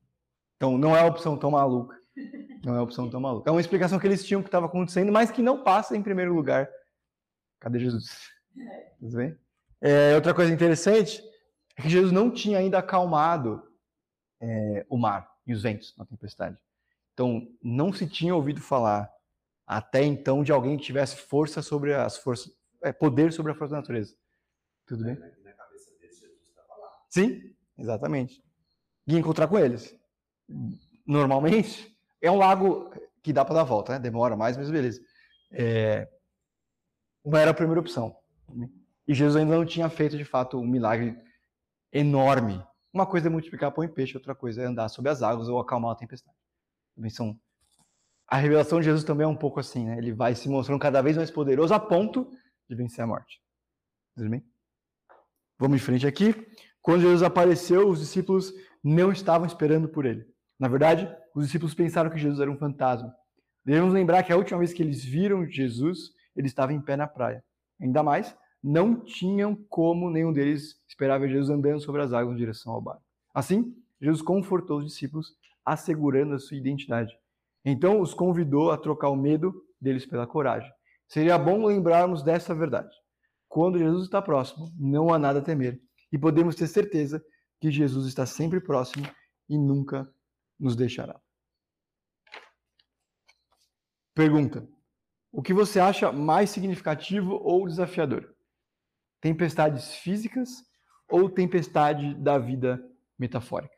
Então, 0.55 0.75
não 0.75 0.95
é 0.95 1.01
uma 1.01 1.09
opção 1.09 1.37
tão 1.37 1.51
maluca. 1.51 2.01
Não 2.63 2.73
é 2.73 2.77
uma 2.77 2.83
opção 2.83 3.09
tão 3.09 3.19
maluca. 3.19 3.49
É 3.49 3.51
uma 3.51 3.61
explicação 3.61 3.99
que 3.99 4.07
eles 4.07 4.25
tinham 4.25 4.41
que 4.41 4.47
estava 4.47 4.65
acontecendo, 4.65 5.11
mas 5.11 5.31
que 5.31 5.41
não 5.41 5.63
passa 5.63 5.95
em 5.95 6.03
primeiro 6.03 6.33
lugar. 6.33 6.69
Cadê 7.59 7.79
Jesus? 7.79 8.29
Tudo 8.99 9.17
bem? 9.17 9.37
É, 9.81 10.15
outra 10.15 10.33
coisa 10.33 10.51
interessante 10.51 11.21
é 11.77 11.81
que 11.81 11.89
Jesus 11.89 12.11
não 12.11 12.31
tinha 12.31 12.57
ainda 12.57 12.79
acalmado 12.79 13.63
é, 14.41 14.85
o 14.89 14.97
mar 14.97 15.29
e 15.45 15.53
os 15.53 15.61
ventos 15.61 15.95
na 15.97 16.05
tempestade. 16.05 16.57
Então, 17.13 17.47
não 17.63 17.93
se 17.93 18.07
tinha 18.07 18.35
ouvido 18.35 18.61
falar 18.61 19.11
até 19.65 20.03
então 20.03 20.43
de 20.43 20.51
alguém 20.51 20.77
que 20.77 20.83
tivesse 20.83 21.17
força 21.17 21.61
sobre 21.61 21.93
as 21.93 22.17
forças, 22.17 22.51
é, 22.83 22.91
poder 22.91 23.33
sobre 23.33 23.51
a 23.51 23.55
força 23.55 23.75
da 23.75 23.81
natureza. 23.81 24.15
Tudo 24.85 25.03
bem? 25.03 25.17
Sim, 27.09 27.55
exatamente 27.77 28.43
e 29.07 29.15
encontrar 29.15 29.47
com 29.47 29.57
eles. 29.57 29.97
Normalmente, 31.05 31.96
é 32.21 32.31
um 32.31 32.37
lago 32.37 32.91
que 33.21 33.33
dá 33.33 33.43
para 33.43 33.55
dar 33.55 33.61
a 33.61 33.65
volta, 33.65 33.93
né? 33.93 33.99
Demora 33.99 34.35
mais, 34.35 34.57
mas 34.57 34.69
beleza. 34.69 35.01
É... 35.51 36.07
Não 37.25 37.37
era 37.37 37.51
a 37.51 37.53
primeira 37.53 37.79
opção. 37.79 38.15
E 39.07 39.13
Jesus 39.13 39.35
ainda 39.35 39.55
não 39.55 39.65
tinha 39.65 39.89
feito, 39.89 40.17
de 40.17 40.25
fato, 40.25 40.59
um 40.59 40.67
milagre 40.67 41.17
enorme. 41.91 42.63
Uma 42.93 43.05
coisa 43.05 43.27
é 43.27 43.29
multiplicar 43.29 43.71
pão 43.71 43.83
e 43.83 43.87
peixe, 43.87 44.17
outra 44.17 44.33
coisa 44.33 44.61
é 44.61 44.65
andar 44.65 44.89
sobre 44.89 45.11
as 45.11 45.21
águas 45.21 45.49
ou 45.49 45.59
acalmar 45.59 45.91
a 45.91 45.95
tempestade. 45.95 46.37
Também 46.95 47.09
são... 47.09 47.39
A 48.27 48.37
revelação 48.37 48.79
de 48.79 48.85
Jesus 48.85 49.03
também 49.05 49.23
é 49.23 49.27
um 49.27 49.35
pouco 49.35 49.59
assim, 49.59 49.85
né? 49.85 49.97
Ele 49.97 50.11
vai 50.11 50.35
se 50.35 50.49
mostrando 50.49 50.79
cada 50.79 51.01
vez 51.01 51.15
mais 51.15 51.31
poderoso 51.31 51.73
a 51.73 51.79
ponto 51.79 52.29
de 52.69 52.75
vencer 52.75 53.03
a 53.03 53.07
morte. 53.07 53.41
Tudo 54.15 54.29
bem? 54.29 54.45
Vamos 55.57 55.77
em 55.77 55.83
frente 55.83 56.05
aqui. 56.05 56.33
Quando 56.81 57.01
Jesus 57.01 57.23
apareceu, 57.23 57.87
os 57.87 57.99
discípulos 57.99 58.53
não 58.83 59.11
estavam 59.11 59.47
esperando 59.47 59.87
por 59.87 60.05
ele. 60.05 60.25
Na 60.59 60.67
verdade, 60.67 61.09
os 61.37 61.45
discípulos 61.45 61.75
pensaram 61.75 62.09
que 62.09 62.17
Jesus 62.17 62.39
era 62.39 62.49
um 62.49 62.57
fantasma. 62.57 63.15
Devemos 63.63 63.93
lembrar 63.93 64.23
que 64.23 64.33
a 64.33 64.35
última 64.35 64.57
vez 64.57 64.73
que 64.73 64.81
eles 64.81 65.05
viram 65.05 65.47
Jesus, 65.47 66.09
ele 66.35 66.47
estava 66.47 66.73
em 66.73 66.81
pé 66.81 66.97
na 66.97 67.05
praia. 67.05 67.43
Ainda 67.79 68.01
mais, 68.01 68.35
não 68.63 68.99
tinham 68.99 69.55
como 69.69 70.09
nenhum 70.09 70.33
deles 70.33 70.81
esperar 70.89 71.19
ver 71.19 71.29
Jesus 71.29 71.51
andando 71.51 71.79
sobre 71.79 72.01
as 72.01 72.11
águas 72.11 72.33
em 72.33 72.39
direção 72.39 72.73
ao 72.73 72.81
barco. 72.81 73.03
Assim, 73.35 73.71
Jesus 74.01 74.23
confortou 74.23 74.79
os 74.79 74.85
discípulos, 74.85 75.35
assegurando 75.63 76.33
a 76.33 76.39
sua 76.39 76.57
identidade. 76.57 77.15
Então, 77.63 78.01
os 78.01 78.15
convidou 78.15 78.71
a 78.71 78.77
trocar 78.77 79.09
o 79.09 79.15
medo 79.15 79.53
deles 79.79 80.07
pela 80.07 80.25
coragem. 80.25 80.71
Seria 81.07 81.37
bom 81.37 81.67
lembrarmos 81.67 82.23
dessa 82.23 82.55
verdade. 82.55 82.89
Quando 83.47 83.77
Jesus 83.77 84.05
está 84.05 84.23
próximo, 84.23 84.73
não 84.75 85.13
há 85.13 85.19
nada 85.19 85.37
a 85.37 85.43
temer. 85.43 85.79
E 86.11 86.17
podemos 86.17 86.55
ter 86.55 86.65
certeza 86.65 87.23
que 87.61 87.69
Jesus 87.69 88.07
está 88.07 88.25
sempre 88.25 88.59
próximo 88.59 89.05
e 89.47 89.55
nunca 89.55 90.11
nos 90.59 90.75
deixará. 90.75 91.21
Pergunta: 94.17 94.67
O 95.31 95.43
que 95.43 95.53
você 95.53 95.79
acha 95.79 96.11
mais 96.11 96.49
significativo 96.49 97.35
ou 97.35 97.67
desafiador? 97.67 98.35
Tempestades 99.21 99.93
físicas 99.93 100.49
ou 101.07 101.29
tempestade 101.29 102.15
da 102.15 102.39
vida 102.39 102.83
metafórica? 103.19 103.75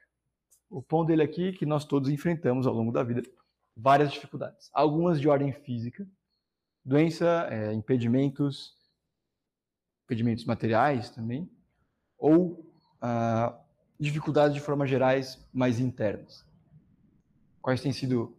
O 0.70 0.82
ponto 0.82 1.10
dele 1.10 1.24
aqui 1.24 1.50
é 1.50 1.52
que 1.52 1.66
nós 1.66 1.84
todos 1.84 2.10
enfrentamos 2.10 2.66
ao 2.66 2.74
longo 2.74 2.90
da 2.90 3.04
vida 3.04 3.22
várias 3.76 4.14
dificuldades. 4.14 4.70
Algumas 4.72 5.20
de 5.20 5.28
ordem 5.28 5.52
física, 5.52 6.08
Doença, 6.86 7.50
é, 7.52 7.74
impedimentos, 7.74 8.78
impedimentos 10.06 10.46
materiais 10.46 11.10
também, 11.10 11.52
ou 12.18 12.66
ah, 13.02 13.60
dificuldades 14.00 14.56
de 14.56 14.62
forma 14.62 14.88
gerais 14.88 15.46
mais 15.52 15.82
internas. 15.82 16.46
Quais 17.62 17.82
têm 17.82 17.92
sido 17.92 18.39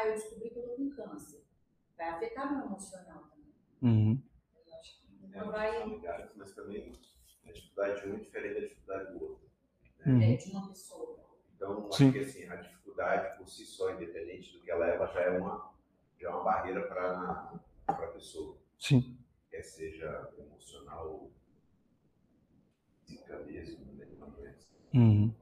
Ah, 0.00 0.06
eu 0.06 0.14
descobri 0.14 0.48
que 0.48 0.58
eu 0.58 0.62
estou 0.62 0.76
com 0.76 0.90
câncer. 0.90 1.44
Vai 1.98 2.08
afetar 2.08 2.50
meu 2.50 2.64
emocional 2.64 3.24
também. 3.24 3.52
Uhum. 3.82 4.22
Eu 4.66 4.74
acho 4.74 5.00
que 5.02 5.26
não 5.28 5.50
vai. 5.52 6.00
Mas 6.36 6.52
também 6.52 6.98
a 7.46 7.52
dificuldade 7.52 8.00
de 8.00 8.08
um 8.08 8.14
é 8.14 8.18
diferente 8.18 8.54
da 8.54 8.60
dificuldade 8.60 9.12
do 9.12 9.22
outro. 9.22 9.50
Né? 9.98 10.12
Uhum. 10.12 10.22
É, 10.22 10.36
de 10.36 10.50
uma 10.52 10.68
pessoa. 10.68 11.20
Então, 11.54 11.88
acho 11.88 11.96
Sim. 11.98 12.12
que 12.12 12.18
assim, 12.20 12.48
a 12.48 12.56
dificuldade 12.56 13.36
por 13.36 13.46
si 13.46 13.66
só, 13.66 13.92
independente 13.92 14.54
do 14.54 14.62
que 14.62 14.70
ela 14.70 14.86
leva, 14.86 15.06
já 15.08 15.20
é 15.20 15.38
uma, 15.38 15.74
já 16.18 16.28
é 16.28 16.30
uma 16.30 16.44
barreira 16.44 16.86
para 16.88 17.60
a 17.86 18.06
pessoa. 18.08 18.56
Sim. 18.78 19.18
Quer 19.50 19.62
seja 19.62 20.32
emocional 20.38 21.30
Uhum. 24.92 25.32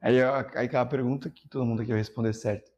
Aí, 0.00 0.20
aí 0.20 0.76
a 0.76 0.84
pergunta 0.84 1.30
que 1.30 1.48
todo 1.48 1.64
mundo 1.64 1.82
aqui 1.82 1.90
vai 1.90 1.98
responder 1.98 2.32
certo. 2.32 2.73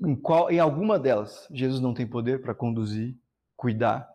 Em, 0.00 0.14
qual, 0.14 0.50
em 0.50 0.58
alguma 0.58 0.98
delas, 0.98 1.46
Jesus 1.50 1.80
não 1.80 1.94
tem 1.94 2.06
poder 2.06 2.42
para 2.42 2.54
conduzir, 2.54 3.18
cuidar. 3.56 4.08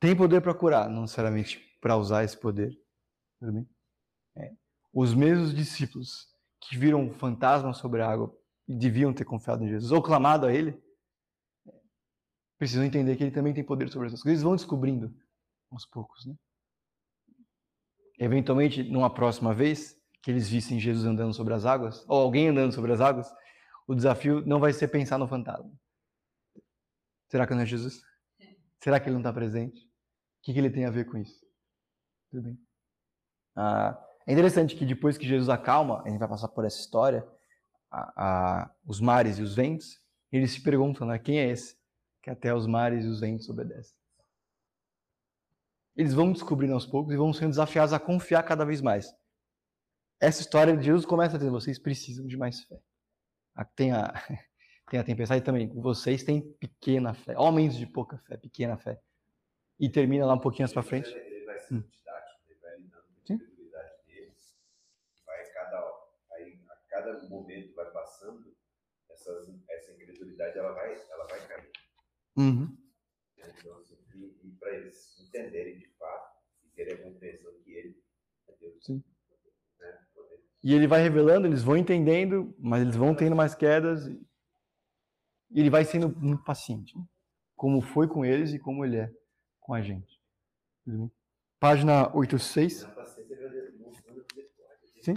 Tem 0.00 0.16
poder 0.16 0.40
para 0.40 0.54
curar, 0.54 0.88
não 0.88 1.02
necessariamente 1.02 1.60
para 1.80 1.96
usar 1.96 2.24
esse 2.24 2.36
poder. 2.36 2.76
Tudo 3.38 3.52
bem? 3.52 3.68
É. 4.36 4.52
Os 4.92 5.14
mesmos 5.14 5.54
discípulos 5.54 6.28
que 6.60 6.76
viram 6.76 7.02
um 7.02 7.12
fantasma 7.12 7.72
sobre 7.72 8.02
a 8.02 8.08
água 8.08 8.34
e 8.66 8.74
deviam 8.74 9.12
ter 9.12 9.24
confiado 9.24 9.64
em 9.64 9.68
Jesus, 9.68 9.92
ou 9.92 10.02
clamado 10.02 10.46
a 10.46 10.52
Ele, 10.52 10.80
precisam 12.58 12.84
entender 12.84 13.16
que 13.16 13.24
Ele 13.24 13.30
também 13.30 13.52
tem 13.52 13.64
poder 13.64 13.88
sobre 13.88 14.08
essas 14.08 14.22
coisas. 14.22 14.36
Eles 14.38 14.42
vão 14.42 14.56
descobrindo 14.56 15.14
aos 15.70 15.86
poucos, 15.86 16.26
né? 16.26 16.34
eventualmente, 18.18 18.82
numa 18.84 19.12
próxima 19.12 19.52
vez, 19.52 19.96
que 20.22 20.30
eles 20.30 20.48
vissem 20.48 20.78
Jesus 20.78 21.04
andando 21.04 21.34
sobre 21.34 21.54
as 21.54 21.64
águas, 21.66 22.04
ou 22.06 22.20
alguém 22.20 22.48
andando 22.48 22.72
sobre 22.72 22.92
as 22.92 23.00
águas, 23.00 23.28
o 23.86 23.94
desafio 23.94 24.44
não 24.46 24.60
vai 24.60 24.72
ser 24.72 24.88
pensar 24.88 25.18
no 25.18 25.28
fantasma. 25.28 25.72
Será 27.28 27.46
que 27.46 27.54
não 27.54 27.62
é 27.62 27.66
Jesus? 27.66 28.02
Será 28.80 29.00
que 29.00 29.06
ele 29.06 29.14
não 29.14 29.20
está 29.20 29.32
presente? 29.32 29.80
O 29.84 30.42
que, 30.42 30.52
que, 30.52 30.58
ele 30.58 30.70
tem 30.70 30.84
a 30.84 30.90
ver 30.90 31.06
com 31.06 31.16
isso? 31.16 31.40
Tudo 32.30 32.42
bem. 32.42 32.58
Ah, 33.54 33.98
é 34.26 34.32
interessante 34.32 34.76
que 34.76 34.84
depois 34.84 35.16
que 35.16 35.26
Jesus 35.26 35.48
acalma, 35.48 36.02
a 36.04 36.08
gente 36.08 36.18
vai 36.18 36.28
passar 36.28 36.48
por 36.48 36.64
essa 36.64 36.78
história, 36.78 37.26
a, 37.90 38.62
a, 38.62 38.74
os 38.86 39.00
mares 39.00 39.38
e 39.38 39.42
os 39.42 39.54
ventos, 39.54 40.02
eles 40.30 40.52
se 40.52 40.62
perguntam, 40.62 41.06
né, 41.06 41.18
quem 41.18 41.38
é 41.38 41.48
esse 41.48 41.76
que 42.22 42.30
até 42.30 42.54
os 42.54 42.66
mares 42.66 43.04
e 43.04 43.08
os 43.08 43.20
ventos 43.20 43.48
obedecem? 43.48 43.96
eles 45.96 46.14
vão 46.14 46.32
descobrindo 46.32 46.74
aos 46.74 46.86
poucos 46.86 47.12
e 47.12 47.16
vão 47.16 47.32
sendo 47.32 47.50
desafiados 47.50 47.92
a 47.92 48.00
confiar 48.00 48.42
cada 48.42 48.64
vez 48.64 48.80
mais. 48.80 49.14
Essa 50.20 50.40
história 50.40 50.76
de 50.76 50.84
Jesus 50.84 51.04
começa 51.04 51.36
dizendo: 51.36 51.58
vocês 51.58 51.78
precisam 51.78 52.26
de 52.26 52.36
mais 52.36 52.62
fé. 52.62 52.80
Tem 53.76 53.92
a, 53.92 54.12
tem 54.90 55.00
a 55.00 55.04
tempestade 55.04 55.44
também. 55.44 55.68
Vocês 55.68 56.22
têm 56.22 56.40
pequena 56.54 57.14
fé. 57.14 57.36
Homens 57.38 57.76
de 57.76 57.86
pouca 57.86 58.18
fé, 58.18 58.36
pequena 58.36 58.76
fé. 58.76 59.00
E 59.78 59.88
termina 59.88 60.26
lá 60.26 60.34
um 60.34 60.40
pouquinho 60.40 60.62
mais 60.62 60.72
para 60.72 60.82
frente. 60.82 61.08
Ele 61.10 61.44
vai 61.44 61.58
ser 61.58 61.74
hum. 61.74 61.80
didático, 61.80 62.40
ele 62.48 62.58
vai 62.60 62.76
lidando 62.76 63.06
com 63.06 63.32
a 63.32 63.34
incredulidade 63.34 63.92
deles. 64.06 64.56
Vai 65.26 65.44
cada, 65.52 65.92
aí, 66.32 66.60
a 66.68 66.76
cada 66.88 67.28
momento 67.28 67.74
vai 67.74 67.90
passando, 67.90 68.54
essas, 69.10 69.48
essa 69.68 69.92
incredulidade 69.92 70.58
ela 70.58 70.72
vai, 70.72 70.94
ela 71.10 71.26
vai 71.26 71.46
cair. 71.46 71.70
Uhum. 72.36 72.76
Então, 73.36 73.76
assim, 73.78 73.98
e, 74.14 74.48
e 74.48 74.52
para 74.52 74.74
eles 74.74 75.18
entenderem 75.20 75.78
de 75.78 75.88
fato 75.98 76.38
e 76.64 76.68
terem 76.68 76.94
a 76.94 77.02
compreensão 77.02 77.52
que 77.64 77.72
ele 77.72 78.02
é 78.48 78.52
Deus. 78.60 78.84
Sim. 78.84 79.02
E 80.62 80.74
ele 80.74 80.86
vai 80.86 81.02
revelando, 81.02 81.46
eles 81.46 81.62
vão 81.62 81.76
entendendo, 81.76 82.54
mas 82.58 82.82
eles 82.82 82.96
vão 82.96 83.14
tendo 83.14 83.34
mais 83.34 83.54
quedas. 83.54 84.06
E 84.06 85.60
ele 85.60 85.70
vai 85.70 85.84
sendo 85.84 86.08
muito 86.16 86.44
paciente. 86.44 86.96
Né? 86.96 87.04
Como 87.56 87.80
foi 87.80 88.06
com 88.06 88.24
eles 88.24 88.52
e 88.52 88.58
como 88.58 88.84
ele 88.84 88.96
é 88.96 89.12
com 89.60 89.74
a 89.74 89.82
gente. 89.82 90.20
Página 91.58 92.14
86. 92.14 92.86
Sim. 95.00 95.14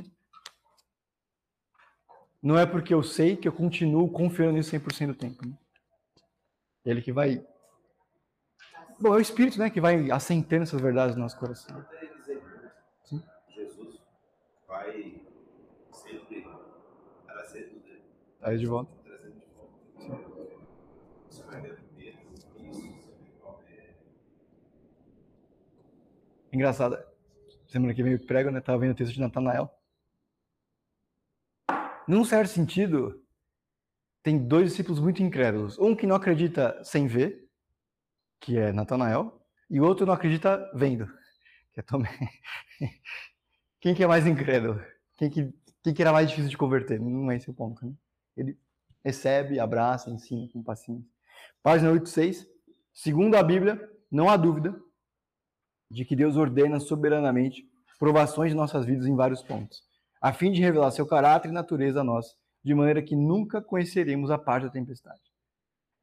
Não 2.41 2.57
é 2.57 2.65
porque 2.65 2.93
eu 2.93 3.01
sei 3.01 3.35
que 3.35 3.47
eu 3.47 3.53
continuo 3.53 4.11
confiando 4.11 4.53
nisso 4.53 4.71
100% 4.75 5.07
do 5.07 5.15
tempo. 5.15 5.47
Né? 5.47 5.57
Ele 6.85 7.01
que 7.01 7.11
vai 7.11 7.43
Bom, 8.99 9.13
é 9.13 9.17
o 9.17 9.21
Espírito, 9.21 9.59
né, 9.59 9.69
que 9.69 9.81
vai 9.81 10.09
assentando 10.09 10.63
essas 10.63 10.79
verdades 10.79 11.15
no 11.15 11.23
nosso 11.23 11.37
coração. 11.37 11.85
Sim. 13.03 13.21
Jesus 13.49 13.99
vai 14.65 15.21
sempre 15.91 16.47
trazendo 17.25 17.81
Aí 18.45 18.59
de 18.59 18.67
volta. 18.67 18.93
Engraçado. 26.53 26.95
Semana 27.67 27.93
que 27.95 28.03
vem 28.03 28.13
eu 28.13 28.19
prego, 28.19 28.51
né? 28.51 28.61
Tava 28.61 28.77
vendo 28.77 28.91
o 28.91 28.95
texto 28.95 29.13
de 29.13 29.19
Natanael. 29.19 29.67
Num 32.07 32.23
certo 32.23 32.49
sentido, 32.49 33.25
tem 34.21 34.37
dois 34.37 34.69
discípulos 34.69 34.99
muito 34.99 35.23
incrédulos. 35.23 35.79
Um 35.79 35.95
que 35.95 36.05
não 36.05 36.15
acredita 36.15 36.79
sem 36.83 37.07
ver, 37.07 37.49
que 38.39 38.59
é 38.59 38.71
Natanael, 38.71 39.43
e 39.67 39.81
o 39.81 39.83
outro 39.83 40.05
não 40.05 40.13
acredita 40.13 40.71
vendo, 40.75 41.07
que 41.73 41.79
é 41.79 41.83
Tomé. 41.83 42.15
Quem 43.81 43.95
que 43.95 44.03
é 44.03 44.07
mais 44.07 44.27
incrédulo? 44.27 44.79
Quem 45.17 45.31
que, 45.31 45.53
quem 45.83 45.93
que 45.95 46.01
era 46.01 46.13
mais 46.13 46.29
difícil 46.29 46.51
de 46.51 46.57
converter? 46.57 46.99
Não 46.99 47.31
é 47.31 47.37
esse 47.37 47.49
o 47.49 47.53
ponto, 47.53 47.83
né? 47.85 47.93
Ele 48.35 48.57
recebe, 49.03 49.59
abraça, 49.59 50.09
ensina 50.09 50.47
com 50.51 50.63
paciência. 50.63 51.09
Página 51.61 51.91
86. 51.91 52.47
Segundo 52.93 53.35
a 53.35 53.43
Bíblia, 53.43 53.79
não 54.11 54.29
há 54.29 54.37
dúvida 54.37 54.75
de 55.91 56.05
que 56.05 56.15
Deus 56.15 56.35
ordena 56.37 56.79
soberanamente 56.79 57.69
provações 57.99 58.51
de 58.51 58.55
nossas 58.55 58.85
vidas 58.85 59.05
em 59.05 59.15
vários 59.15 59.41
pontos, 59.41 59.83
a 60.21 60.33
fim 60.33 60.51
de 60.51 60.61
revelar 60.61 60.91
seu 60.91 61.05
caráter 61.05 61.49
e 61.49 61.51
natureza 61.51 62.01
a 62.01 62.03
nós, 62.03 62.35
de 62.63 62.73
maneira 62.73 63.01
que 63.01 63.15
nunca 63.15 63.61
conheceremos 63.61 64.31
a 64.31 64.37
parte 64.37 64.63
da 64.63 64.69
tempestade. 64.69 65.21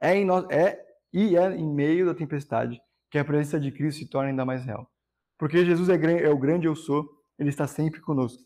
É, 0.01 0.15
em 0.15 0.25
nós, 0.25 0.47
é 0.51 0.85
e 1.13 1.37
é 1.37 1.55
em 1.55 1.69
meio 1.69 2.07
da 2.07 2.15
tempestade 2.15 2.81
que 3.11 3.19
a 3.19 3.25
presença 3.25 3.61
de 3.61 3.71
Cristo 3.71 3.99
se 3.99 4.09
torna 4.09 4.31
ainda 4.31 4.45
mais 4.45 4.65
real. 4.65 4.91
Porque 5.39 5.65
Jesus 5.65 5.89
é, 5.89 5.95
é 6.23 6.31
o 6.31 6.39
grande 6.39 6.67
eu 6.67 6.75
sou, 6.75 7.07
ele 7.39 7.51
está 7.51 7.67
sempre 7.67 8.01
conosco. 8.01 8.43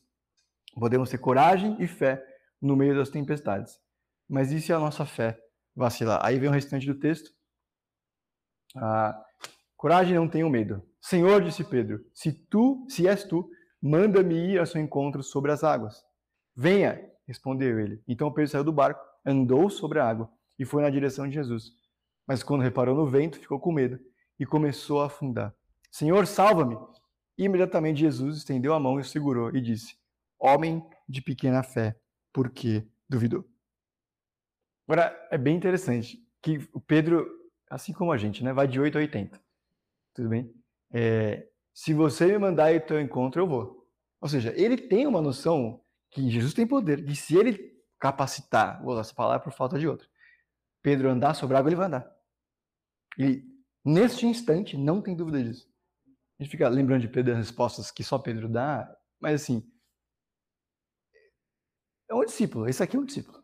Podemos 0.74 1.08
ter 1.08 1.18
coragem 1.18 1.76
e 1.78 1.86
fé 1.86 2.22
no 2.60 2.76
meio 2.76 2.96
das 2.96 3.10
tempestades. 3.10 3.78
Mas 4.28 4.50
e 4.52 4.60
se 4.60 4.72
a 4.72 4.78
nossa 4.78 5.04
fé 5.04 5.38
vacilar? 5.74 6.20
Aí 6.24 6.38
vem 6.38 6.48
o 6.48 6.52
restante 6.52 6.86
do 6.86 6.98
texto. 6.98 7.30
Ah, 8.74 9.20
coragem 9.76 10.14
não 10.14 10.28
tenho 10.28 10.50
medo. 10.50 10.82
Senhor, 11.00 11.42
disse 11.42 11.62
Pedro, 11.62 12.04
se 12.12 12.32
tu, 12.32 12.84
se 12.88 13.06
és 13.06 13.24
tu, 13.24 13.48
manda-me 13.80 14.34
ir 14.34 14.58
ao 14.58 14.66
seu 14.66 14.80
encontro 14.80 15.22
sobre 15.22 15.52
as 15.52 15.62
águas. 15.62 16.04
Venha, 16.54 17.00
respondeu 17.26 17.78
ele. 17.78 18.02
Então 18.08 18.32
Pedro 18.32 18.50
saiu 18.50 18.64
do 18.64 18.72
barco, 18.72 19.04
andou 19.24 19.70
sobre 19.70 20.00
a 20.00 20.08
água 20.08 20.30
e 20.58 20.64
foi 20.64 20.82
na 20.82 20.90
direção 20.90 21.28
de 21.28 21.34
Jesus. 21.34 21.72
Mas 22.26 22.42
quando 22.42 22.62
reparou 22.62 22.96
no 22.96 23.06
vento, 23.06 23.38
ficou 23.38 23.60
com 23.60 23.70
medo 23.70 24.00
e 24.38 24.44
começou 24.44 25.00
a 25.00 25.06
afundar. 25.06 25.54
Senhor, 25.90 26.26
salva-me! 26.26 26.76
Imediatamente 27.38 28.00
Jesus 28.00 28.38
estendeu 28.38 28.72
a 28.74 28.80
mão 28.80 28.98
e 28.98 29.02
o 29.02 29.04
segurou 29.04 29.54
e 29.54 29.60
disse: 29.60 29.96
Homem 30.38 30.84
de 31.08 31.22
pequena 31.22 31.62
fé, 31.62 31.96
por 32.36 32.50
que 32.50 32.86
duvidou? 33.08 33.48
Agora, 34.86 35.26
é 35.30 35.38
bem 35.38 35.56
interessante 35.56 36.22
que 36.42 36.68
o 36.70 36.78
Pedro, 36.78 37.26
assim 37.70 37.94
como 37.94 38.12
a 38.12 38.18
gente, 38.18 38.44
né, 38.44 38.52
vai 38.52 38.68
de 38.68 38.78
8 38.78 38.98
a 38.98 39.00
80. 39.00 39.40
Tudo 40.14 40.28
bem? 40.28 40.54
É, 40.92 41.48
se 41.72 41.94
você 41.94 42.26
me 42.26 42.36
mandar 42.36 42.74
ir 42.74 42.84
teu 42.84 43.00
encontro, 43.00 43.40
eu 43.40 43.46
vou. 43.46 43.88
Ou 44.20 44.28
seja, 44.28 44.52
ele 44.54 44.76
tem 44.76 45.06
uma 45.06 45.22
noção 45.22 45.82
que 46.10 46.28
Jesus 46.30 46.52
tem 46.52 46.66
poder, 46.66 47.02
que 47.06 47.16
se 47.16 47.34
ele 47.38 47.74
capacitar, 47.98 48.82
vou 48.82 48.92
usar 48.92 49.00
essa 49.00 49.14
palavra 49.14 49.42
por 49.42 49.52
falta 49.54 49.78
de 49.78 49.88
outra, 49.88 50.06
Pedro 50.82 51.08
andar 51.08 51.32
sobre 51.32 51.56
água, 51.56 51.70
ele 51.70 51.76
vai 51.76 51.86
andar. 51.86 52.14
Ele, 53.16 53.46
neste 53.82 54.26
instante, 54.26 54.76
não 54.76 55.00
tem 55.00 55.16
dúvida 55.16 55.42
disso. 55.42 55.66
A 56.38 56.42
gente 56.42 56.50
fica 56.50 56.68
lembrando 56.68 57.00
de 57.00 57.08
Pedro 57.08 57.32
as 57.32 57.38
respostas 57.38 57.90
que 57.90 58.04
só 58.04 58.18
Pedro 58.18 58.46
dá, 58.46 58.94
mas 59.18 59.40
assim, 59.40 59.66
é 62.08 62.14
um 62.14 62.24
discípulo. 62.24 62.68
Esse 62.68 62.82
aqui 62.82 62.96
é 62.96 63.00
um 63.00 63.04
discípulo. 63.04 63.42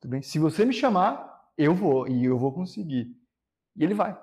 Tudo 0.00 0.10
bem? 0.10 0.22
Se 0.22 0.38
você 0.38 0.64
me 0.64 0.72
chamar, 0.72 1.50
eu 1.56 1.74
vou 1.74 2.08
e 2.08 2.24
eu 2.24 2.38
vou 2.38 2.52
conseguir. 2.52 3.14
E 3.76 3.84
ele 3.84 3.94
vai. 3.94 4.18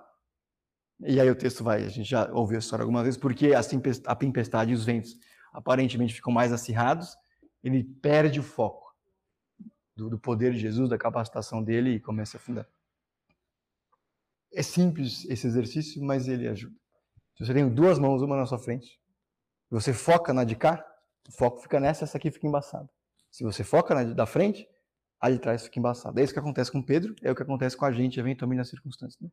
E 1.01 1.19
aí 1.19 1.29
o 1.29 1.35
texto 1.35 1.63
vai, 1.63 1.83
a 1.83 1.89
gente 1.89 2.09
já 2.09 2.31
ouviu 2.31 2.57
a 2.57 2.59
história 2.59 2.83
algumas 2.83 3.03
vezes, 3.03 3.19
porque 3.19 3.53
a 3.53 4.15
tempestade 4.15 4.71
e 4.71 4.73
os 4.73 4.85
ventos 4.85 5.17
aparentemente 5.51 6.13
ficam 6.13 6.31
mais 6.31 6.53
acirrados, 6.53 7.17
ele 7.61 7.83
perde 7.83 8.39
o 8.39 8.43
foco 8.43 8.95
do, 9.95 10.09
do 10.09 10.19
poder 10.19 10.53
de 10.53 10.59
Jesus, 10.59 10.89
da 10.89 10.97
capacitação 10.97 11.63
dele 11.63 11.91
e 11.91 11.99
começa 11.99 12.37
a 12.37 12.39
afundar. 12.39 12.67
É 14.53 14.63
simples 14.63 15.25
esse 15.25 15.47
exercício, 15.47 16.01
mas 16.01 16.27
ele 16.27 16.47
ajuda. 16.47 16.75
Se 17.35 17.45
você 17.45 17.53
tem 17.53 17.67
duas 17.67 17.99
mãos, 17.99 18.21
uma 18.21 18.37
na 18.37 18.45
sua 18.45 18.59
frente, 18.59 18.99
você 19.69 19.93
foca 19.93 20.33
na 20.33 20.45
de 20.45 20.55
cá, 20.55 20.85
o 21.27 21.31
foco 21.31 21.59
fica 21.59 21.79
nessa, 21.79 22.05
essa 22.05 22.17
aqui 22.17 22.31
fica 22.31 22.47
embaçada. 22.47 22.89
Se 23.35 23.43
você 23.43 23.65
foca 23.65 23.93
na 23.93 24.13
da 24.13 24.25
frente, 24.25 24.65
a 25.19 25.29
de 25.29 25.37
trás 25.39 25.65
fica 25.65 25.77
embaçada. 25.77 26.21
É 26.21 26.23
isso 26.23 26.31
que 26.31 26.39
acontece 26.39 26.71
com 26.71 26.81
Pedro, 26.81 27.13
é 27.21 27.29
o 27.29 27.35
que 27.35 27.43
acontece 27.43 27.75
com 27.75 27.83
a 27.83 27.91
gente, 27.91 28.17
eventualmente, 28.17 28.59
nas 28.59 28.69
circunstâncias. 28.69 29.19
Né? 29.19 29.29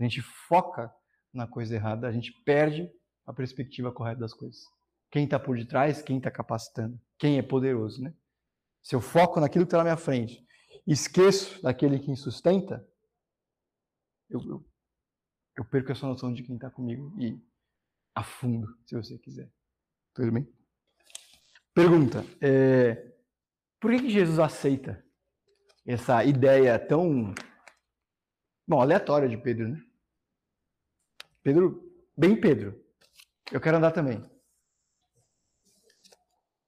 A 0.00 0.02
gente 0.02 0.22
foca 0.22 0.90
na 1.30 1.46
coisa 1.46 1.74
errada, 1.74 2.08
a 2.08 2.12
gente 2.12 2.32
perde 2.42 2.90
a 3.26 3.34
perspectiva 3.34 3.92
correta 3.92 4.20
das 4.20 4.32
coisas. 4.32 4.62
Quem 5.10 5.24
está 5.24 5.38
por 5.38 5.58
detrás, 5.58 6.00
quem 6.00 6.16
está 6.16 6.30
capacitando, 6.30 6.98
quem 7.18 7.36
é 7.36 7.42
poderoso, 7.42 8.02
né? 8.02 8.14
Se 8.82 8.94
eu 8.94 9.00
foco 9.02 9.38
naquilo 9.38 9.66
que 9.66 9.68
está 9.68 9.76
na 9.76 9.84
minha 9.84 9.96
frente, 9.98 10.42
esqueço 10.86 11.62
daquele 11.62 11.98
que 11.98 12.08
me 12.08 12.16
sustenta, 12.16 12.82
eu, 14.30 14.40
eu, 14.40 14.66
eu 15.58 15.64
perco 15.66 15.92
essa 15.92 16.06
noção 16.06 16.32
de 16.32 16.42
quem 16.42 16.54
está 16.54 16.70
comigo 16.70 17.14
e 17.20 17.38
afundo, 18.14 18.74
se 18.86 18.96
você 18.96 19.18
quiser. 19.18 19.52
Tudo 20.14 20.32
bem? 20.32 20.48
Pergunta: 21.74 22.24
é, 22.40 23.13
por 23.84 23.90
que, 23.90 24.00
que 24.00 24.08
Jesus 24.08 24.38
aceita 24.38 25.04
essa 25.86 26.24
ideia 26.24 26.78
tão 26.78 27.34
bom, 28.66 28.80
aleatória 28.80 29.28
de 29.28 29.36
Pedro, 29.36 29.68
né? 29.68 29.78
Pedro, 31.42 31.92
bem 32.16 32.34
Pedro, 32.34 32.82
eu 33.52 33.60
quero 33.60 33.76
andar 33.76 33.90
também. 33.90 34.22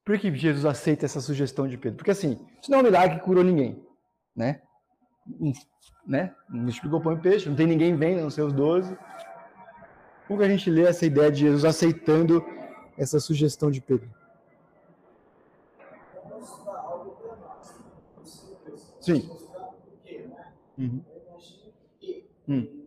Por 0.05 0.19
que 0.19 0.31
Jesus 0.37 0.67
aceita 0.67 1.07
essa 1.07 1.23
sugestão 1.23 1.67
de 1.67 1.79
Pedro? 1.79 1.97
Porque 1.97 2.11
assim, 2.11 2.33
isso 2.61 2.71
não 2.71 2.81
é 2.81 2.83
um 2.83 2.85
milagre 2.85 3.19
que 3.19 3.25
curou 3.25 3.43
ninguém, 3.43 3.83
né? 4.37 4.61
né? 6.07 6.37
Multiplicou 6.51 7.01
pão 7.01 7.15
e 7.15 7.21
peixe, 7.23 7.49
não 7.49 7.57
tem 7.57 7.67
ninguém 7.67 7.97
vendo 7.97 8.25
nos 8.25 8.35
seus 8.35 8.53
doze. 8.53 8.95
Como 10.29 10.39
que 10.39 10.45
a 10.45 10.51
gente 10.51 10.69
lê 10.69 10.83
essa 10.83 11.07
ideia 11.07 11.33
de 11.33 11.41
Jesus 11.41 11.65
aceitando 11.65 12.45
essa 12.99 13.19
sugestão 13.19 13.71
de 13.71 13.81
Pedro? 13.81 14.16
Sim. 19.01 19.31
Uhum. 20.79 21.05
Hum. 22.49 22.87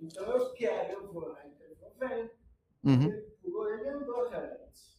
Então 0.00 0.24
eu 0.26 0.52
quero, 0.54 0.92
eu 0.92 1.12
vou, 1.12 1.32
né? 1.32 1.50
Então 1.70 1.88
eu 1.88 2.08
venho. 2.08 2.30
Uhum. 2.84 3.34
Ele 3.74 3.88
andou 3.88 4.28
realmente. 4.28 4.98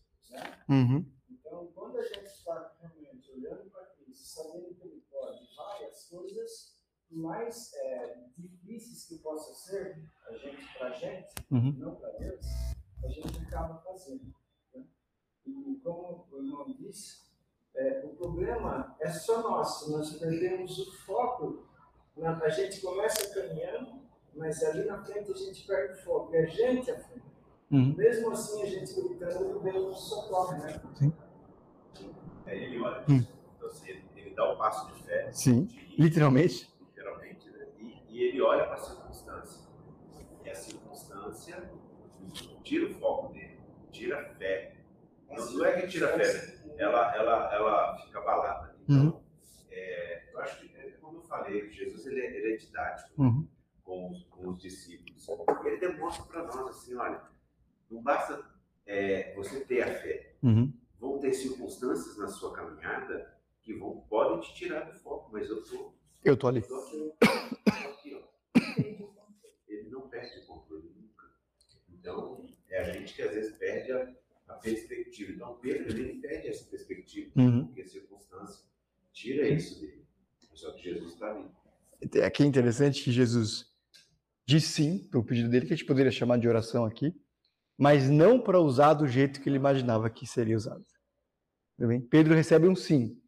Uhum. 0.70 1.06
Então, 1.30 1.68
quando 1.74 1.98
a 1.98 2.04
gente 2.04 2.26
está 2.26 2.76
realmente 2.80 3.32
olhando 3.32 3.70
para 3.70 3.86
Cristo, 3.88 4.26
sabendo 4.26 4.74
que 4.76 4.88
Ele 4.88 5.04
pode 5.10 5.48
várias 5.56 6.08
coisas, 6.08 6.78
mais 7.10 7.74
é, 7.74 8.24
difíceis 8.38 9.06
que 9.06 9.20
possa 9.20 9.54
ser 9.54 10.04
a 10.28 10.34
gente 10.34 10.78
para 10.78 10.88
a 10.88 10.94
gente, 10.94 11.34
uhum. 11.52 11.72
não 11.78 11.96
para 11.96 12.10
Deus, 12.12 12.46
a 13.04 13.08
gente 13.08 13.40
acaba 13.46 13.78
fazendo. 13.82 14.34
E 15.46 15.80
como 15.84 16.26
o 16.32 16.38
irmão 16.38 16.66
disse, 16.80 17.26
é, 17.76 18.02
o 18.06 18.16
problema 18.16 18.96
é 19.00 19.10
só 19.10 19.42
nosso, 19.42 19.92
nós 19.92 20.18
perdemos 20.18 20.78
o 20.80 20.92
foco. 21.06 21.66
Na, 22.18 22.38
a 22.38 22.50
gente 22.50 22.82
começa 22.82 23.34
caminhando, 23.34 24.02
mas 24.34 24.64
ali 24.64 24.86
na 24.86 25.04
frente 25.04 25.32
a 25.32 25.36
gente 25.36 25.68
perde 25.68 26.00
o 26.00 26.04
foco, 26.04 26.34
e 26.34 26.38
a 26.38 26.46
gente 26.46 26.90
afunda. 26.90 27.26
Uhum. 27.72 27.94
Mesmo 27.98 28.32
assim, 28.32 28.62
a 28.62 28.66
gente 28.66 28.94
gritando, 28.94 29.60
Deus 29.60 30.00
socorre, 30.08 30.58
né? 30.60 30.82
Sim. 30.96 31.14
É, 32.46 32.56
ele 32.56 32.80
olha, 32.80 33.04
hum. 33.10 33.26
então, 33.56 33.68
assim, 33.68 33.90
ele, 33.90 34.04
ele, 34.16 34.36
dá 34.36 34.50
o 34.50 34.54
um 34.54 34.58
passo 34.58 34.94
de 34.94 35.04
fé. 35.04 35.34
Sim, 35.34 35.66
de, 35.66 35.96
literalmente. 35.98 36.72
Literalmente, 36.80 37.50
né? 37.50 37.68
E, 37.80 38.04
e 38.10 38.24
ele 38.24 38.42
olha 38.42 38.66
para 38.66 38.76
a 38.76 38.78
circunstância. 38.78 39.68
E 40.44 40.50
a 40.50 40.56
circunstância 40.56 41.70
tira 42.64 42.86
o 42.86 42.94
foco 43.00 43.34
dele, 43.34 43.60
tira 43.92 44.20
a 44.22 44.26
fé. 44.36 44.75
Não, 45.36 45.54
não 45.54 45.66
é 45.66 45.82
que 45.82 45.88
tira 45.88 46.16
a 46.16 46.18
fé, 46.18 46.34
né? 46.34 46.56
ela, 46.78 47.16
ela, 47.16 47.54
ela 47.54 47.98
fica 47.98 48.20
abalada. 48.20 48.76
Então, 48.84 49.06
uhum. 49.06 49.24
é, 49.70 50.34
eu 50.34 50.40
acho 50.40 50.62
que, 50.62 50.76
é, 50.76 50.92
como 51.02 51.18
eu 51.20 51.24
falei, 51.24 51.70
Jesus 51.72 52.06
ele 52.06 52.22
é, 52.22 52.38
ele 52.38 52.54
é 52.54 52.58
didático 52.58 53.22
uhum. 53.22 53.48
com, 53.84 54.12
os, 54.12 54.24
com 54.26 54.50
os 54.50 54.62
discípulos. 54.62 55.28
Ele 55.66 55.78
demonstra 55.78 56.26
para 56.26 56.44
nós 56.44 56.70
assim, 56.70 56.96
olha, 56.96 57.22
não 57.90 58.02
basta 58.02 58.44
é, 58.86 59.34
você 59.36 59.64
ter 59.66 59.82
a 59.82 59.88
fé. 59.88 60.36
Uhum. 60.44 60.74
Vão 61.00 61.20
ter 61.20 61.34
circunstâncias 61.34 62.18
na 62.18 62.28
sua 62.28 62.54
caminhada 62.54 63.36
que 63.62 63.74
vão, 63.74 64.02
podem 64.08 64.40
te 64.42 64.54
tirar 64.54 64.82
do 64.82 64.94
foco, 65.00 65.32
mas 65.32 65.50
eu 65.50 65.64
tô. 65.64 65.94
Eu 66.24 66.38
tô 66.38 66.48
ali. 66.48 66.62
Tô 66.62 66.76
aqui, 66.76 67.14
tô 67.20 67.72
aqui 67.72 68.16
ó. 68.16 68.26
Ele 69.68 69.90
não 69.90 70.08
perde 70.08 70.40
o 70.40 70.46
controle 70.46 70.92
nunca. 70.96 71.26
Então, 71.90 72.46
é 72.70 72.80
a 72.80 72.84
gente 72.92 73.14
que 73.14 73.22
às 73.22 73.32
vezes 73.32 73.58
perde 73.58 73.92
a, 73.92 74.14
a 74.48 74.54
perspectiva. 74.54 75.32
Então, 75.32 75.56
Pedro, 75.58 75.98
ele 75.98 76.20
perde 76.20 76.48
essa 76.48 76.66
perspectiva, 76.66 77.32
uhum. 77.36 77.66
porque 77.66 77.82
a 77.82 77.88
circunstância 77.88 78.66
tira 79.12 79.48
isso 79.48 79.80
dele. 79.80 80.06
Só 80.54 80.72
que 80.72 80.84
Jesus 80.84 81.14
está 81.14 81.32
ali. 81.32 81.50
Aqui 82.24 82.44
é 82.44 82.46
interessante 82.46 83.04
que 83.04 83.12
Jesus 83.12 83.66
disse 84.46 84.68
sim 84.68 85.08
para 85.10 85.20
o 85.20 85.24
pedido 85.24 85.50
dele, 85.50 85.66
que 85.66 85.74
a 85.74 85.76
gente 85.76 85.88
poderia 85.88 86.12
chamar 86.12 86.38
de 86.38 86.48
oração 86.48 86.86
aqui, 86.86 87.14
mas 87.78 88.10
não 88.10 88.40
para 88.40 88.60
usar 88.60 88.94
do 88.94 89.08
jeito 89.08 89.42
que 89.42 89.50
ele 89.50 89.58
imaginava 89.58 90.10
que 90.10 90.26
seria 90.26 90.56
usado. 90.56 90.86
Pedro 92.10 92.34
recebe 92.34 92.68
um 92.68 92.76
sim, 92.76 93.20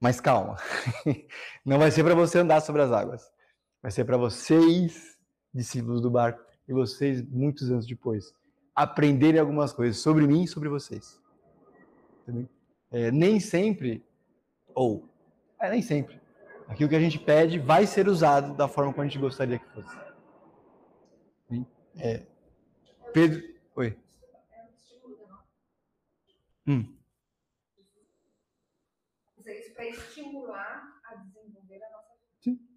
mas 0.00 0.20
calma, 0.20 0.56
não 1.64 1.78
vai 1.78 1.90
ser 1.90 2.04
para 2.04 2.14
você 2.14 2.38
andar 2.38 2.60
sobre 2.60 2.82
as 2.82 2.92
águas, 2.92 3.22
vai 3.80 3.90
ser 3.90 4.04
para 4.04 4.16
vocês, 4.16 5.18
discípulos 5.52 6.00
do 6.00 6.10
barco, 6.10 6.44
e 6.68 6.72
vocês, 6.72 7.20
muitos 7.22 7.70
anos 7.70 7.86
depois, 7.86 8.32
aprenderem 8.74 9.40
algumas 9.40 9.72
coisas 9.72 9.98
sobre 9.98 10.26
mim 10.26 10.44
e 10.44 10.48
sobre 10.48 10.68
vocês. 10.68 11.20
É, 12.90 13.10
nem 13.10 13.40
sempre, 13.40 14.04
ou, 14.74 15.08
é, 15.60 15.70
nem 15.70 15.82
sempre, 15.82 16.20
aquilo 16.68 16.88
que 16.88 16.96
a 16.96 17.00
gente 17.00 17.18
pede 17.18 17.58
vai 17.58 17.86
ser 17.86 18.08
usado 18.08 18.54
da 18.54 18.68
forma 18.68 18.92
como 18.92 19.02
a 19.02 19.08
gente 19.08 19.18
gostaria 19.18 19.58
que 19.58 19.68
fosse. 19.70 20.12
É, 21.96 22.26
Pedro. 23.12 23.42
Oi. 23.76 23.98
Hum. 26.66 26.96
Isso 29.38 29.74
para 29.74 29.86
estimular 29.88 31.00
a 31.04 31.14
desenvolver 31.16 31.82
a 31.82 31.90
nossa 31.90 32.14
fé. 32.14 32.26
Sim. 32.40 32.68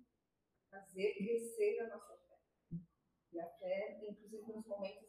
Fazer 0.69 1.13
crescer 1.13 1.79
a 1.81 1.89
nossa 1.95 2.17
fé. 2.17 2.77
E 3.31 3.39
até, 3.39 4.05
inclusive, 4.09 4.51
nos 4.51 4.65
momentos 4.65 5.04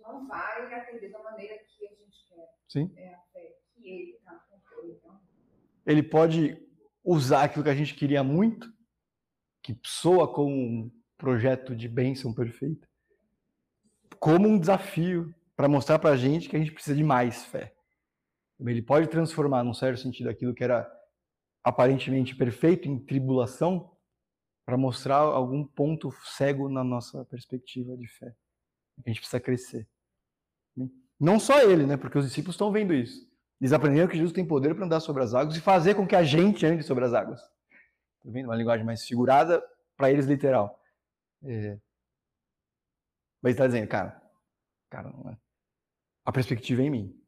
não 0.00 0.26
vai 0.26 0.74
atender 0.74 1.10
da 1.10 1.22
maneira 1.22 1.58
que 1.58 1.86
a 1.86 1.90
gente 1.90 2.24
quer. 2.28 2.54
Sim. 2.68 2.92
É 2.96 3.14
a 3.14 3.20
fé 3.32 3.56
que 3.74 3.88
Ele 3.88 4.10
está 4.12 4.32
no 4.32 4.40
controle. 4.40 4.92
Então. 4.92 5.20
Ele 5.86 6.02
pode 6.02 6.62
usar 7.02 7.44
aquilo 7.44 7.64
que 7.64 7.70
a 7.70 7.74
gente 7.74 7.94
queria 7.94 8.22
muito, 8.22 8.72
que 9.62 9.78
soa 9.84 10.32
como 10.32 10.54
um 10.54 10.90
projeto 11.16 11.74
de 11.74 11.88
bênção 11.88 12.34
perfeita, 12.34 12.88
como 14.18 14.48
um 14.48 14.58
desafio 14.58 15.34
para 15.56 15.68
mostrar 15.68 15.98
para 15.98 16.10
a 16.10 16.16
gente 16.16 16.48
que 16.48 16.56
a 16.56 16.58
gente 16.58 16.72
precisa 16.72 16.96
de 16.96 17.04
mais 17.04 17.44
fé. 17.44 17.74
Ele 18.60 18.82
pode 18.82 19.08
transformar, 19.08 19.62
num 19.62 19.74
certo 19.74 20.00
sentido, 20.00 20.30
aquilo 20.30 20.54
que 20.54 20.64
era 20.64 20.90
aparentemente 21.62 22.36
perfeito 22.36 22.88
em 22.88 22.98
tribulação 22.98 23.90
para 24.64 24.76
mostrar 24.76 25.16
algum 25.16 25.66
ponto 25.66 26.10
cego 26.24 26.68
na 26.68 26.82
nossa 26.82 27.24
perspectiva 27.26 27.96
de 27.96 28.06
fé. 28.08 28.34
A 28.98 29.08
gente 29.08 29.20
precisa 29.20 29.40
crescer. 29.40 29.88
Não 31.18 31.38
só 31.38 31.60
ele, 31.62 31.86
né? 31.86 31.96
Porque 31.96 32.18
os 32.18 32.26
discípulos 32.26 32.54
estão 32.54 32.72
vendo 32.72 32.92
isso. 32.92 33.26
Eles 33.60 33.72
aprenderam 33.72 34.08
que 34.08 34.16
Jesus 34.16 34.32
tem 34.32 34.46
poder 34.46 34.74
para 34.74 34.84
andar 34.84 35.00
sobre 35.00 35.22
as 35.22 35.32
águas 35.32 35.56
e 35.56 35.60
fazer 35.60 35.94
com 35.94 36.06
que 36.06 36.16
a 36.16 36.22
gente 36.22 36.66
ande 36.66 36.82
sobre 36.82 37.04
as 37.04 37.14
águas. 37.14 37.40
Tá 37.40 38.30
vendo? 38.30 38.46
Uma 38.46 38.56
linguagem 38.56 38.84
mais 38.84 39.04
figurada, 39.04 39.64
para 39.96 40.10
eles 40.10 40.26
literal. 40.26 40.78
É, 41.42 41.78
mas 43.44 43.52
está 43.52 43.66
dizendo, 43.66 43.86
cara, 43.86 44.22
cara, 44.88 45.10
é. 45.30 45.36
a 46.24 46.32
perspectiva 46.32 46.80
é 46.80 46.86
em 46.86 46.90
mim. 46.90 47.20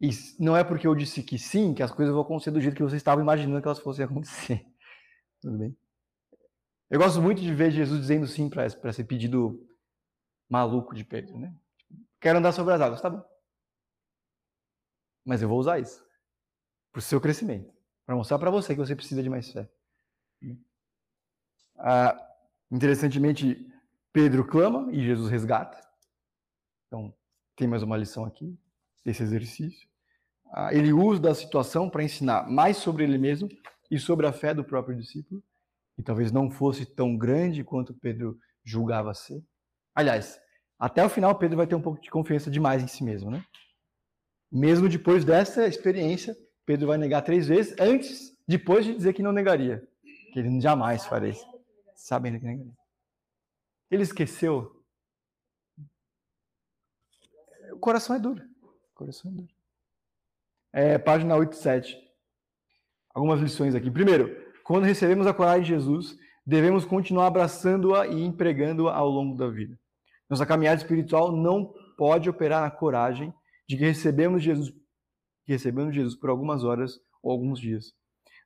E 0.00 0.10
não 0.36 0.56
é 0.56 0.64
porque 0.64 0.84
eu 0.84 0.96
disse 0.96 1.22
que 1.22 1.38
sim 1.38 1.72
que 1.72 1.82
as 1.82 1.92
coisas 1.92 2.12
vão 2.12 2.22
acontecer 2.22 2.50
do 2.50 2.60
jeito 2.60 2.74
que 2.74 2.82
você 2.82 2.96
estava 2.96 3.20
imaginando 3.20 3.62
que 3.62 3.68
elas 3.68 3.78
fossem 3.78 4.04
acontecer. 4.04 4.66
Tudo 5.40 5.58
bem? 5.58 5.76
Eu 6.90 6.98
gosto 6.98 7.22
muito 7.22 7.40
de 7.40 7.54
ver 7.54 7.70
Jesus 7.70 8.00
dizendo 8.00 8.26
sim 8.26 8.50
para 8.50 8.66
esse 8.66 9.04
pedido 9.04 9.64
maluco 10.48 10.94
de 10.94 11.04
Pedro, 11.04 11.38
né? 11.38 11.54
Quero 12.20 12.38
andar 12.38 12.52
sobre 12.52 12.74
as 12.74 12.80
águas, 12.80 13.00
tá 13.00 13.10
bom. 13.10 13.24
Mas 15.24 15.42
eu 15.42 15.48
vou 15.48 15.58
usar 15.58 15.78
isso 15.78 16.04
para 16.92 17.00
o 17.00 17.02
seu 17.02 17.20
crescimento, 17.20 17.72
para 18.06 18.16
mostrar 18.16 18.38
para 18.38 18.50
você 18.50 18.74
que 18.74 18.80
você 18.80 18.96
precisa 18.96 19.22
de 19.22 19.28
mais 19.28 19.50
fé. 19.50 19.68
Ah, 21.78 22.16
interessantemente, 22.70 23.70
Pedro 24.12 24.46
clama 24.46 24.90
e 24.92 25.04
Jesus 25.04 25.30
resgata. 25.30 25.78
Então, 26.86 27.14
tem 27.54 27.68
mais 27.68 27.82
uma 27.82 27.96
lição 27.96 28.24
aqui, 28.24 28.58
desse 29.04 29.22
exercício. 29.22 29.88
Ah, 30.52 30.72
ele 30.72 30.92
usa 30.92 31.20
da 31.20 31.34
situação 31.34 31.90
para 31.90 32.02
ensinar 32.02 32.48
mais 32.48 32.78
sobre 32.78 33.04
ele 33.04 33.18
mesmo 33.18 33.48
e 33.90 33.98
sobre 33.98 34.26
a 34.26 34.32
fé 34.32 34.54
do 34.54 34.64
próprio 34.64 34.96
discípulo, 34.96 35.42
que 35.94 36.02
talvez 36.02 36.32
não 36.32 36.50
fosse 36.50 36.86
tão 36.86 37.16
grande 37.16 37.62
quanto 37.62 37.92
Pedro 37.94 38.38
julgava 38.64 39.12
ser. 39.12 39.44
Aliás, 39.96 40.38
até 40.78 41.02
o 41.02 41.08
final 41.08 41.34
Pedro 41.38 41.56
vai 41.56 41.66
ter 41.66 41.74
um 41.74 41.80
pouco 41.80 41.98
de 42.02 42.10
confiança 42.10 42.50
demais 42.50 42.82
em 42.82 42.86
si 42.86 43.02
mesmo, 43.02 43.30
né? 43.30 43.42
Mesmo 44.52 44.90
depois 44.90 45.24
dessa 45.24 45.66
experiência, 45.66 46.36
Pedro 46.66 46.88
vai 46.88 46.98
negar 46.98 47.22
três 47.22 47.48
vezes, 47.48 47.74
antes, 47.80 48.36
depois 48.46 48.84
de 48.84 48.94
dizer 48.94 49.14
que 49.14 49.22
não 49.22 49.32
negaria, 49.32 49.88
que 50.32 50.38
ele 50.38 50.60
jamais 50.60 51.06
faria 51.06 51.30
isso, 51.30 51.46
sabendo 51.94 52.38
que 52.38 52.44
negaria. 52.44 52.74
Ele 53.90 54.02
esqueceu. 54.02 54.84
O 57.72 57.78
coração 57.78 58.14
é 58.14 58.18
duro. 58.18 58.44
O 58.62 58.94
coração 58.94 59.30
é 59.30 59.34
duro. 59.34 59.54
É, 60.72 60.98
página 60.98 61.34
87. 61.36 61.96
Algumas 63.14 63.40
lições 63.40 63.74
aqui. 63.74 63.90
Primeiro, 63.90 64.44
quando 64.62 64.84
recebemos 64.84 65.26
a 65.26 65.32
coragem 65.32 65.62
de 65.62 65.68
Jesus, 65.68 66.18
devemos 66.44 66.84
continuar 66.84 67.28
abraçando-a 67.28 68.06
e 68.06 68.22
empregando-a 68.22 68.94
ao 68.94 69.08
longo 69.08 69.36
da 69.36 69.48
vida. 69.48 69.78
Nossa 70.28 70.46
caminhada 70.46 70.80
espiritual 70.80 71.32
não 71.32 71.72
pode 71.96 72.28
operar 72.28 72.62
na 72.62 72.70
coragem 72.70 73.32
de 73.68 73.76
que 73.76 73.84
recebemos 73.84 74.42
Jesus, 74.42 74.70
que 75.44 75.52
recebemos 75.52 75.94
Jesus 75.94 76.14
por 76.14 76.30
algumas 76.30 76.64
horas 76.64 77.00
ou 77.22 77.30
alguns 77.30 77.60
dias. 77.60 77.94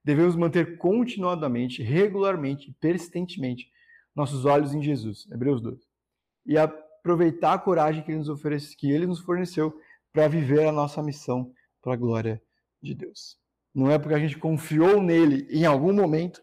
Devemos 0.04 0.34
manter 0.34 0.78
continuadamente, 0.78 1.82
regularmente 1.82 2.74
persistentemente 2.80 3.70
nossos 4.14 4.44
olhos 4.44 4.74
em 4.74 4.82
Jesus, 4.82 5.28
Hebreus 5.30 5.60
12. 5.60 5.80
E 6.46 6.56
aproveitar 6.56 7.54
a 7.54 7.58
coragem 7.58 8.02
que 8.02 8.10
ele 8.10 8.18
nos, 8.18 8.28
oferece, 8.28 8.76
que 8.76 8.90
ele 8.90 9.06
nos 9.06 9.20
forneceu 9.20 9.78
para 10.12 10.28
viver 10.28 10.66
a 10.66 10.72
nossa 10.72 11.02
missão 11.02 11.52
para 11.82 11.94
a 11.94 11.96
glória 11.96 12.42
de 12.82 12.94
Deus. 12.94 13.38
Não 13.74 13.90
é 13.90 13.98
porque 13.98 14.14
a 14.14 14.18
gente 14.18 14.38
confiou 14.38 15.02
nele 15.02 15.46
em 15.50 15.64
algum 15.64 15.92
momento 15.92 16.42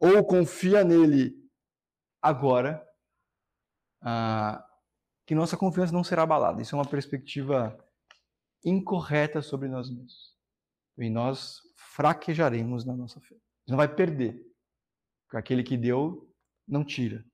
ou 0.00 0.24
confia 0.24 0.82
nele 0.82 1.34
agora 2.20 2.84
ah, 4.02 4.65
que 5.26 5.34
nossa 5.34 5.56
confiança 5.56 5.92
não 5.92 6.04
será 6.04 6.22
abalada. 6.22 6.62
Isso 6.62 6.74
é 6.74 6.78
uma 6.78 6.88
perspectiva 6.88 7.76
incorreta 8.64 9.42
sobre 9.42 9.68
nós 9.68 9.90
mesmos. 9.90 10.36
E 10.96 11.10
nós 11.10 11.60
fraquejaremos 11.74 12.84
na 12.84 12.96
nossa 12.96 13.20
fé. 13.20 13.36
Não 13.66 13.76
vai 13.76 13.92
perder. 13.92 14.40
Porque 15.24 15.36
aquele 15.36 15.64
que 15.64 15.76
deu, 15.76 16.32
não 16.66 16.84
tira. 16.84 17.24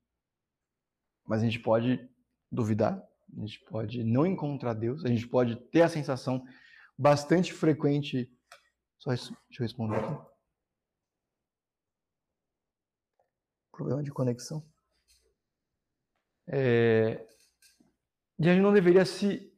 Mas 1.26 1.42
a 1.42 1.44
gente 1.44 1.60
pode 1.60 2.08
duvidar, 2.50 3.00
a 3.36 3.40
gente 3.40 3.60
pode 3.66 4.02
não 4.02 4.26
encontrar 4.26 4.74
Deus, 4.74 5.04
a 5.04 5.08
gente 5.08 5.28
pode 5.28 5.56
ter 5.70 5.82
a 5.82 5.88
sensação 5.88 6.44
bastante 6.98 7.52
frequente. 7.52 8.30
Só 8.98 9.12
isso, 9.12 9.36
deixa 9.48 9.62
eu 9.62 9.66
responder 9.66 9.96
aqui. 9.96 10.32
Problema 13.70 14.02
de 14.02 14.10
conexão. 14.10 14.66
É, 16.46 17.26
e 18.38 18.48
a 18.48 18.54
gente 18.54 18.62
não 18.62 18.72
deveria 18.72 19.04
se. 19.04 19.52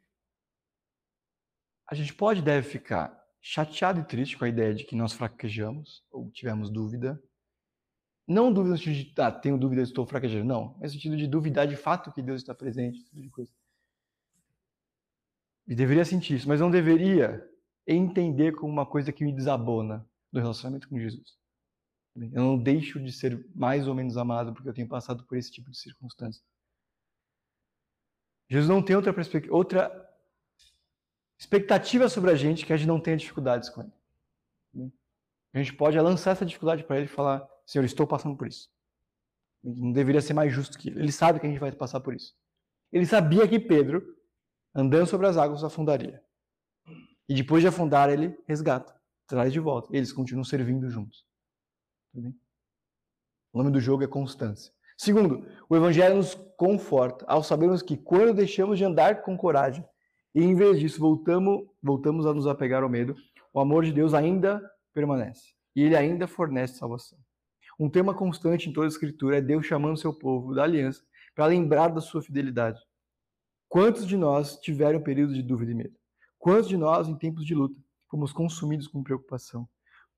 A 1.88 1.94
gente 1.94 2.14
pode 2.14 2.42
deve 2.42 2.68
ficar 2.68 3.24
chateado 3.40 4.00
e 4.00 4.04
triste 4.04 4.38
com 4.38 4.44
a 4.44 4.48
ideia 4.48 4.74
de 4.74 4.84
que 4.84 4.96
nós 4.96 5.12
fraquejamos 5.12 6.02
ou 6.10 6.30
tivemos 6.30 6.70
dúvida. 6.70 7.22
Não 8.26 8.50
dúvida 8.50 8.72
no 8.72 8.78
sentido 8.78 9.12
de, 9.12 9.20
ah, 9.20 9.30
tenho 9.30 9.58
dúvida, 9.58 9.82
estou 9.82 10.06
fraquejando. 10.06 10.46
Não, 10.46 10.74
mas 10.80 10.92
no 10.92 10.98
sentido 10.98 11.16
de 11.16 11.26
duvidar 11.26 11.66
de 11.66 11.76
fato 11.76 12.10
que 12.10 12.22
Deus 12.22 12.40
está 12.40 12.54
presente, 12.54 12.98
esse 12.98 13.10
tipo 13.10 13.20
de 13.20 13.28
coisa. 13.28 13.52
E 15.66 15.74
deveria 15.74 16.04
sentir 16.04 16.36
isso, 16.36 16.48
mas 16.48 16.60
não 16.60 16.70
deveria 16.70 17.46
entender 17.86 18.52
como 18.52 18.72
uma 18.72 18.86
coisa 18.86 19.12
que 19.12 19.24
me 19.24 19.32
desabona 19.32 20.08
do 20.32 20.40
relacionamento 20.40 20.88
com 20.88 20.98
Jesus. 20.98 21.36
Eu 22.16 22.42
não 22.42 22.58
deixo 22.58 22.98
de 22.98 23.12
ser 23.12 23.46
mais 23.54 23.86
ou 23.86 23.94
menos 23.94 24.16
amado 24.16 24.54
porque 24.54 24.68
eu 24.68 24.74
tenho 24.74 24.88
passado 24.88 25.24
por 25.24 25.36
esse 25.36 25.50
tipo 25.50 25.70
de 25.70 25.76
circunstância. 25.76 26.42
Jesus 28.48 28.68
não 28.68 28.82
tem 28.82 28.94
outra 28.94 29.14
outra 29.50 30.04
expectativa 31.38 32.08
sobre 32.08 32.30
a 32.30 32.34
gente 32.34 32.64
que 32.64 32.72
a 32.72 32.76
gente 32.76 32.88
não 32.88 33.00
tenha 33.00 33.16
dificuldades 33.16 33.68
com 33.68 33.82
ele. 33.82 34.92
A 35.52 35.58
gente 35.58 35.72
pode 35.72 35.98
lançar 36.00 36.32
essa 36.32 36.44
dificuldade 36.44 36.82
para 36.82 36.96
ele 36.96 37.06
e 37.06 37.08
falar: 37.08 37.48
Senhor, 37.64 37.84
estou 37.84 38.06
passando 38.06 38.36
por 38.36 38.48
isso. 38.48 38.68
Não 39.62 39.92
deveria 39.92 40.20
ser 40.20 40.34
mais 40.34 40.52
justo 40.52 40.76
que 40.76 40.88
ele. 40.88 41.00
Ele 41.00 41.12
sabe 41.12 41.38
que 41.38 41.46
a 41.46 41.48
gente 41.48 41.60
vai 41.60 41.70
passar 41.70 42.00
por 42.00 42.12
isso. 42.12 42.36
Ele 42.92 43.06
sabia 43.06 43.46
que 43.46 43.58
Pedro, 43.58 44.16
andando 44.74 45.06
sobre 45.06 45.26
as 45.26 45.36
águas, 45.36 45.62
afundaria. 45.62 46.22
E 47.28 47.34
depois 47.34 47.62
de 47.62 47.68
afundar, 47.68 48.10
ele 48.10 48.36
resgata, 48.46 48.94
traz 49.26 49.52
de 49.52 49.60
volta. 49.60 49.88
Eles 49.96 50.12
continuam 50.12 50.44
servindo 50.44 50.90
juntos. 50.90 51.24
O 53.52 53.58
nome 53.58 53.70
do 53.70 53.80
jogo 53.80 54.02
é 54.02 54.08
constância. 54.08 54.73
Segundo, 54.96 55.46
o 55.68 55.76
Evangelho 55.76 56.16
nos 56.16 56.34
conforta 56.56 57.24
ao 57.28 57.42
sabermos 57.42 57.82
que 57.82 57.96
quando 57.96 58.34
deixamos 58.34 58.78
de 58.78 58.84
andar 58.84 59.22
com 59.22 59.36
coragem 59.36 59.84
e 60.34 60.42
em 60.42 60.54
vez 60.54 60.78
disso 60.78 61.00
voltamos, 61.00 61.66
voltamos 61.82 62.26
a 62.26 62.34
nos 62.34 62.46
apegar 62.46 62.82
ao 62.82 62.88
medo, 62.88 63.14
o 63.52 63.60
amor 63.60 63.84
de 63.84 63.92
Deus 63.92 64.14
ainda 64.14 64.62
permanece 64.92 65.52
e 65.74 65.82
ele 65.82 65.96
ainda 65.96 66.26
fornece 66.26 66.78
salvação. 66.78 67.18
Um 67.78 67.90
tema 67.90 68.14
constante 68.14 68.68
em 68.68 68.72
toda 68.72 68.86
a 68.86 68.88
Escritura 68.88 69.38
é 69.38 69.40
Deus 69.40 69.66
chamando 69.66 69.98
seu 69.98 70.12
povo 70.12 70.54
da 70.54 70.62
aliança 70.62 71.02
para 71.34 71.46
lembrar 71.46 71.88
da 71.88 72.00
sua 72.00 72.22
fidelidade. 72.22 72.80
Quantos 73.68 74.06
de 74.06 74.16
nós 74.16 74.56
tiveram 74.60 75.02
períodos 75.02 75.34
de 75.34 75.42
dúvida 75.42 75.72
e 75.72 75.74
medo? 75.74 75.96
Quantos 76.38 76.68
de 76.68 76.76
nós, 76.76 77.08
em 77.08 77.16
tempos 77.16 77.44
de 77.44 77.54
luta, 77.54 77.74
fomos 78.08 78.32
consumidos 78.32 78.86
com 78.86 79.02
preocupação? 79.02 79.68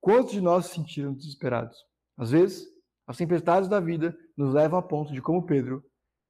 Quantos 0.01 0.33
de 0.33 0.41
nós 0.43 0.67
se 0.67 0.75
sentiram 0.75 1.15
desesperados? 1.15 1.79
Às 2.17 2.33
vezes, 2.33 2.69
as 3.07 3.17
tempestades 3.17 3.69
da 3.69 3.81
vida 3.81 4.17
nos 4.37 4.53
levam 4.53 4.79
a 4.79 4.83
ponto 4.83 5.13
de, 5.13 5.23
como 5.23 5.47
Pedro, 5.47 5.85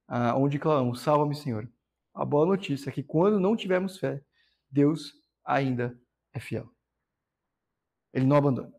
ah, 0.09 0.37
onde 0.37 0.59
clamamos, 0.59 1.01
salva-me, 1.01 1.35
Senhor. 1.35 1.71
A 2.15 2.25
boa 2.25 2.47
notícia 2.47 2.89
é 2.89 2.93
que 2.93 3.03
quando 3.03 3.41
não 3.41 3.57
tivermos 3.57 3.99
fé, 3.99 4.23
Deus 4.71 5.13
ainda 5.45 5.99
é 6.33 6.41
fiel. 6.41 6.71
Ele 8.13 8.25
não 8.25 8.37
abandona. 8.37 8.73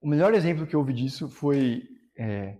O 0.00 0.08
melhor 0.08 0.32
exemplo 0.34 0.66
que 0.66 0.76
eu 0.76 0.80
ouvi 0.80 0.92
disso 0.92 1.28
foi 1.28 1.82
é, 2.16 2.58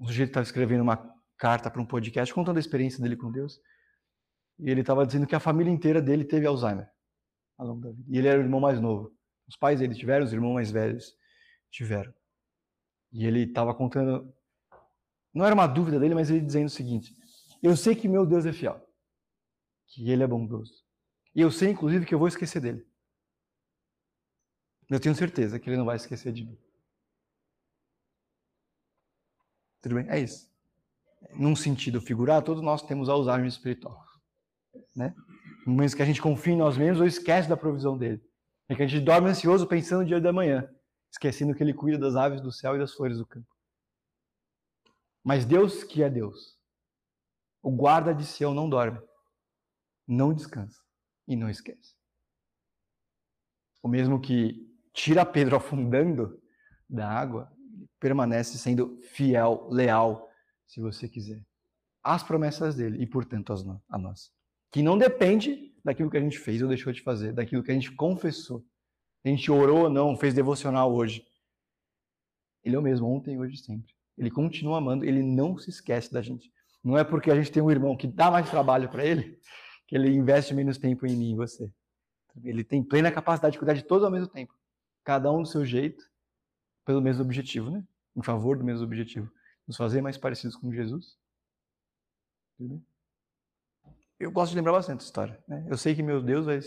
um 0.00 0.06
sujeito 0.06 0.30
estava 0.30 0.44
escrevendo 0.44 0.82
uma 0.82 0.96
carta 1.36 1.70
para 1.70 1.80
um 1.80 1.86
podcast 1.86 2.32
contando 2.32 2.56
a 2.56 2.60
experiência 2.60 3.02
dele 3.02 3.16
com 3.16 3.30
Deus. 3.30 3.60
E 4.58 4.70
ele 4.70 4.80
estava 4.80 5.06
dizendo 5.06 5.26
que 5.26 5.34
a 5.34 5.40
família 5.40 5.70
inteira 5.70 6.00
dele 6.00 6.24
teve 6.24 6.46
Alzheimer 6.46 6.88
ao 7.56 7.66
longo 7.66 7.80
da 7.80 7.90
vida. 7.90 8.04
E 8.08 8.18
ele 8.18 8.28
era 8.28 8.40
o 8.40 8.42
irmão 8.42 8.60
mais 8.60 8.80
novo. 8.80 9.12
Os 9.46 9.56
pais 9.56 9.80
dele 9.80 9.94
tiveram, 9.94 10.24
os 10.24 10.32
irmãos 10.32 10.54
mais 10.54 10.70
velhos 10.70 11.14
tiveram. 11.70 12.12
E 13.12 13.26
ele 13.26 13.44
estava 13.44 13.74
contando, 13.74 14.32
não 15.32 15.44
era 15.44 15.54
uma 15.54 15.66
dúvida 15.66 15.98
dele, 15.98 16.14
mas 16.14 16.30
ele 16.30 16.40
dizendo 16.40 16.66
o 16.66 16.70
seguinte: 16.70 17.16
Eu 17.62 17.76
sei 17.76 17.94
que 17.94 18.08
meu 18.08 18.26
Deus 18.26 18.44
é 18.46 18.52
fiel, 18.52 18.84
que 19.86 20.10
ele 20.10 20.22
é 20.22 20.26
bondoso. 20.26 20.84
E 21.34 21.40
eu 21.40 21.50
sei, 21.50 21.70
inclusive, 21.70 22.04
que 22.04 22.14
eu 22.14 22.18
vou 22.18 22.28
esquecer 22.28 22.60
dele. 22.60 22.86
Eu 24.90 24.98
tenho 24.98 25.14
certeza 25.14 25.58
que 25.58 25.68
ele 25.68 25.76
não 25.76 25.84
vai 25.84 25.96
esquecer 25.96 26.32
de 26.32 26.44
mim. 26.44 26.58
Tudo 29.80 29.96
bem? 29.96 30.08
É 30.08 30.18
isso. 30.18 30.50
Num 31.34 31.54
sentido 31.54 32.00
figurado, 32.00 32.46
todos 32.46 32.62
nós 32.62 32.82
temos 32.82 33.08
Alzheimer 33.08 33.46
espiritual. 33.46 34.02
Né? 34.96 35.14
Momentos 35.66 35.94
que 35.94 36.02
a 36.02 36.06
gente 36.06 36.22
confia 36.22 36.54
em 36.54 36.56
nós 36.56 36.76
mesmos 36.76 37.00
ou 37.00 37.06
esquece 37.06 37.48
da 37.48 37.56
provisão 37.56 37.96
dele. 37.96 38.22
É 38.68 38.74
que 38.74 38.82
a 38.82 38.86
gente 38.86 39.04
dorme 39.04 39.28
ansioso 39.28 39.66
pensando 39.66 40.00
no 40.00 40.06
dia 40.06 40.20
da 40.20 40.32
manhã, 40.32 40.68
esquecendo 41.10 41.54
que 41.54 41.62
ele 41.62 41.74
cuida 41.74 41.98
das 41.98 42.16
aves 42.16 42.40
do 42.40 42.52
céu 42.52 42.76
e 42.76 42.78
das 42.78 42.92
flores 42.92 43.18
do 43.18 43.26
campo. 43.26 43.48
Mas 45.24 45.44
Deus, 45.44 45.84
que 45.84 46.02
é 46.02 46.08
Deus, 46.08 46.58
o 47.62 47.70
guarda 47.70 48.14
de 48.14 48.24
Sião 48.24 48.54
não 48.54 48.68
dorme, 48.68 49.00
não 50.06 50.32
descansa 50.32 50.82
e 51.26 51.36
não 51.36 51.50
esquece. 51.50 51.94
O 53.82 53.88
mesmo 53.88 54.20
que 54.20 54.66
tira 54.92 55.24
Pedro 55.24 55.56
afundando 55.56 56.40
da 56.88 57.08
água, 57.08 57.52
permanece 58.00 58.58
sendo 58.58 58.98
fiel, 59.02 59.68
leal, 59.70 60.28
se 60.66 60.80
você 60.80 61.08
quiser, 61.08 61.44
às 62.02 62.22
promessas 62.22 62.74
dele 62.74 63.02
e, 63.02 63.06
portanto, 63.06 63.52
a 63.88 63.98
nós. 63.98 64.32
Que 64.70 64.82
não 64.82 64.96
depende 64.96 65.74
daquilo 65.84 66.10
que 66.10 66.16
a 66.16 66.20
gente 66.20 66.38
fez 66.38 66.62
ou 66.62 66.68
deixou 66.68 66.92
de 66.92 67.02
fazer, 67.02 67.32
daquilo 67.32 67.62
que 67.62 67.70
a 67.70 67.74
gente 67.74 67.94
confessou. 67.94 68.64
A 69.24 69.28
gente 69.28 69.50
orou 69.50 69.84
ou 69.84 69.90
não, 69.90 70.16
fez 70.16 70.32
devocional 70.32 70.92
hoje. 70.92 71.26
Ele 72.64 72.76
é 72.76 72.78
o 72.78 72.82
mesmo 72.82 73.08
ontem, 73.08 73.38
hoje 73.38 73.54
e 73.54 73.58
sempre. 73.58 73.94
Ele 74.16 74.30
continua 74.30 74.78
amando, 74.78 75.04
ele 75.04 75.22
não 75.22 75.56
se 75.58 75.70
esquece 75.70 76.12
da 76.12 76.22
gente. 76.22 76.52
Não 76.82 76.96
é 76.96 77.04
porque 77.04 77.30
a 77.30 77.34
gente 77.34 77.50
tem 77.50 77.62
um 77.62 77.70
irmão 77.70 77.96
que 77.96 78.06
dá 78.06 78.30
mais 78.30 78.48
trabalho 78.48 78.88
para 78.88 79.04
ele 79.04 79.38
que 79.88 79.96
ele 79.96 80.14
investe 80.14 80.54
menos 80.54 80.76
tempo 80.76 81.06
em 81.06 81.16
mim 81.16 81.32
e 81.32 81.34
você. 81.34 81.72
Ele 82.44 82.62
tem 82.62 82.82
plena 82.82 83.10
capacidade 83.10 83.52
de 83.52 83.58
cuidar 83.58 83.72
de 83.72 83.82
todos 83.82 84.04
ao 84.04 84.10
mesmo 84.10 84.28
tempo. 84.28 84.54
Cada 85.02 85.32
um 85.32 85.42
do 85.42 85.48
seu 85.48 85.64
jeito, 85.64 86.04
pelo 86.84 87.00
mesmo 87.00 87.24
objetivo, 87.24 87.70
né? 87.70 87.82
Em 88.14 88.22
favor 88.22 88.58
do 88.58 88.64
mesmo 88.64 88.84
objetivo. 88.84 89.32
Nos 89.66 89.78
fazer 89.78 90.02
mais 90.02 90.18
parecidos 90.18 90.56
com 90.56 90.70
Jesus. 90.70 91.18
Eu 94.20 94.30
gosto 94.30 94.50
de 94.50 94.56
lembrar 94.56 94.72
bastante 94.72 94.98
essa 94.98 95.06
história. 95.06 95.42
Né? 95.48 95.66
Eu 95.70 95.78
sei 95.78 95.94
que 95.94 96.02
meu 96.02 96.22
Deus 96.22 96.44
vai. 96.44 96.60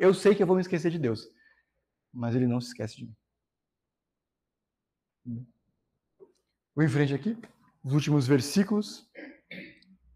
Eu 0.00 0.14
sei 0.14 0.34
que 0.34 0.42
eu 0.42 0.46
vou 0.46 0.56
me 0.56 0.62
esquecer 0.62 0.90
de 0.90 0.98
Deus. 0.98 1.28
Mas 2.12 2.34
ele 2.34 2.46
não 2.46 2.60
se 2.60 2.68
esquece 2.68 2.96
de 2.96 3.06
mim. 3.06 3.16
Vou 6.74 6.84
em 6.84 6.88
frente 6.88 7.14
aqui. 7.14 7.36
Os 7.82 7.92
últimos 7.92 8.26
versículos. 8.26 9.08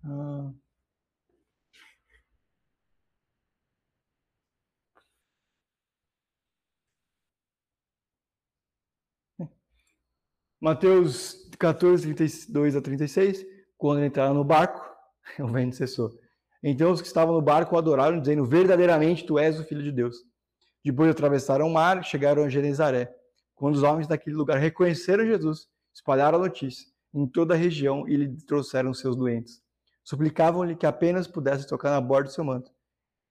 Ah. 0.05 0.53
Mateus 10.61 11.49
14, 11.59 12.14
32 12.14 12.76
a 12.76 12.82
36, 12.82 13.47
quando 13.78 14.05
entraram 14.05 14.34
no 14.34 14.45
barco, 14.45 14.78
o 15.41 15.49
vento 15.49 15.76
cessou. 15.76 16.11
Então 16.62 16.93
os 16.93 17.01
que 17.01 17.07
estavam 17.07 17.34
no 17.34 17.41
barco 17.41 17.78
adoraram, 17.78 18.20
dizendo: 18.20 18.45
Verdadeiramente 18.45 19.24
tu 19.24 19.38
és 19.38 19.59
o 19.59 19.64
Filho 19.64 19.82
de 19.82 19.91
Deus. 19.91 20.16
Depois 20.85 21.11
atravessaram 21.11 21.66
o 21.66 21.72
mar 21.72 22.05
chegaram 22.05 22.45
a 22.45 22.49
Genezaré. 22.49 23.14
Quando 23.55 23.74
os 23.74 23.83
homens 23.83 24.07
daquele 24.07 24.37
lugar 24.37 24.59
reconheceram 24.59 25.26
Jesus, 25.26 25.68
espalharam 25.95 26.39
a 26.39 26.43
notícia 26.43 26.91
em 27.12 27.26
toda 27.26 27.55
a 27.55 27.57
região 27.57 28.09
e 28.09 28.16
lhe 28.16 28.37
trouxeram 28.45 28.95
seus 28.95 29.16
doentes. 29.16 29.62
Suplicavam-lhe 30.05 30.76
que 30.76 30.87
apenas 30.87 31.26
pudesse 31.26 31.66
tocar 31.66 31.91
na 31.91 32.01
borda 32.01 32.28
do 32.28 32.33
seu 32.33 32.45
manto. 32.45 32.70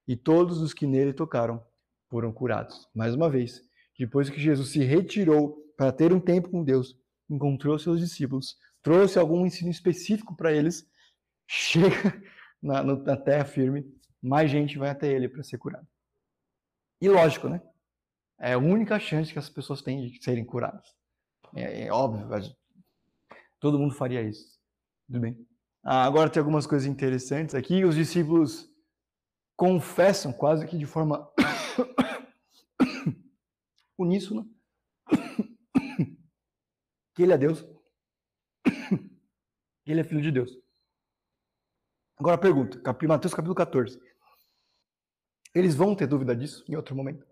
E 0.08 0.16
todos 0.16 0.62
os 0.62 0.74
que 0.74 0.86
nele 0.86 1.14
tocaram 1.14 1.64
foram 2.10 2.32
curados. 2.32 2.88
Mais 2.93 3.16
uma 3.16 3.30
vez, 3.30 3.62
depois 3.97 4.30
que 4.30 4.39
Jesus 4.39 4.70
se 4.70 4.84
retirou 4.84 5.58
para 5.78 5.91
ter 5.91 6.14
um 6.14 6.20
tempo 6.20 6.50
com 6.50 6.64
Deus, 6.64 6.97
encontrou 7.30 7.78
seus 7.78 8.00
discípulos, 8.00 8.58
trouxe 8.82 9.20
algum 9.20 9.45
ensino 9.45 9.70
específico 9.70 10.36
para 10.36 10.52
eles, 10.52 10.89
chega 11.47 12.22
na, 12.62 12.84
na, 12.84 13.18
terra 13.18 13.45
firme, 13.45 13.86
mais 14.22 14.50
gente 14.50 14.78
vai 14.78 14.89
até 14.89 15.12
ele 15.12 15.30
para 15.30 15.43
ser 15.43 15.58
curado. 15.58 15.88
E 17.02 17.08
lógico, 17.08 17.47
né? 17.47 17.62
É 18.39 18.54
a 18.54 18.58
única 18.58 19.00
chance 19.00 19.32
que 19.32 19.39
as 19.39 19.50
pessoas 19.50 19.82
têm 19.82 20.10
de 20.10 20.24
serem 20.24 20.45
curadas. 20.45 20.95
É, 21.56 21.88
é 21.88 21.91
óbvio, 21.91 22.28
todo 23.60 23.80
mundo 23.80 23.93
faria 23.93 24.22
isso. 24.22 24.60
Tudo 25.08 25.20
bem. 25.20 25.47
Ah, 25.84 26.04
agora 26.04 26.30
tem 26.30 26.39
algumas 26.39 26.68
coisas 26.68 26.88
interessantes 26.88 27.56
aqui. 27.56 27.84
Os 27.84 27.95
discípulos 27.95 28.70
confessam 29.56 30.32
quase 30.32 30.68
que 30.68 30.78
de 30.78 30.86
forma 30.86 31.30
uníssona 33.97 34.45
que 37.16 37.24
ele 37.24 37.34
é 37.34 37.38
Deus, 37.38 37.66
que 39.84 39.91
ele 39.91 40.02
é 40.02 40.04
filho 40.04 40.22
de 40.22 40.32
Deus. 40.32 40.52
Agora 42.18 42.36
a 42.36 42.39
pergunta, 42.39 42.82
Mateus 43.08 43.34
capítulo 43.34 43.56
14. 43.56 44.00
Eles 45.54 45.76
vão 45.76 45.95
ter 45.95 46.08
dúvida 46.08 46.36
disso 46.36 46.64
em 46.68 46.76
outro 46.76 46.95
momento? 46.95 47.28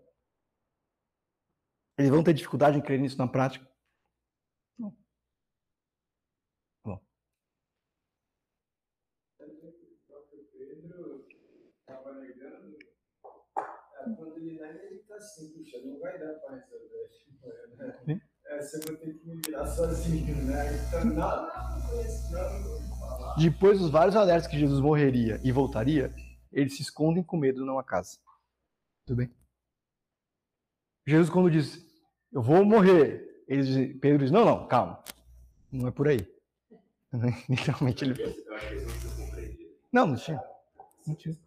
Eles 1.96 2.10
vão 2.10 2.22
ter 2.22 2.34
dificuldade 2.34 2.78
em 2.78 2.82
crer 2.82 3.00
nisso 3.00 3.18
na 3.18 3.26
prática? 3.26 3.68
Não. 4.78 4.96
Bom. 6.84 7.00
Quando 14.16 14.36
ele 14.36 14.58
nega, 14.58 14.84
ele 14.84 15.00
está 15.00 15.16
assim, 15.16 15.52
puxa, 15.52 15.78
não 15.84 15.98
vai 15.98 16.18
dar 16.18 16.34
para 16.40 16.56
resolver. 16.56 17.10
Sim 18.04 18.20
essa 18.58 18.78
eu 18.78 18.82
vou 18.86 18.96
ter 18.96 19.14
que 19.14 19.28
me 19.28 19.40
virar 19.44 19.66
sozinho, 19.66 20.44
né? 20.44 20.86
Então, 20.88 21.04
não, 21.04 21.14
não, 21.14 21.78
não 21.78 21.88
conheço, 21.88 22.32
não, 22.32 22.60
não 22.60 23.36
Depois 23.36 23.78
dos 23.78 23.90
vários 23.90 24.16
alertas 24.16 24.46
que 24.46 24.58
Jesus 24.58 24.80
morreria 24.80 25.40
e 25.44 25.52
voltaria, 25.52 26.12
eles 26.58 26.76
se 26.76 26.82
escondem 26.82 27.22
com 27.22 27.36
medo 27.36 27.64
numa 27.64 27.84
casa. 27.84 28.18
Tudo 29.06 29.18
bem? 29.18 29.30
Jesus, 31.06 31.30
quando 31.30 31.50
diz, 31.50 31.86
eu 32.32 32.42
vou 32.42 32.64
morrer, 32.64 33.44
eles 33.46 33.66
dizem, 33.66 33.98
Pedro 33.98 34.18
diz, 34.18 34.30
não, 34.30 34.44
não, 34.44 34.66
calma. 34.66 35.02
Não 35.70 35.88
é 35.88 35.90
por 35.90 36.08
aí. 36.08 36.18
Literalmente 37.48 38.04
ele. 38.04 38.14
Não, 39.92 40.06
não 40.08 40.16
tinha. 40.16 40.42
Não 41.06 41.14
tinha. 41.14 41.38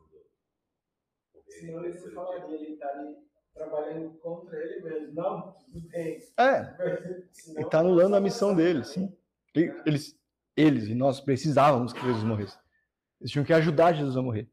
Senão 1.47 1.86
ele 1.86 1.97
falaria, 2.12 2.55
ele 2.55 2.74
está 2.74 2.88
ali 2.88 3.18
trabalhando 3.53 4.18
contra 4.20 4.57
ele 4.57 4.82
mesmo. 4.82 5.14
Não, 5.14 5.51
tudo 5.51 5.82
bem. 5.89 6.20
É. 6.38 6.76
Ele 7.49 7.66
está 7.66 7.80
anulando 7.80 8.16
a 8.16 8.22
missão 8.22 8.55
dele, 8.55 8.84
sim. 8.84 9.16
Eles, 9.53 10.18
eles 10.55 10.88
e 10.88 10.95
nós 10.95 11.20
precisávamos 11.20 11.91
que 11.91 12.01
Jesus 12.01 12.24
morresse. 12.24 12.57
Eles 13.20 13.32
tinham 13.32 13.45
que 13.45 13.53
ajudar 13.53 13.93
Jesus 13.93 14.16
a 14.16 14.22
morrer. 14.22 14.49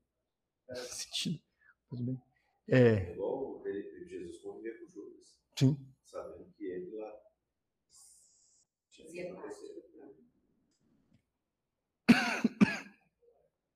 É. 0.68 0.74
Sentido. 0.74 1.40
Tudo 1.88 2.02
bem. 2.02 2.22
É. 2.68 3.12
Igual 3.12 3.62
Jesus 3.64 4.38
convivia 4.38 4.78
com 4.78 4.86
Judas. 4.88 5.38
Sim. 5.56 5.76
Sabendo 6.04 6.52
que 6.52 6.64
ele 6.64 6.96
lá 6.96 7.20
tinha. 8.90 9.34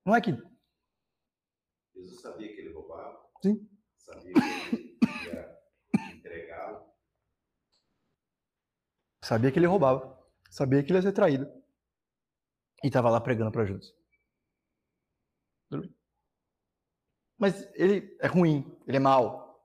Não 0.05 0.15
é 0.15 0.21
que. 0.21 0.31
Jesus 1.95 2.21
sabia 2.21 2.53
que 2.53 2.61
ele 2.61 2.73
roubava. 2.73 3.29
Sim. 3.41 3.69
Sabia 3.97 4.33
que 4.33 4.39
ele 4.39 4.93
Sabia 9.23 9.51
que 9.51 9.57
ele 9.57 9.67
roubava. 9.67 10.21
Sabia 10.49 10.83
que 10.83 10.91
ele 10.91 10.97
ia 10.97 11.01
ser 11.01 11.13
traído. 11.13 11.49
E 12.83 12.87
estava 12.87 13.09
lá 13.09 13.21
pregando 13.21 13.51
para 13.51 13.65
Judas. 13.65 13.95
Mas 17.43 17.69
ele 17.73 18.15
é 18.21 18.27
ruim, 18.27 18.73
ele 18.87 18.95
é 18.95 18.99
mau. 19.01 19.61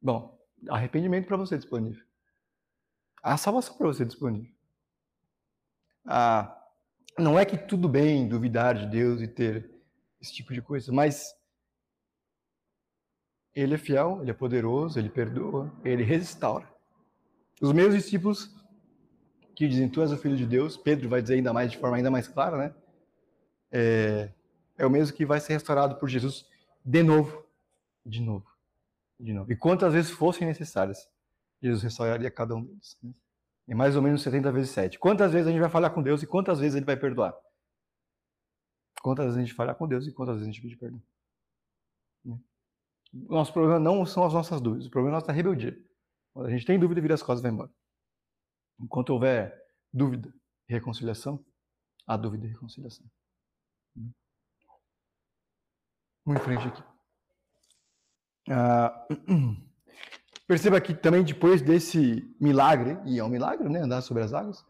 Bom, 0.00 0.40
arrependimento 0.68 1.26
para 1.26 1.36
você 1.36 1.56
disponível. 1.56 2.06
A 3.20 3.36
salvação 3.36 3.76
para 3.76 3.88
você 3.88 4.04
disponível. 4.04 4.54
Ah, 6.04 6.56
não 7.18 7.36
é 7.36 7.44
que 7.44 7.58
tudo 7.58 7.88
bem 7.88 8.28
duvidar 8.28 8.76
de 8.76 8.86
Deus 8.86 9.20
e 9.20 9.26
ter 9.26 9.68
esse 10.20 10.32
tipo 10.32 10.54
de 10.54 10.62
coisa, 10.62 10.92
mas 10.92 11.36
ele 13.52 13.74
é 13.74 13.78
fiel, 13.78 14.20
ele 14.22 14.30
é 14.30 14.34
poderoso, 14.34 14.96
ele 14.96 15.10
perdoa, 15.10 15.76
ele 15.84 16.04
restaura. 16.04 16.72
Os 17.60 17.72
meus 17.72 17.92
discípulos 17.92 18.54
que 19.56 19.66
dizem, 19.66 19.88
tu 19.88 20.02
és 20.02 20.12
o 20.12 20.16
filho 20.16 20.36
de 20.36 20.46
Deus, 20.46 20.76
Pedro 20.76 21.08
vai 21.08 21.20
dizer 21.20 21.34
ainda 21.34 21.52
mais, 21.52 21.72
de 21.72 21.78
forma 21.78 21.96
ainda 21.96 22.12
mais 22.12 22.28
clara, 22.28 22.56
né? 22.56 22.74
É, 23.72 24.32
é 24.80 24.86
o 24.86 24.90
mesmo 24.90 25.14
que 25.14 25.26
vai 25.26 25.38
ser 25.38 25.52
restaurado 25.52 25.96
por 25.96 26.08
Jesus 26.08 26.48
de 26.82 27.02
novo, 27.02 27.46
de 28.04 28.20
novo, 28.20 28.50
de 29.18 29.32
novo. 29.32 29.52
E 29.52 29.56
quantas 29.56 29.92
vezes 29.92 30.10
fossem 30.10 30.46
necessárias, 30.46 31.06
Jesus 31.62 31.82
restauraria 31.82 32.30
cada 32.30 32.54
um 32.54 32.64
deles. 32.64 32.96
Né? 33.02 33.12
É 33.68 33.74
mais 33.74 33.94
ou 33.94 34.00
menos 34.00 34.22
70 34.22 34.50
vezes 34.50 34.70
7. 34.70 34.98
Quantas 34.98 35.32
vezes 35.32 35.46
a 35.46 35.50
gente 35.50 35.60
vai 35.60 35.68
falar 35.68 35.90
com 35.90 36.02
Deus 36.02 36.22
e 36.22 36.26
quantas 36.26 36.58
vezes 36.58 36.76
Ele 36.76 36.86
vai 36.86 36.96
perdoar? 36.96 37.36
Quantas 39.02 39.26
vezes 39.26 39.38
a 39.38 39.40
gente 39.42 39.54
falar 39.54 39.74
com 39.74 39.86
Deus 39.86 40.06
e 40.06 40.12
quantas 40.12 40.36
vezes 40.36 40.48
a 40.48 40.52
gente 40.52 40.62
pede 40.62 40.76
perdão? 40.76 41.02
Né? 42.24 42.38
O 43.12 43.34
nosso 43.34 43.52
problema 43.52 43.78
não 43.78 44.06
são 44.06 44.24
as 44.24 44.32
nossas 44.32 44.60
dúvidas, 44.62 44.86
o 44.86 44.90
problema 44.90 45.16
é 45.16 45.18
a 45.18 45.20
nossa 45.20 45.32
rebeldia. 45.32 45.78
Quando 46.32 46.46
a 46.46 46.50
gente 46.50 46.64
tem 46.64 46.78
dúvida, 46.78 47.00
vira 47.02 47.14
as 47.14 47.22
costas 47.22 47.40
e 47.40 47.42
vai 47.42 47.52
embora. 47.52 47.70
Enquanto 48.80 49.10
houver 49.10 49.54
dúvida 49.92 50.32
e 50.68 50.72
reconciliação, 50.72 51.44
há 52.06 52.16
dúvida 52.16 52.46
e 52.46 52.50
reconciliação. 52.50 53.06
Vamos 56.24 56.40
em 56.40 56.44
frente 56.44 56.68
aqui. 56.68 56.82
Ah, 58.50 59.06
perceba 60.46 60.80
que 60.80 60.94
também 60.94 61.22
depois 61.22 61.62
desse 61.62 62.34
milagre, 62.40 62.98
e 63.06 63.18
é 63.18 63.24
um 63.24 63.28
milagre, 63.28 63.68
né, 63.68 63.80
andar 63.80 64.02
sobre 64.02 64.22
as 64.22 64.32
águas, 64.32 64.64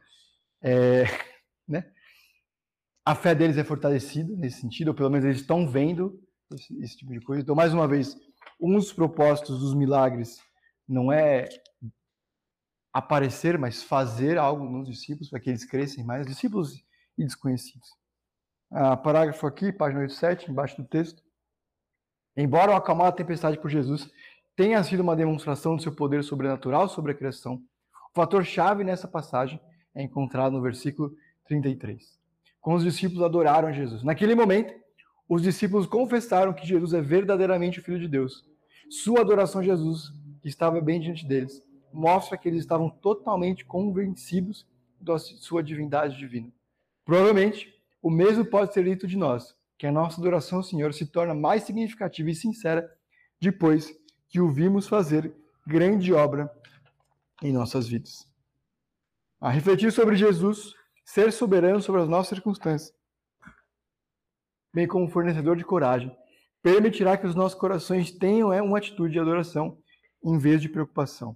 é, 0.62 1.04
né, 1.66 1.90
a 3.04 3.14
fé 3.14 3.34
deles 3.34 3.56
é 3.56 3.64
fortalecida 3.64 4.34
nesse 4.36 4.60
sentido, 4.60 4.88
ou 4.88 4.94
pelo 4.94 5.10
menos 5.10 5.24
eles 5.24 5.40
estão 5.40 5.68
vendo 5.68 6.22
esse, 6.54 6.78
esse 6.80 6.96
tipo 6.98 7.12
de 7.12 7.20
coisa. 7.20 7.42
Então, 7.42 7.54
mais 7.54 7.72
uma 7.72 7.88
vez, 7.88 8.16
um 8.60 8.74
dos 8.74 8.92
propósitos 8.92 9.60
dos 9.60 9.74
milagres 9.74 10.38
não 10.86 11.10
é 11.10 11.48
aparecer, 12.92 13.56
mas 13.56 13.82
fazer 13.82 14.36
algo 14.36 14.64
nos 14.64 14.88
discípulos 14.88 15.30
para 15.30 15.40
que 15.40 15.48
eles 15.48 15.64
cresçam 15.64 16.04
mais, 16.04 16.26
discípulos 16.26 16.84
e 17.16 17.24
desconhecidos. 17.24 17.88
Ah, 18.70 18.96
parágrafo 18.96 19.46
aqui, 19.46 19.72
página 19.72 20.02
87, 20.02 20.50
embaixo 20.50 20.76
do 20.76 20.86
texto. 20.86 21.22
Embora 22.40 22.72
o 22.72 22.74
acalmar 22.74 23.08
a 23.08 23.12
tempestade 23.12 23.58
por 23.58 23.70
Jesus 23.70 24.10
tenha 24.56 24.82
sido 24.82 25.00
uma 25.00 25.14
demonstração 25.14 25.76
do 25.76 25.82
seu 25.82 25.94
poder 25.94 26.24
sobrenatural 26.24 26.88
sobre 26.88 27.12
a 27.12 27.14
criação, 27.14 27.62
O 28.12 28.14
fator-chave 28.14 28.82
nessa 28.82 29.06
passagem 29.06 29.60
é 29.94 30.02
encontrado 30.02 30.52
no 30.52 30.62
versículo 30.62 31.14
33. 31.44 32.18
Quando 32.60 32.78
os 32.78 32.84
discípulos 32.84 33.22
adoraram 33.22 33.72
Jesus. 33.72 34.02
Naquele 34.02 34.34
momento, 34.34 34.74
os 35.28 35.42
discípulos 35.42 35.86
confessaram 35.86 36.54
que 36.54 36.66
Jesus 36.66 36.94
é 36.94 37.00
verdadeiramente 37.02 37.78
o 37.78 37.82
Filho 37.82 38.00
de 38.00 38.08
Deus. 38.08 38.42
Sua 38.88 39.20
adoração 39.20 39.60
a 39.60 39.64
Jesus, 39.64 40.10
que 40.40 40.48
estava 40.48 40.80
bem 40.80 40.98
diante 40.98 41.26
deles, 41.26 41.62
mostra 41.92 42.38
que 42.38 42.48
eles 42.48 42.60
estavam 42.60 42.88
totalmente 42.88 43.66
convencidos 43.66 44.66
da 44.98 45.18
sua 45.18 45.62
divindade 45.62 46.16
divina. 46.16 46.50
Provavelmente, 47.04 47.72
o 48.02 48.10
mesmo 48.10 48.46
pode 48.46 48.72
ser 48.72 48.84
dito 48.84 49.06
de 49.06 49.16
nós, 49.16 49.54
que 49.80 49.86
a 49.86 49.92
nossa 49.92 50.20
adoração 50.20 50.58
ao 50.58 50.62
Senhor 50.62 50.92
se 50.92 51.06
torna 51.06 51.34
mais 51.34 51.62
significativa 51.62 52.28
e 52.28 52.34
sincera 52.34 52.86
depois 53.40 53.90
que 54.28 54.38
o 54.38 54.52
vimos 54.52 54.86
fazer 54.86 55.34
grande 55.66 56.12
obra 56.12 56.52
em 57.42 57.50
nossas 57.50 57.88
vidas. 57.88 58.30
A 59.40 59.48
refletir 59.48 59.90
sobre 59.90 60.16
Jesus, 60.16 60.74
ser 61.02 61.32
soberano 61.32 61.80
sobre 61.80 62.02
as 62.02 62.08
nossas 62.10 62.28
circunstâncias, 62.28 62.94
bem 64.74 64.86
como 64.86 65.08
fornecedor 65.08 65.56
de 65.56 65.64
coragem, 65.64 66.14
permitirá 66.62 67.16
que 67.16 67.26
os 67.26 67.34
nossos 67.34 67.58
corações 67.58 68.10
tenham 68.10 68.52
é, 68.52 68.60
uma 68.60 68.76
atitude 68.76 69.14
de 69.14 69.18
adoração 69.18 69.78
em 70.22 70.36
vez 70.36 70.60
de 70.60 70.68
preocupação. 70.68 71.34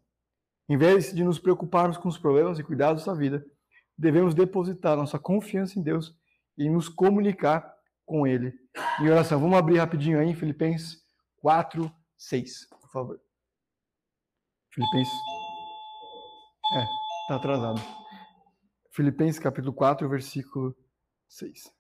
Em 0.69 0.77
vez 0.77 1.15
de 1.15 1.25
nos 1.25 1.39
preocuparmos 1.39 1.97
com 1.97 2.11
os 2.11 2.19
problemas 2.19 2.59
e 2.59 2.63
cuidados 2.63 3.07
da 3.07 3.15
vida, 3.15 3.43
devemos 3.97 4.35
depositar 4.35 4.99
nossa 4.99 5.19
confiança 5.19 5.79
em 5.79 5.83
Deus 5.83 6.15
e 6.59 6.69
nos 6.69 6.91
comunicar 6.91 7.74
com 8.05 8.27
Ele 8.27 8.53
em 9.01 9.09
oração. 9.09 9.41
Vamos 9.41 9.59
abrir 9.59 9.79
rapidinho 9.79 10.19
aí 10.19 10.29
em 10.29 10.35
Filipenses 10.35 11.03
4, 11.39 11.91
6, 12.17 12.69
por 12.69 12.91
favor. 12.91 13.21
Filipenses. 14.71 15.15
É, 16.75 16.85
tá 17.29 17.37
atrasado. 17.37 17.81
Filipenses 18.91 19.39
capítulo 19.39 19.73
4, 19.73 20.09
versículo 20.09 20.77
6. 21.29 21.73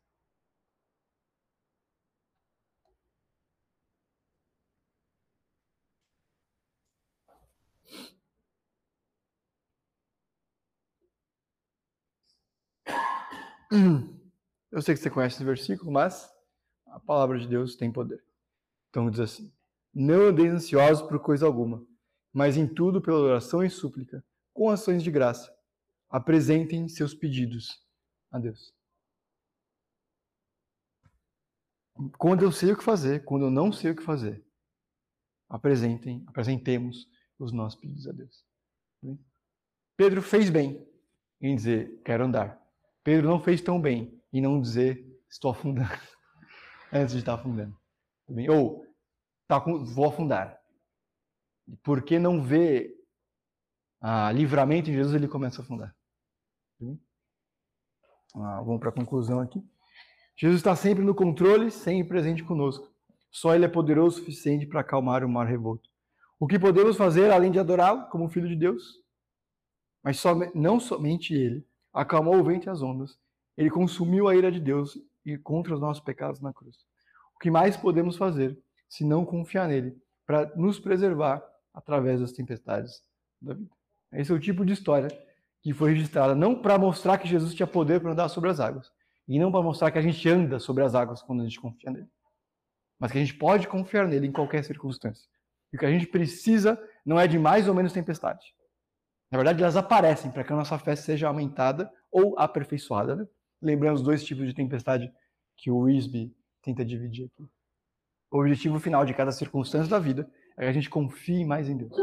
Eu 14.74 14.82
sei 14.82 14.92
que 14.92 15.00
você 15.00 15.08
conhece 15.08 15.36
esse 15.36 15.44
versículo, 15.44 15.92
mas 15.92 16.28
a 16.86 16.98
palavra 16.98 17.38
de 17.38 17.46
Deus 17.46 17.76
tem 17.76 17.92
poder. 17.92 18.20
Então 18.90 19.08
diz 19.08 19.20
assim: 19.20 19.52
Não 19.94 20.30
andeis 20.30 20.52
ansiosos 20.52 21.06
por 21.06 21.20
coisa 21.20 21.46
alguma, 21.46 21.86
mas 22.32 22.56
em 22.56 22.66
tudo 22.66 23.00
pela 23.00 23.20
oração 23.20 23.62
e 23.62 23.70
súplica, 23.70 24.24
com 24.52 24.68
ações 24.68 25.04
de 25.04 25.12
graça, 25.12 25.56
apresentem 26.10 26.88
seus 26.88 27.14
pedidos 27.14 27.86
a 28.32 28.40
Deus. 28.40 28.74
Quando 32.18 32.42
eu 32.42 32.50
sei 32.50 32.72
o 32.72 32.76
que 32.76 32.82
fazer, 32.82 33.22
quando 33.24 33.44
eu 33.44 33.52
não 33.52 33.70
sei 33.70 33.92
o 33.92 33.96
que 33.96 34.02
fazer, 34.02 34.44
apresentem, 35.48 36.24
apresentemos 36.26 37.08
os 37.38 37.52
nossos 37.52 37.78
pedidos 37.78 38.08
a 38.08 38.12
Deus. 38.12 38.44
Pedro 39.96 40.20
fez 40.20 40.50
bem 40.50 40.84
em 41.40 41.54
dizer: 41.54 42.02
quero 42.04 42.24
andar. 42.24 42.60
Pedro 43.04 43.28
não 43.28 43.38
fez 43.38 43.62
tão 43.62 43.80
bem 43.80 44.20
em 44.38 44.42
não 44.42 44.60
dizer 44.60 45.04
estou 45.28 45.50
afundando 45.50 45.88
antes 46.92 47.12
de 47.12 47.20
estar 47.20 47.34
afundando. 47.34 47.76
Ou 48.50 48.86
tá 49.46 49.60
com, 49.60 49.84
vou 49.84 50.06
afundar. 50.06 50.58
Porque 51.82 52.18
não 52.18 52.42
vê 52.42 52.94
ah, 54.00 54.30
livramento 54.32 54.90
em 54.90 54.94
Jesus, 54.94 55.14
ele 55.14 55.28
começa 55.28 55.62
a 55.62 55.64
afundar. 55.64 55.94
Ah, 58.34 58.60
vamos 58.62 58.80
para 58.80 58.90
a 58.90 58.92
conclusão 58.92 59.40
aqui. 59.40 59.64
Jesus 60.36 60.58
está 60.58 60.74
sempre 60.74 61.04
no 61.04 61.14
controle, 61.14 61.70
sempre 61.70 62.08
presente 62.08 62.42
conosco. 62.42 62.92
Só 63.30 63.54
Ele 63.54 63.64
é 63.64 63.68
poderoso 63.68 64.16
o 64.16 64.20
suficiente 64.20 64.66
para 64.66 64.80
acalmar 64.80 65.24
o 65.24 65.28
mar 65.28 65.46
revolto. 65.46 65.88
O 66.38 66.46
que 66.46 66.58
podemos 66.58 66.96
fazer 66.96 67.30
além 67.30 67.50
de 67.50 67.58
adorá-lo 67.58 68.08
como 68.08 68.28
Filho 68.28 68.48
de 68.48 68.56
Deus? 68.56 69.02
Mas 70.02 70.22
não 70.54 70.78
somente 70.78 71.32
Ele, 71.32 71.66
acalmou 71.92 72.36
o 72.36 72.44
vento 72.44 72.66
e 72.66 72.70
as 72.70 72.82
ondas. 72.82 73.18
Ele 73.56 73.70
consumiu 73.70 74.28
a 74.28 74.34
ira 74.34 74.50
de 74.50 74.60
Deus 74.60 74.98
e 75.24 75.38
contra 75.38 75.74
os 75.74 75.80
nossos 75.80 76.02
pecados 76.02 76.40
na 76.40 76.52
cruz. 76.52 76.76
O 77.34 77.38
que 77.38 77.50
mais 77.50 77.76
podemos 77.76 78.16
fazer 78.16 78.58
se 78.88 79.04
não 79.04 79.24
confiar 79.24 79.68
nele 79.68 79.96
para 80.26 80.54
nos 80.56 80.78
preservar 80.78 81.42
através 81.72 82.20
das 82.20 82.32
tempestades 82.32 83.02
da 83.40 83.54
vida? 83.54 83.70
Esse 84.12 84.30
é 84.32 84.34
o 84.34 84.40
tipo 84.40 84.64
de 84.64 84.72
história 84.72 85.08
que 85.62 85.72
foi 85.72 85.92
registrada 85.92 86.34
não 86.34 86.60
para 86.60 86.78
mostrar 86.78 87.18
que 87.18 87.28
Jesus 87.28 87.54
tinha 87.54 87.66
poder 87.66 88.00
para 88.00 88.12
andar 88.12 88.28
sobre 88.28 88.50
as 88.50 88.60
águas 88.60 88.92
e 89.26 89.38
não 89.38 89.50
para 89.50 89.62
mostrar 89.62 89.90
que 89.90 89.98
a 89.98 90.02
gente 90.02 90.28
anda 90.28 90.58
sobre 90.58 90.84
as 90.84 90.94
águas 90.94 91.22
quando 91.22 91.40
a 91.40 91.44
gente 91.44 91.58
confia 91.60 91.90
nele, 91.90 92.08
mas 92.98 93.10
que 93.10 93.18
a 93.18 93.20
gente 93.20 93.34
pode 93.34 93.66
confiar 93.66 94.06
nele 94.06 94.26
em 94.26 94.32
qualquer 94.32 94.62
circunstância. 94.62 95.26
E 95.72 95.76
o 95.76 95.80
que 95.80 95.86
a 95.86 95.90
gente 95.90 96.06
precisa 96.06 96.80
não 97.04 97.18
é 97.18 97.26
de 97.26 97.38
mais 97.38 97.66
ou 97.66 97.74
menos 97.74 97.92
tempestade. 97.92 98.54
Na 99.30 99.38
verdade, 99.38 99.62
elas 99.62 99.76
aparecem 99.76 100.30
para 100.30 100.44
que 100.44 100.52
a 100.52 100.56
nossa 100.56 100.78
fé 100.78 100.94
seja 100.94 101.26
aumentada 101.26 101.90
ou 102.12 102.38
aperfeiçoada. 102.38 103.16
Né? 103.16 103.26
Lembrando 103.64 103.96
os 103.96 104.02
dois 104.02 104.22
tipos 104.22 104.46
de 104.46 104.52
tempestade 104.52 105.10
que 105.56 105.70
o 105.70 105.78
Wisby 105.78 106.36
tenta 106.60 106.84
dividir 106.84 107.26
aqui. 107.26 107.48
O 108.30 108.40
objetivo 108.40 108.78
final 108.78 109.06
de 109.06 109.14
cada 109.14 109.32
circunstância 109.32 109.88
da 109.88 109.98
vida 109.98 110.30
é 110.56 110.64
que 110.64 110.68
a 110.68 110.72
gente 110.72 110.90
confie 110.90 111.46
mais 111.46 111.68
em 111.68 111.76
Deus. 111.76 111.96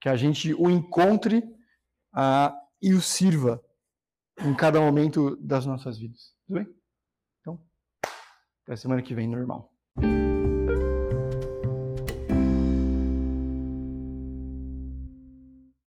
Que 0.00 0.08
a 0.08 0.14
gente 0.14 0.54
o 0.54 0.70
encontre 0.70 1.38
uh, 2.14 2.54
e 2.80 2.94
o 2.94 3.00
sirva 3.00 3.60
em 4.38 4.54
cada 4.54 4.80
momento 4.80 5.36
das 5.36 5.66
nossas 5.66 5.98
vidas. 5.98 6.32
Tudo 6.46 6.58
bem? 6.58 6.74
Então, 7.40 7.60
até 8.62 8.76
semana 8.76 9.02
que 9.02 9.14
vem, 9.14 9.26
normal. 9.26 9.72